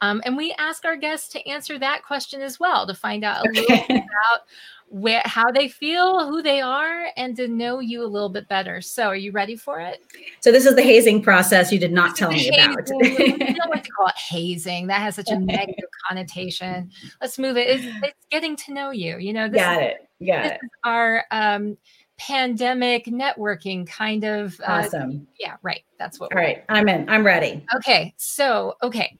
Um, 0.00 0.20
and 0.24 0.36
we 0.36 0.54
ask 0.58 0.84
our 0.84 0.96
guests 0.96 1.28
to 1.30 1.48
answer 1.48 1.78
that 1.78 2.04
question 2.04 2.42
as 2.42 2.60
well 2.60 2.86
to 2.86 2.94
find 2.94 3.24
out 3.24 3.46
a 3.46 3.50
little 3.50 3.66
bit 3.68 3.84
about 3.90 4.42
where 4.88 5.22
how 5.24 5.50
they 5.50 5.66
feel, 5.66 6.28
who 6.28 6.42
they 6.42 6.60
are, 6.60 7.06
and 7.16 7.34
to 7.36 7.48
know 7.48 7.80
you 7.80 8.02
a 8.02 8.06
little 8.06 8.28
bit 8.28 8.48
better. 8.48 8.80
So, 8.80 9.08
are 9.08 9.16
you 9.16 9.32
ready 9.32 9.56
for 9.56 9.80
it? 9.80 10.04
So, 10.40 10.52
this 10.52 10.66
is 10.66 10.76
the 10.76 10.82
hazing 10.82 11.22
process 11.22 11.72
you 11.72 11.78
did 11.78 11.92
not 11.92 12.16
tell 12.16 12.30
me 12.30 12.48
about. 12.48 12.88
we 13.00 13.54
don't 13.54 13.70
like 13.70 13.84
to 13.84 13.90
call 13.90 14.08
it 14.08 14.16
hazing. 14.16 14.88
That 14.88 15.00
has 15.00 15.16
such 15.16 15.30
a 15.30 15.38
negative 15.38 15.88
connotation. 16.06 16.90
Let's 17.20 17.38
move 17.38 17.56
it. 17.56 17.68
It's, 17.68 17.84
it's 18.02 18.26
getting 18.30 18.56
to 18.56 18.74
know 18.74 18.90
you. 18.90 19.18
You 19.18 19.32
know, 19.32 19.48
this 19.48 19.60
Got 19.60 19.82
is, 19.82 19.88
it. 20.20 20.26
Got 20.26 20.46
it. 20.46 20.60
our 20.84 21.24
um, 21.30 21.76
pandemic 22.18 23.06
networking 23.06 23.86
kind 23.86 24.24
of 24.24 24.60
uh, 24.60 24.82
awesome. 24.84 25.26
Yeah, 25.38 25.56
right. 25.62 25.82
That's 25.98 26.20
what. 26.20 26.32
All 26.32 26.38
right, 26.38 26.64
I'm 26.68 26.88
in. 26.88 27.08
I'm 27.08 27.24
ready. 27.24 27.64
Okay, 27.76 28.14
so 28.16 28.76
okay, 28.82 29.18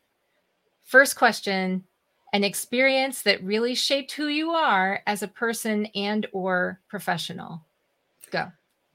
first 0.84 1.16
question: 1.16 1.84
an 2.32 2.44
experience 2.44 3.22
that 3.22 3.42
really 3.42 3.74
shaped 3.74 4.12
who 4.12 4.26
you 4.26 4.50
are 4.50 5.02
as 5.06 5.22
a 5.22 5.28
person 5.28 5.86
and 5.94 6.26
or 6.32 6.80
professional. 6.88 7.64
Go. 8.30 8.50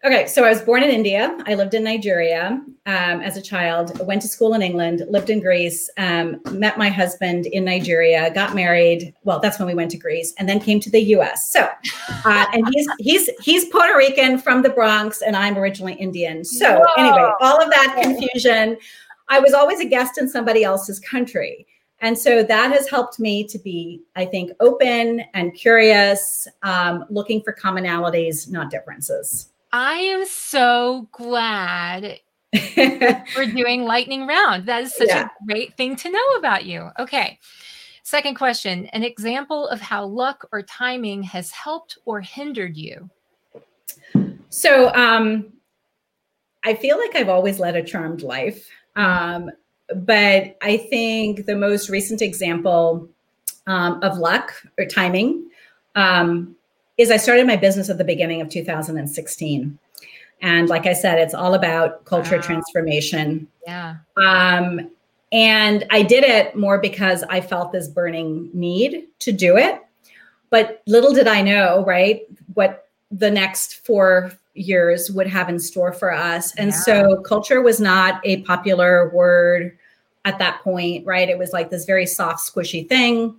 Okay, 0.06 0.28
so 0.28 0.46
I 0.46 0.50
was 0.50 0.62
born 0.62 0.82
in 0.82 0.90
India. 0.90 1.38
I 1.46 1.56
lived 1.56 1.74
in 1.74 1.84
Nigeria 1.84 2.62
um, 2.86 3.22
as 3.22 3.36
a 3.36 3.42
child. 3.42 4.00
Went 4.08 4.22
to 4.22 4.30
school 4.30 4.54
in 4.54 4.62
England. 4.62 5.04
Lived 5.10 5.30
in 5.30 5.42
Greece. 5.42 5.90
Um, 5.98 6.40
met 6.52 6.78
my 6.78 6.88
husband 6.88 7.48
in 7.48 7.66
Nigeria. 7.66 8.32
Got 8.34 8.56
married. 8.56 9.14
Well, 9.24 9.42
that's 9.42 9.60
when 9.60 9.68
we 9.68 9.74
went 9.74 9.92
to 9.92 9.98
Greece, 9.98 10.34
and 10.38 10.48
then 10.48 10.62
came 10.62 10.80
to 10.80 10.90
the 10.90 11.02
U.S. 11.02 11.52
So, 11.52 11.68
uh, 12.24 12.46
and 12.54 12.66
he's 12.72 12.88
he's 13.00 13.30
he's 13.42 13.66
Puerto 13.66 13.98
Rican 13.98 14.38
from 14.38 14.62
the 14.62 14.70
Bronx, 14.70 15.22
and 15.22 15.36
I'm 15.36 15.58
originally 15.58 15.96
Indian. 15.96 16.46
So 16.46 16.80
Whoa. 16.80 17.04
anyway, 17.04 17.32
all 17.42 17.62
of 17.62 17.70
that 17.70 18.00
confusion. 18.02 18.78
I 19.28 19.40
was 19.40 19.54
always 19.54 19.82
a 19.82 19.86
guest 19.86 20.18
in 20.18 20.30
somebody 20.30 20.64
else's 20.64 21.00
country. 21.00 21.68
And 22.02 22.18
so 22.18 22.42
that 22.44 22.72
has 22.72 22.90
helped 22.90 23.20
me 23.20 23.46
to 23.48 23.60
be, 23.60 24.02
I 24.16 24.26
think, 24.26 24.52
open 24.60 25.22
and 25.34 25.54
curious, 25.54 26.48
um, 26.64 27.06
looking 27.10 27.42
for 27.44 27.54
commonalities, 27.54 28.50
not 28.50 28.72
differences. 28.72 29.49
I 29.72 29.96
am 29.96 30.26
so 30.26 31.08
glad 31.12 32.20
we're 32.78 33.52
doing 33.54 33.84
lightning 33.84 34.26
round. 34.26 34.66
That 34.66 34.84
is 34.84 34.96
such 34.96 35.10
yeah. 35.10 35.26
a 35.28 35.46
great 35.46 35.78
thing 35.78 35.96
to 35.98 36.10
know 36.10 36.26
about 36.38 36.66
you. 36.66 36.90
Okay. 36.98 37.40
Second 38.04 38.36
question 38.36 38.88
An 38.88 39.04
example 39.04 39.68
of 39.68 39.80
how 39.80 40.06
luck 40.06 40.48
or 40.52 40.64
timing 40.64 41.22
has 41.24 41.52
helped 41.52 41.98
or 42.06 42.22
hindered 42.22 42.76
you? 42.76 43.10
So, 44.50 44.92
um, 44.96 45.54
I 46.64 46.74
feel 46.74 46.98
like 46.98 47.16
I've 47.16 47.30
always 47.30 47.60
led 47.60 47.76
a 47.76 47.84
charmed 47.84 48.24
life. 48.24 48.68
Um, 48.96 49.52
but 49.96 50.58
I 50.62 50.78
think 50.90 51.46
the 51.46 51.56
most 51.56 51.90
recent 51.90 52.22
example 52.22 53.08
um, 53.68 54.02
of 54.02 54.18
luck 54.18 54.54
or 54.78 54.86
timing 54.86 55.50
um, 55.96 56.56
is 57.00 57.10
I 57.10 57.18
started 57.18 57.48
my 57.48 57.56
business 57.56 57.90
at 57.90 57.98
the 57.98 58.04
beginning 58.04 58.42
of 58.42 58.50
2016. 58.50 59.80
And 60.42 60.70
like 60.70 60.86
I 60.86 60.92
said, 60.92 61.18
it's 61.18 61.34
all 61.34 61.54
about 61.54 62.04
culture 62.04 62.36
wow. 62.36 62.42
transformation. 62.42 63.48
Yeah. 63.66 63.96
Um, 64.18 64.92
and 65.32 65.86
I 65.92 66.04
did 66.04 66.26
it 66.26 66.58
more 66.58 66.78
because 66.78 67.24
I 67.30 67.40
felt 67.40 67.72
this 67.72 67.88
burning 67.88 68.50
need 68.54 69.08
to 69.20 69.32
do 69.32 69.56
it. 69.56 69.82
But 70.50 70.82
little 70.88 71.14
did 71.14 71.28
I 71.28 71.42
know, 71.42 71.86
right, 71.86 72.24
what 72.54 72.90
the 73.12 73.32
next 73.32 73.86
four 73.86 74.34
years 74.54 75.10
would 75.10 75.28
have 75.28 75.48
in 75.48 75.58
store 75.58 75.94
for 75.94 76.12
us. 76.14 76.54
And 76.56 76.72
yeah. 76.72 76.78
so 76.80 77.22
culture 77.22 77.62
was 77.62 77.80
not 77.80 78.20
a 78.26 78.42
popular 78.42 79.10
word 79.14 79.78
at 80.26 80.38
that 80.40 80.62
point, 80.64 81.06
right? 81.06 81.30
It 81.30 81.38
was 81.38 81.54
like 81.54 81.70
this 81.70 81.86
very 81.86 82.06
soft, 82.06 82.40
squishy 82.40 82.88
thing. 82.90 83.38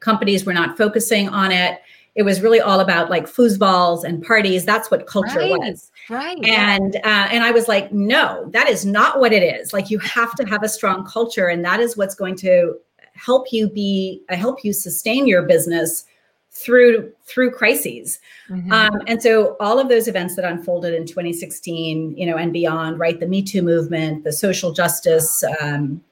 Companies 0.00 0.44
were 0.44 0.52
not 0.52 0.76
focusing 0.76 1.30
on 1.30 1.52
it 1.52 1.80
it 2.18 2.24
was 2.24 2.40
really 2.40 2.60
all 2.60 2.80
about 2.80 3.10
like 3.10 3.26
foosballs 3.26 4.02
and 4.02 4.20
parties. 4.20 4.64
That's 4.64 4.90
what 4.90 5.06
culture 5.06 5.38
right, 5.38 5.50
was. 5.50 5.92
Right. 6.10 6.44
And 6.44 6.96
uh, 6.96 7.28
and 7.30 7.44
I 7.44 7.52
was 7.52 7.68
like, 7.68 7.92
no, 7.92 8.50
that 8.50 8.68
is 8.68 8.84
not 8.84 9.20
what 9.20 9.32
it 9.32 9.44
is. 9.44 9.72
Like 9.72 9.88
you 9.88 10.00
have 10.00 10.34
to 10.34 10.44
have 10.44 10.64
a 10.64 10.68
strong 10.68 11.06
culture, 11.06 11.46
and 11.46 11.64
that 11.64 11.78
is 11.78 11.96
what's 11.96 12.16
going 12.16 12.34
to 12.38 12.74
help 13.14 13.52
you 13.52 13.70
be 13.70 14.22
I 14.28 14.34
help 14.34 14.64
you 14.64 14.72
sustain 14.72 15.28
your 15.28 15.42
business 15.42 16.06
through 16.50 17.12
through 17.24 17.52
crises 17.52 18.18
mm-hmm. 18.48 18.72
um, 18.72 19.00
and 19.06 19.22
so 19.22 19.56
all 19.60 19.78
of 19.78 19.88
those 19.88 20.08
events 20.08 20.34
that 20.34 20.44
unfolded 20.44 20.94
in 20.94 21.06
2016 21.06 22.16
you 22.16 22.26
know 22.26 22.36
and 22.36 22.52
beyond 22.52 22.98
right 22.98 23.20
the 23.20 23.26
me 23.26 23.42
too 23.42 23.62
movement 23.62 24.24
the 24.24 24.32
social 24.32 24.72
justice 24.72 25.44
um, 25.60 26.02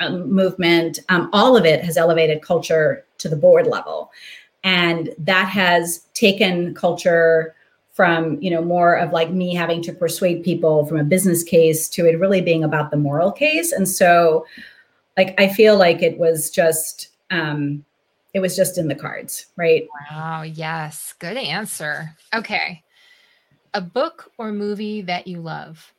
um, 0.00 0.32
movement 0.32 1.00
um, 1.10 1.28
all 1.32 1.54
of 1.56 1.64
it 1.66 1.84
has 1.84 1.96
elevated 1.96 2.40
culture 2.40 3.04
to 3.18 3.28
the 3.28 3.36
board 3.36 3.66
level 3.66 4.10
and 4.64 5.10
that 5.18 5.48
has 5.48 6.00
taken 6.14 6.74
culture 6.74 7.54
from 7.92 8.40
you 8.42 8.50
know 8.50 8.62
more 8.62 8.96
of 8.96 9.12
like 9.12 9.30
me 9.30 9.54
having 9.54 9.80
to 9.82 9.92
persuade 9.92 10.42
people 10.42 10.84
from 10.86 10.98
a 10.98 11.04
business 11.04 11.44
case 11.44 11.88
to 11.88 12.04
it 12.06 12.18
really 12.18 12.40
being 12.40 12.64
about 12.64 12.90
the 12.90 12.96
moral 12.96 13.30
case 13.30 13.70
and 13.70 13.88
so 13.88 14.44
like 15.16 15.38
i 15.40 15.46
feel 15.46 15.78
like 15.78 16.02
it 16.02 16.18
was 16.18 16.50
just 16.50 17.10
um 17.30 17.84
it 18.34 18.40
was 18.40 18.56
just 18.56 18.76
in 18.76 18.88
the 18.88 18.94
cards, 18.96 19.46
right? 19.56 19.88
Wow. 20.10 20.42
Yes. 20.42 21.14
Good 21.20 21.36
answer. 21.36 22.14
Okay. 22.34 22.82
A 23.72 23.80
book 23.80 24.30
or 24.36 24.52
movie 24.52 25.02
that 25.02 25.28
you 25.28 25.40
love? 25.40 25.92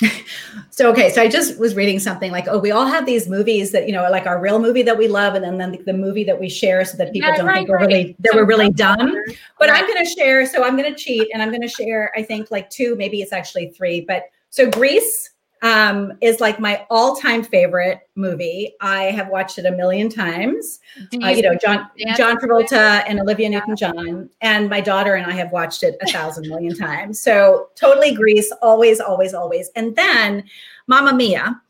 so 0.70 0.90
okay 0.90 1.10
so 1.10 1.20
i 1.20 1.28
just 1.28 1.58
was 1.58 1.74
reading 1.74 1.98
something 1.98 2.30
like 2.30 2.46
oh 2.48 2.58
we 2.58 2.70
all 2.70 2.86
have 2.86 3.04
these 3.04 3.28
movies 3.28 3.72
that 3.72 3.86
you 3.88 3.92
know 3.92 4.08
like 4.10 4.26
our 4.26 4.40
real 4.40 4.60
movie 4.60 4.82
that 4.82 4.96
we 4.96 5.08
love 5.08 5.34
and 5.34 5.44
then, 5.44 5.58
then 5.58 5.72
the, 5.72 5.78
the 5.84 5.92
movie 5.92 6.22
that 6.22 6.38
we 6.38 6.48
share 6.48 6.84
so 6.84 6.96
that 6.96 7.12
people 7.12 7.28
yeah, 7.28 7.36
don't 7.36 7.46
right, 7.46 7.56
think 7.56 7.68
we're 7.68 7.78
right. 7.78 7.86
really 7.86 8.16
that 8.20 8.32
so 8.32 8.38
we're 8.38 8.44
really 8.44 8.70
dumb 8.70 9.12
but 9.58 9.68
right. 9.68 9.82
i'm 9.82 9.86
going 9.88 10.04
to 10.04 10.10
share 10.10 10.46
so 10.46 10.62
i'm 10.62 10.76
going 10.76 10.92
to 10.92 10.98
cheat 10.98 11.28
and 11.32 11.42
i'm 11.42 11.50
going 11.50 11.62
to 11.62 11.68
share 11.68 12.12
i 12.16 12.22
think 12.22 12.50
like 12.50 12.70
two 12.70 12.94
maybe 12.96 13.20
it's 13.20 13.32
actually 13.32 13.70
three 13.70 14.00
but 14.00 14.24
so 14.50 14.70
grease 14.70 15.30
um, 15.62 16.12
is 16.20 16.40
like 16.40 16.60
my 16.60 16.86
all-time 16.90 17.42
favorite 17.42 18.00
movie. 18.14 18.74
I 18.80 19.04
have 19.04 19.28
watched 19.28 19.58
it 19.58 19.66
a 19.66 19.72
million 19.72 20.08
times. 20.08 20.80
You, 21.12 21.24
uh, 21.24 21.28
you, 21.30 21.42
know, 21.42 21.54
John 21.54 21.88
John 22.16 22.36
Travolta 22.36 23.04
and 23.06 23.20
Olivia 23.20 23.48
Newton-John, 23.48 24.30
and 24.40 24.70
my 24.70 24.80
daughter 24.80 25.14
and 25.14 25.26
I 25.26 25.34
have 25.34 25.52
watched 25.52 25.82
it 25.82 25.96
a 26.02 26.06
thousand 26.06 26.48
million 26.48 26.76
times. 26.76 27.20
So 27.20 27.68
totally 27.74 28.14
Grease, 28.14 28.52
always, 28.62 29.00
always, 29.00 29.34
always. 29.34 29.70
And 29.76 29.94
then 29.96 30.44
Mamma 30.86 31.12
Mia 31.12 31.60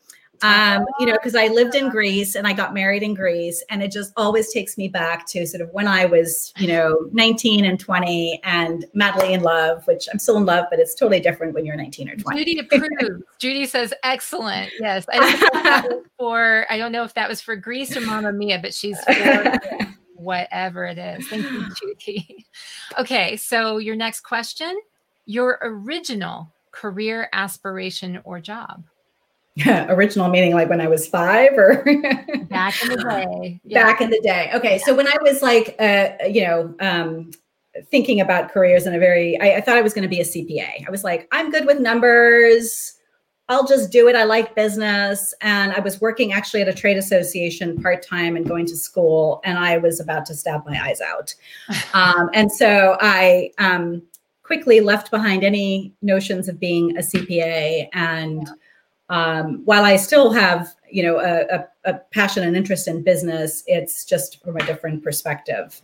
um, 0.42 0.84
you 1.00 1.06
know, 1.06 1.14
because 1.14 1.34
I 1.34 1.48
lived 1.48 1.74
in 1.74 1.88
Greece 1.88 2.34
and 2.34 2.46
I 2.46 2.52
got 2.52 2.72
married 2.72 3.02
in 3.02 3.14
Greece, 3.14 3.64
and 3.70 3.82
it 3.82 3.90
just 3.90 4.12
always 4.16 4.52
takes 4.52 4.78
me 4.78 4.88
back 4.88 5.26
to 5.28 5.46
sort 5.46 5.60
of 5.60 5.70
when 5.72 5.88
I 5.88 6.04
was, 6.04 6.52
you 6.58 6.68
know, 6.68 7.08
19 7.12 7.64
and 7.64 7.78
20 7.78 8.40
and 8.44 8.84
madly 8.94 9.32
in 9.32 9.42
love, 9.42 9.86
which 9.86 10.08
I'm 10.12 10.18
still 10.18 10.36
in 10.36 10.44
love, 10.44 10.66
but 10.70 10.78
it's 10.78 10.94
totally 10.94 11.20
different 11.20 11.54
when 11.54 11.66
you're 11.66 11.76
19 11.76 12.10
or 12.10 12.16
20. 12.16 12.38
Judy 12.38 12.58
approves. 12.58 13.24
Judy 13.38 13.66
says, 13.66 13.92
excellent. 14.02 14.70
Yes. 14.80 15.06
I 15.12 16.00
for, 16.18 16.66
I 16.70 16.78
don't 16.78 16.92
know 16.92 17.04
if 17.04 17.14
that 17.14 17.28
was 17.28 17.40
for 17.40 17.56
Grease 17.56 17.96
or 17.96 18.00
Mamma 18.00 18.32
Mia, 18.32 18.58
but 18.60 18.72
she's 18.72 19.00
for 19.00 19.58
whatever 20.14 20.84
it 20.86 20.98
is. 20.98 21.26
Thank 21.28 21.50
you, 21.50 21.66
Judy. 21.74 22.46
Okay. 22.98 23.36
So 23.36 23.78
your 23.78 23.96
next 23.96 24.20
question, 24.20 24.78
your 25.26 25.58
original 25.62 26.52
career 26.70 27.28
aspiration 27.32 28.20
or 28.24 28.40
job. 28.40 28.84
original 29.88 30.28
meaning 30.28 30.54
like 30.54 30.68
when 30.68 30.80
I 30.80 30.88
was 30.88 31.08
five 31.08 31.52
or 31.56 31.82
back 32.48 32.82
in 32.82 32.90
the 32.90 32.96
day. 32.96 33.60
Yeah. 33.64 33.84
Back 33.84 34.00
in 34.00 34.10
the 34.10 34.20
day. 34.20 34.50
Okay. 34.54 34.76
Yeah. 34.76 34.84
So 34.84 34.94
when 34.94 35.06
I 35.06 35.16
was 35.22 35.42
like, 35.42 35.74
uh, 35.78 36.10
you 36.28 36.42
know, 36.42 36.74
um, 36.80 37.30
thinking 37.90 38.20
about 38.20 38.50
careers 38.50 38.86
in 38.86 38.94
a 38.94 38.98
very, 38.98 39.40
I, 39.40 39.56
I 39.56 39.60
thought 39.60 39.76
I 39.76 39.82
was 39.82 39.94
going 39.94 40.02
to 40.02 40.08
be 40.08 40.20
a 40.20 40.24
CPA. 40.24 40.86
I 40.86 40.90
was 40.90 41.04
like, 41.04 41.28
I'm 41.32 41.50
good 41.50 41.66
with 41.66 41.80
numbers. 41.80 42.94
I'll 43.48 43.66
just 43.66 43.90
do 43.90 44.08
it. 44.08 44.16
I 44.16 44.24
like 44.24 44.54
business. 44.54 45.32
And 45.40 45.72
I 45.72 45.80
was 45.80 46.00
working 46.00 46.32
actually 46.32 46.60
at 46.60 46.68
a 46.68 46.74
trade 46.74 46.98
association 46.98 47.80
part 47.80 48.06
time 48.06 48.36
and 48.36 48.46
going 48.46 48.66
to 48.66 48.76
school. 48.76 49.40
And 49.44 49.58
I 49.58 49.78
was 49.78 50.00
about 50.00 50.26
to 50.26 50.34
stab 50.34 50.66
my 50.66 50.78
eyes 50.84 51.00
out. 51.00 51.34
um, 51.94 52.28
and 52.34 52.52
so 52.52 52.98
I 53.00 53.50
um, 53.58 54.02
quickly 54.42 54.80
left 54.80 55.10
behind 55.10 55.44
any 55.44 55.94
notions 56.02 56.48
of 56.48 56.60
being 56.60 56.96
a 56.98 57.00
CPA 57.00 57.88
and 57.94 58.46
yeah 58.46 58.52
um, 59.08 59.62
while 59.64 59.84
I 59.84 59.96
still 59.96 60.32
have, 60.32 60.74
you 60.90 61.02
know, 61.02 61.18
a, 61.18 61.56
a, 61.56 61.66
a, 61.84 61.94
passion 62.12 62.44
and 62.44 62.56
interest 62.56 62.88
in 62.88 63.02
business, 63.02 63.62
it's 63.66 64.04
just 64.04 64.42
from 64.44 64.56
a 64.56 64.66
different 64.66 65.02
perspective. 65.02 65.80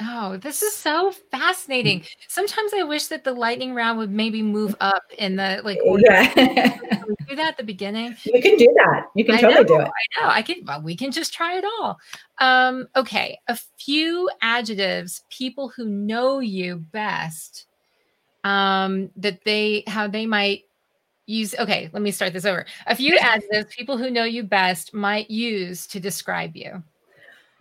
Oh, 0.00 0.36
this 0.36 0.62
is 0.62 0.74
so 0.74 1.12
fascinating. 1.30 2.04
Sometimes 2.28 2.72
I 2.74 2.82
wish 2.82 3.06
that 3.06 3.24
the 3.24 3.32
lightning 3.32 3.74
round 3.74 3.98
would 3.98 4.10
maybe 4.10 4.42
move 4.42 4.74
up 4.80 5.02
in 5.18 5.36
the 5.36 5.60
like 5.64 5.78
order. 5.84 6.04
Yeah. 6.10 6.78
do 7.28 7.36
that 7.36 7.48
at 7.48 7.56
the 7.56 7.64
beginning. 7.64 8.16
You 8.24 8.42
can 8.42 8.56
do 8.56 8.74
that. 8.76 9.06
You 9.14 9.24
can 9.24 9.38
totally 9.38 9.54
know, 9.54 9.64
do 9.64 9.80
it. 9.80 9.88
I 9.88 10.20
know. 10.20 10.28
I 10.28 10.42
can. 10.42 10.64
Well, 10.66 10.82
we 10.82 10.96
can 10.96 11.12
just 11.12 11.32
try 11.32 11.56
it 11.58 11.64
all. 11.64 11.98
Um, 12.38 12.88
okay, 12.96 13.38
a 13.48 13.58
few 13.78 14.28
adjectives 14.40 15.22
people 15.30 15.68
who 15.68 15.86
know 15.86 16.40
you 16.40 16.76
best 16.76 17.66
um, 18.44 19.10
that 19.16 19.44
they 19.44 19.84
how 19.86 20.08
they 20.08 20.26
might 20.26 20.64
use 21.32 21.54
okay 21.58 21.90
let 21.92 22.02
me 22.02 22.10
start 22.10 22.32
this 22.32 22.44
over. 22.44 22.66
A 22.86 22.94
few 22.94 23.16
adjectives 23.18 23.74
people 23.74 23.96
who 23.96 24.10
know 24.10 24.24
you 24.24 24.42
best 24.42 24.94
might 24.94 25.30
use 25.30 25.86
to 25.88 25.98
describe 25.98 26.56
you. 26.56 26.82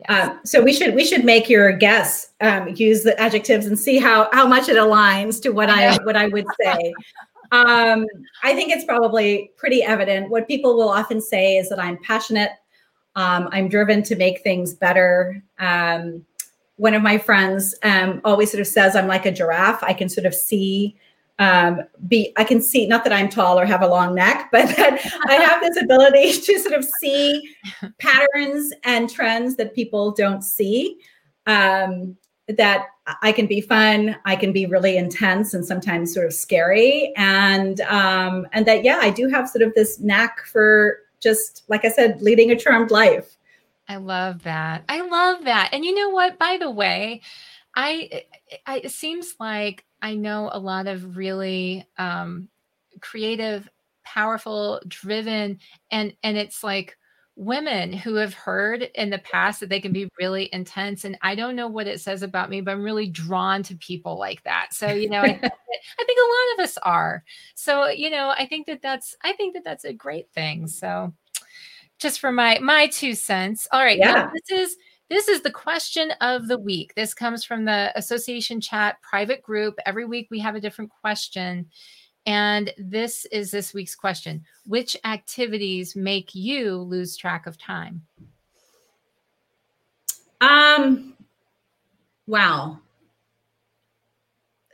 Yes. 0.09 0.29
um, 0.29 0.39
so 0.43 0.63
we 0.63 0.73
should 0.73 0.95
we 0.95 1.05
should 1.05 1.23
make 1.23 1.47
your 1.49 1.71
guess 1.71 2.31
um, 2.41 2.69
use 2.69 3.03
the 3.03 3.19
adjectives 3.19 3.67
and 3.67 3.77
see 3.77 3.99
how 3.99 4.29
how 4.31 4.47
much 4.47 4.67
it 4.67 4.75
aligns 4.77 5.41
to 5.43 5.51
what 5.51 5.69
i, 5.69 5.89
I 5.89 5.97
what 6.03 6.17
i 6.17 6.27
would 6.27 6.45
say. 6.59 6.93
Um, 7.51 8.05
i 8.43 8.53
think 8.55 8.71
it's 8.71 8.85
probably 8.85 9.51
pretty 9.57 9.83
evident. 9.83 10.29
What 10.29 10.47
people 10.47 10.75
will 10.75 10.89
often 10.89 11.21
say 11.21 11.57
is 11.57 11.69
that 11.69 11.79
i'm 11.79 11.97
passionate 12.03 12.51
um, 13.15 13.49
i'm 13.51 13.67
driven 13.69 14.01
to 14.03 14.15
make 14.15 14.41
things 14.41 14.73
better. 14.73 15.43
Um, 15.59 16.25
one 16.77 16.95
of 16.95 17.03
my 17.03 17.19
friends 17.19 17.75
um, 17.83 18.21
always 18.23 18.49
sort 18.49 18.61
of 18.61 18.67
says 18.67 18.95
i'm 18.95 19.07
like 19.07 19.27
a 19.27 19.31
giraffe. 19.31 19.83
I 19.83 19.93
can 19.93 20.09
sort 20.09 20.25
of 20.25 20.33
see 20.33 20.97
um, 21.41 21.81
be 22.07 22.31
I 22.37 22.43
can 22.43 22.61
see 22.61 22.85
not 22.85 23.03
that 23.03 23.11
I'm 23.11 23.27
tall 23.27 23.59
or 23.59 23.65
have 23.65 23.81
a 23.81 23.87
long 23.87 24.13
neck, 24.13 24.49
but 24.51 24.67
that 24.77 25.01
I 25.27 25.33
have 25.33 25.59
this 25.61 25.81
ability 25.81 26.33
to 26.45 26.59
sort 26.59 26.75
of 26.75 26.85
see 27.01 27.55
patterns 27.99 28.71
and 28.83 29.09
trends 29.09 29.57
that 29.57 29.75
people 29.75 30.11
don't 30.11 30.43
see. 30.43 30.97
Um, 31.47 32.15
that 32.47 32.87
I 33.21 33.31
can 33.31 33.47
be 33.47 33.61
fun, 33.61 34.15
I 34.25 34.35
can 34.35 34.51
be 34.51 34.65
really 34.65 34.97
intense 34.97 35.53
and 35.53 35.65
sometimes 35.65 36.13
sort 36.13 36.27
of 36.27 36.33
scary, 36.33 37.11
and 37.17 37.81
um, 37.81 38.47
and 38.53 38.65
that 38.67 38.83
yeah, 38.83 38.99
I 39.01 39.09
do 39.09 39.27
have 39.27 39.49
sort 39.49 39.63
of 39.63 39.73
this 39.73 39.99
knack 39.99 40.45
for 40.45 40.99
just 41.19 41.63
like 41.67 41.85
I 41.85 41.89
said, 41.89 42.21
leading 42.21 42.51
a 42.51 42.55
charmed 42.55 42.91
life. 42.91 43.37
I 43.87 43.97
love 43.97 44.43
that. 44.43 44.83
I 44.87 45.01
love 45.01 45.43
that. 45.45 45.69
And 45.73 45.83
you 45.83 45.93
know 45.93 46.09
what? 46.09 46.37
By 46.37 46.57
the 46.57 46.71
way, 46.71 47.21
I, 47.75 48.23
I 48.65 48.79
it 48.79 48.91
seems 48.91 49.35
like 49.39 49.85
I 50.01 50.15
know 50.15 50.49
a 50.51 50.59
lot 50.59 50.87
of 50.87 51.17
really 51.17 51.85
um, 51.97 52.49
creative, 52.99 53.69
powerful, 54.03 54.81
driven, 54.87 55.59
and 55.91 56.13
and 56.23 56.37
it's 56.37 56.63
like 56.63 56.97
women 57.35 57.93
who 57.93 58.15
have 58.15 58.33
heard 58.33 58.83
in 58.95 59.09
the 59.09 59.17
past 59.19 59.61
that 59.61 59.69
they 59.69 59.79
can 59.79 59.93
be 59.93 60.07
really 60.19 60.49
intense 60.51 61.05
and 61.05 61.17
i 61.21 61.33
don't 61.33 61.55
know 61.55 61.67
what 61.67 61.87
it 61.87 62.01
says 62.01 62.23
about 62.23 62.49
me 62.49 62.59
but 62.59 62.71
i'm 62.71 62.83
really 62.83 63.07
drawn 63.07 63.63
to 63.63 63.73
people 63.77 64.19
like 64.19 64.43
that. 64.43 64.67
So 64.73 64.87
you 64.87 65.09
know 65.09 65.21
I, 65.21 65.23
I, 65.27 65.29
think 65.29 65.41
a 65.41 65.41
lot 65.41 66.53
of 66.53 66.63
us 66.63 66.77
are. 66.83 67.23
So 67.55 67.87
you 67.87 68.09
know 68.09 68.33
i 68.37 68.45
think 68.45 68.67
that 68.67 68.81
that's 68.81 69.15
i 69.23 69.31
think 69.33 69.53
that 69.53 69.63
that's 69.63 69.85
a 69.85 69.93
great 69.93 70.29
thing. 70.33 70.67
So 70.67 71.13
just 71.99 72.19
for 72.19 72.31
my 72.31 72.59
my 72.59 72.87
two 72.87 73.15
cents. 73.15 73.67
All 73.71 73.83
right 73.83 73.97
yeah. 73.97 74.29
this 74.33 74.59
is 74.59 74.77
this 75.11 75.27
is 75.27 75.41
the 75.41 75.51
question 75.51 76.11
of 76.21 76.47
the 76.47 76.57
week. 76.57 76.93
This 76.95 77.13
comes 77.13 77.43
from 77.43 77.65
the 77.65 77.91
association 77.95 78.61
chat 78.61 78.95
private 79.01 79.43
group. 79.43 79.77
Every 79.85 80.05
week 80.05 80.29
we 80.31 80.39
have 80.39 80.55
a 80.55 80.61
different 80.61 80.89
question. 80.89 81.67
And 82.25 82.71
this 82.77 83.25
is 83.25 83.51
this 83.51 83.73
week's 83.73 83.93
question 83.93 84.45
Which 84.65 84.95
activities 85.03 85.97
make 85.97 86.33
you 86.33 86.77
lose 86.77 87.17
track 87.17 87.45
of 87.45 87.57
time? 87.57 88.03
Um, 90.39 91.13
wow. 92.25 92.79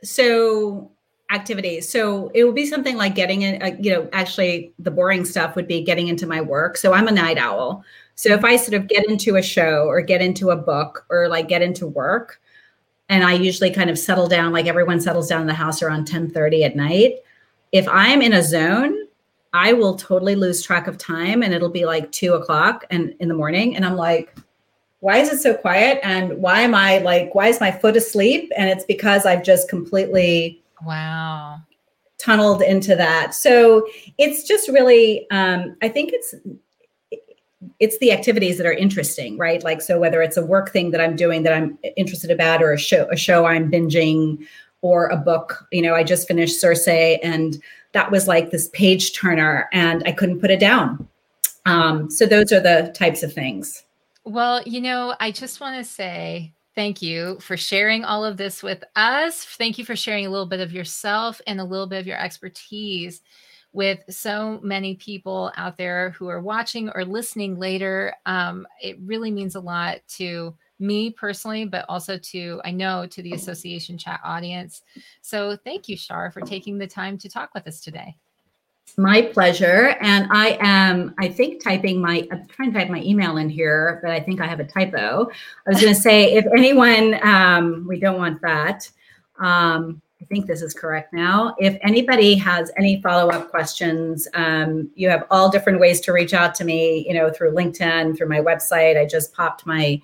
So, 0.04 0.92
activities. 1.32 1.90
So, 1.90 2.30
it 2.32 2.44
will 2.44 2.52
be 2.52 2.64
something 2.64 2.96
like 2.96 3.16
getting 3.16 3.42
in, 3.42 3.60
uh, 3.60 3.76
you 3.80 3.90
know, 3.90 4.08
actually, 4.12 4.72
the 4.78 4.92
boring 4.92 5.24
stuff 5.24 5.56
would 5.56 5.66
be 5.66 5.82
getting 5.82 6.06
into 6.06 6.28
my 6.28 6.40
work. 6.40 6.76
So, 6.76 6.92
I'm 6.92 7.08
a 7.08 7.12
night 7.12 7.38
owl. 7.38 7.84
So 8.18 8.30
if 8.30 8.44
I 8.44 8.56
sort 8.56 8.74
of 8.74 8.88
get 8.88 9.08
into 9.08 9.36
a 9.36 9.42
show 9.42 9.86
or 9.86 10.00
get 10.00 10.20
into 10.20 10.50
a 10.50 10.56
book 10.56 11.06
or 11.08 11.28
like 11.28 11.46
get 11.46 11.62
into 11.62 11.86
work, 11.86 12.40
and 13.08 13.22
I 13.22 13.34
usually 13.34 13.70
kind 13.70 13.90
of 13.90 13.96
settle 13.96 14.26
down, 14.26 14.52
like 14.52 14.66
everyone 14.66 15.00
settles 15.00 15.28
down 15.28 15.42
in 15.42 15.46
the 15.46 15.54
house 15.54 15.82
around 15.82 16.08
10 16.08 16.30
30 16.30 16.64
at 16.64 16.74
night. 16.74 17.20
If 17.70 17.86
I'm 17.86 18.20
in 18.20 18.32
a 18.32 18.42
zone, 18.42 19.06
I 19.52 19.72
will 19.72 19.94
totally 19.94 20.34
lose 20.34 20.62
track 20.62 20.88
of 20.88 20.98
time 20.98 21.44
and 21.44 21.54
it'll 21.54 21.68
be 21.68 21.86
like 21.86 22.10
two 22.10 22.34
o'clock 22.34 22.84
and 22.90 23.14
in 23.20 23.28
the 23.28 23.34
morning. 23.34 23.76
And 23.76 23.86
I'm 23.86 23.94
like, 23.94 24.34
why 24.98 25.18
is 25.18 25.28
it 25.28 25.40
so 25.40 25.54
quiet? 25.54 26.00
And 26.02 26.38
why 26.38 26.62
am 26.62 26.74
I 26.74 26.98
like, 26.98 27.36
why 27.36 27.46
is 27.46 27.60
my 27.60 27.70
foot 27.70 27.96
asleep? 27.96 28.50
And 28.56 28.68
it's 28.68 28.84
because 28.84 29.26
I've 29.26 29.44
just 29.44 29.68
completely 29.68 30.60
wow 30.84 31.60
tunneled 32.18 32.62
into 32.62 32.96
that. 32.96 33.32
So 33.32 33.86
it's 34.18 34.42
just 34.42 34.68
really, 34.68 35.30
um, 35.30 35.76
I 35.82 35.88
think 35.88 36.10
it's 36.12 36.34
it's 37.80 37.98
the 37.98 38.12
activities 38.12 38.56
that 38.58 38.66
are 38.66 38.72
interesting, 38.72 39.36
right? 39.36 39.62
Like 39.64 39.80
so 39.80 39.98
whether 39.98 40.22
it's 40.22 40.36
a 40.36 40.44
work 40.44 40.70
thing 40.70 40.90
that 40.92 41.00
I'm 41.00 41.16
doing 41.16 41.42
that 41.42 41.52
I'm 41.52 41.78
interested 41.96 42.30
about 42.30 42.62
or 42.62 42.72
a 42.72 42.78
show 42.78 43.08
a 43.10 43.16
show 43.16 43.46
I'm 43.46 43.70
binging 43.70 44.46
or 44.80 45.08
a 45.08 45.16
book, 45.16 45.66
you 45.72 45.82
know, 45.82 45.94
I 45.94 46.04
just 46.04 46.28
finished 46.28 46.60
Circe 46.60 46.86
and 46.88 47.60
that 47.92 48.10
was 48.10 48.28
like 48.28 48.50
this 48.50 48.68
page 48.68 49.12
turner 49.12 49.68
and 49.72 50.02
I 50.06 50.12
couldn't 50.12 50.40
put 50.40 50.50
it 50.50 50.60
down. 50.60 51.08
Um, 51.66 52.10
so 52.10 52.26
those 52.26 52.52
are 52.52 52.60
the 52.60 52.92
types 52.96 53.22
of 53.22 53.32
things. 53.32 53.84
Well, 54.24 54.62
you 54.64 54.80
know, 54.80 55.14
I 55.20 55.30
just 55.30 55.60
want 55.60 55.76
to 55.76 55.90
say 55.90 56.52
thank 56.74 57.02
you 57.02 57.38
for 57.40 57.56
sharing 57.56 58.04
all 58.04 58.24
of 58.24 58.36
this 58.36 58.62
with 58.62 58.84
us. 58.94 59.44
Thank 59.44 59.78
you 59.78 59.84
for 59.84 59.96
sharing 59.96 60.26
a 60.26 60.30
little 60.30 60.46
bit 60.46 60.60
of 60.60 60.72
yourself 60.72 61.40
and 61.46 61.60
a 61.60 61.64
little 61.64 61.86
bit 61.86 61.98
of 61.98 62.06
your 62.06 62.18
expertise 62.18 63.20
with 63.78 64.02
so 64.10 64.58
many 64.60 64.96
people 64.96 65.52
out 65.56 65.76
there 65.76 66.10
who 66.10 66.26
are 66.26 66.40
watching 66.40 66.90
or 66.96 67.04
listening 67.04 67.60
later. 67.60 68.12
Um, 68.26 68.66
it 68.82 68.98
really 69.04 69.30
means 69.30 69.54
a 69.54 69.60
lot 69.60 69.98
to 70.16 70.52
me 70.80 71.10
personally, 71.10 71.64
but 71.64 71.84
also 71.88 72.18
to, 72.18 72.60
I 72.64 72.72
know, 72.72 73.06
to 73.06 73.22
the 73.22 73.34
association 73.34 73.96
chat 73.96 74.18
audience. 74.24 74.82
So 75.22 75.56
thank 75.56 75.88
you, 75.88 75.96
Shar, 75.96 76.32
for 76.32 76.40
taking 76.40 76.76
the 76.76 76.88
time 76.88 77.18
to 77.18 77.28
talk 77.28 77.54
with 77.54 77.68
us 77.68 77.80
today. 77.80 78.16
My 78.96 79.22
pleasure. 79.22 79.96
And 80.00 80.26
I 80.32 80.58
am, 80.60 81.14
I 81.20 81.28
think, 81.28 81.62
typing 81.62 82.00
my, 82.00 82.26
I'm 82.32 82.48
trying 82.48 82.72
to 82.72 82.78
type 82.80 82.90
my 82.90 83.02
email 83.02 83.36
in 83.36 83.48
here, 83.48 84.00
but 84.02 84.10
I 84.10 84.18
think 84.18 84.40
I 84.40 84.48
have 84.48 84.58
a 84.58 84.64
typo. 84.64 85.30
I 85.68 85.70
was 85.70 85.80
going 85.80 85.94
to 85.94 86.00
say, 86.00 86.34
if 86.34 86.46
anyone, 86.46 87.16
um, 87.22 87.86
we 87.86 88.00
don't 88.00 88.18
want 88.18 88.42
that. 88.42 88.90
Um, 89.38 90.02
think 90.28 90.46
this 90.46 90.62
is 90.62 90.74
correct 90.74 91.12
now. 91.12 91.54
If 91.58 91.78
anybody 91.82 92.34
has 92.36 92.70
any 92.76 93.00
follow-up 93.00 93.50
questions, 93.50 94.28
um, 94.34 94.90
you 94.94 95.08
have 95.08 95.26
all 95.30 95.50
different 95.50 95.80
ways 95.80 96.00
to 96.02 96.12
reach 96.12 96.34
out 96.34 96.54
to 96.56 96.64
me, 96.64 97.04
you 97.06 97.14
know, 97.14 97.30
through 97.30 97.52
LinkedIn, 97.52 98.16
through 98.16 98.28
my 98.28 98.40
website. 98.40 98.98
I 98.98 99.06
just 99.06 99.32
popped 99.32 99.66
my 99.66 100.00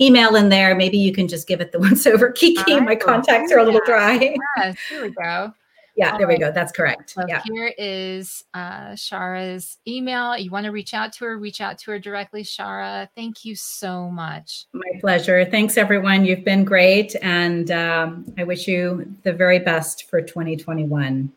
email 0.00 0.36
in 0.36 0.48
there. 0.48 0.74
Maybe 0.74 0.98
you 0.98 1.12
can 1.12 1.28
just 1.28 1.46
give 1.46 1.60
it 1.60 1.72
the 1.72 1.78
once 1.88 2.06
over, 2.06 2.30
Kiki. 2.30 2.74
Right. 2.74 2.82
My 2.82 2.96
contacts 2.96 3.52
are 3.52 3.58
a 3.58 3.64
little 3.64 3.82
dry. 3.84 4.36
Yes, 4.56 4.76
here 4.88 5.02
we 5.02 5.10
go. 5.10 5.52
Yeah, 5.96 6.12
All 6.12 6.18
there 6.18 6.26
right. 6.26 6.38
we 6.38 6.44
go. 6.44 6.52
That's 6.52 6.72
correct. 6.72 7.10
So 7.10 7.24
yeah. 7.26 7.42
Here 7.44 7.72
is 7.78 8.44
uh, 8.52 8.90
Shara's 8.90 9.78
email. 9.88 10.36
You 10.36 10.50
want 10.50 10.66
to 10.66 10.70
reach 10.70 10.92
out 10.92 11.12
to 11.14 11.24
her, 11.24 11.38
reach 11.38 11.62
out 11.62 11.78
to 11.78 11.90
her 11.92 11.98
directly, 11.98 12.42
Shara. 12.42 13.08
Thank 13.16 13.46
you 13.46 13.56
so 13.56 14.10
much. 14.10 14.66
My 14.74 14.84
pleasure. 15.00 15.44
Thanks, 15.46 15.78
everyone. 15.78 16.26
You've 16.26 16.44
been 16.44 16.64
great. 16.64 17.16
And 17.22 17.70
um, 17.70 18.26
I 18.36 18.44
wish 18.44 18.68
you 18.68 19.16
the 19.22 19.32
very 19.32 19.58
best 19.58 20.08
for 20.10 20.20
2021. 20.20 21.32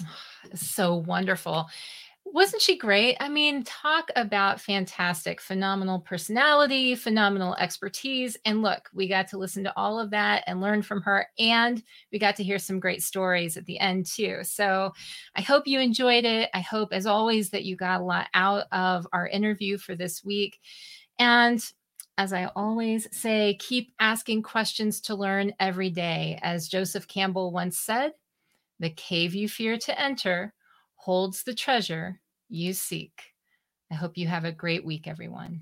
So 0.54 0.94
wonderful 0.94 1.66
wasn't 2.32 2.60
she 2.60 2.76
great? 2.76 3.16
I 3.20 3.28
mean, 3.28 3.62
talk 3.62 4.10
about 4.16 4.60
fantastic, 4.60 5.40
phenomenal 5.40 6.00
personality, 6.00 6.94
phenomenal 6.94 7.54
expertise. 7.54 8.36
And 8.44 8.62
look, 8.62 8.90
we 8.92 9.08
got 9.08 9.28
to 9.28 9.38
listen 9.38 9.62
to 9.64 9.72
all 9.76 10.00
of 10.00 10.10
that 10.10 10.42
and 10.46 10.60
learn 10.60 10.82
from 10.82 11.02
her. 11.02 11.28
And 11.38 11.82
we 12.12 12.18
got 12.18 12.36
to 12.36 12.42
hear 12.42 12.58
some 12.58 12.80
great 12.80 13.02
stories 13.02 13.56
at 13.56 13.64
the 13.66 13.78
end, 13.78 14.06
too. 14.06 14.40
So 14.42 14.92
I 15.36 15.40
hope 15.40 15.66
you 15.66 15.80
enjoyed 15.80 16.24
it. 16.24 16.50
I 16.52 16.60
hope, 16.60 16.92
as 16.92 17.06
always, 17.06 17.50
that 17.50 17.64
you 17.64 17.76
got 17.76 18.00
a 18.00 18.04
lot 18.04 18.26
out 18.34 18.64
of 18.72 19.06
our 19.12 19.28
interview 19.28 19.78
for 19.78 19.94
this 19.94 20.24
week. 20.24 20.58
And 21.18 21.64
as 22.18 22.32
I 22.32 22.50
always 22.56 23.08
say, 23.16 23.56
keep 23.60 23.92
asking 24.00 24.42
questions 24.42 25.00
to 25.02 25.14
learn 25.14 25.52
every 25.60 25.90
day. 25.90 26.38
As 26.42 26.68
Joseph 26.68 27.06
Campbell 27.06 27.52
once 27.52 27.78
said, 27.78 28.12
the 28.80 28.90
cave 28.90 29.34
you 29.34 29.48
fear 29.48 29.78
to 29.78 30.00
enter 30.00 30.52
holds 31.06 31.44
the 31.44 31.54
treasure 31.54 32.20
you 32.48 32.72
seek. 32.72 33.22
I 33.92 33.94
hope 33.94 34.18
you 34.18 34.26
have 34.26 34.44
a 34.44 34.50
great 34.50 34.84
week, 34.84 35.06
everyone. 35.06 35.60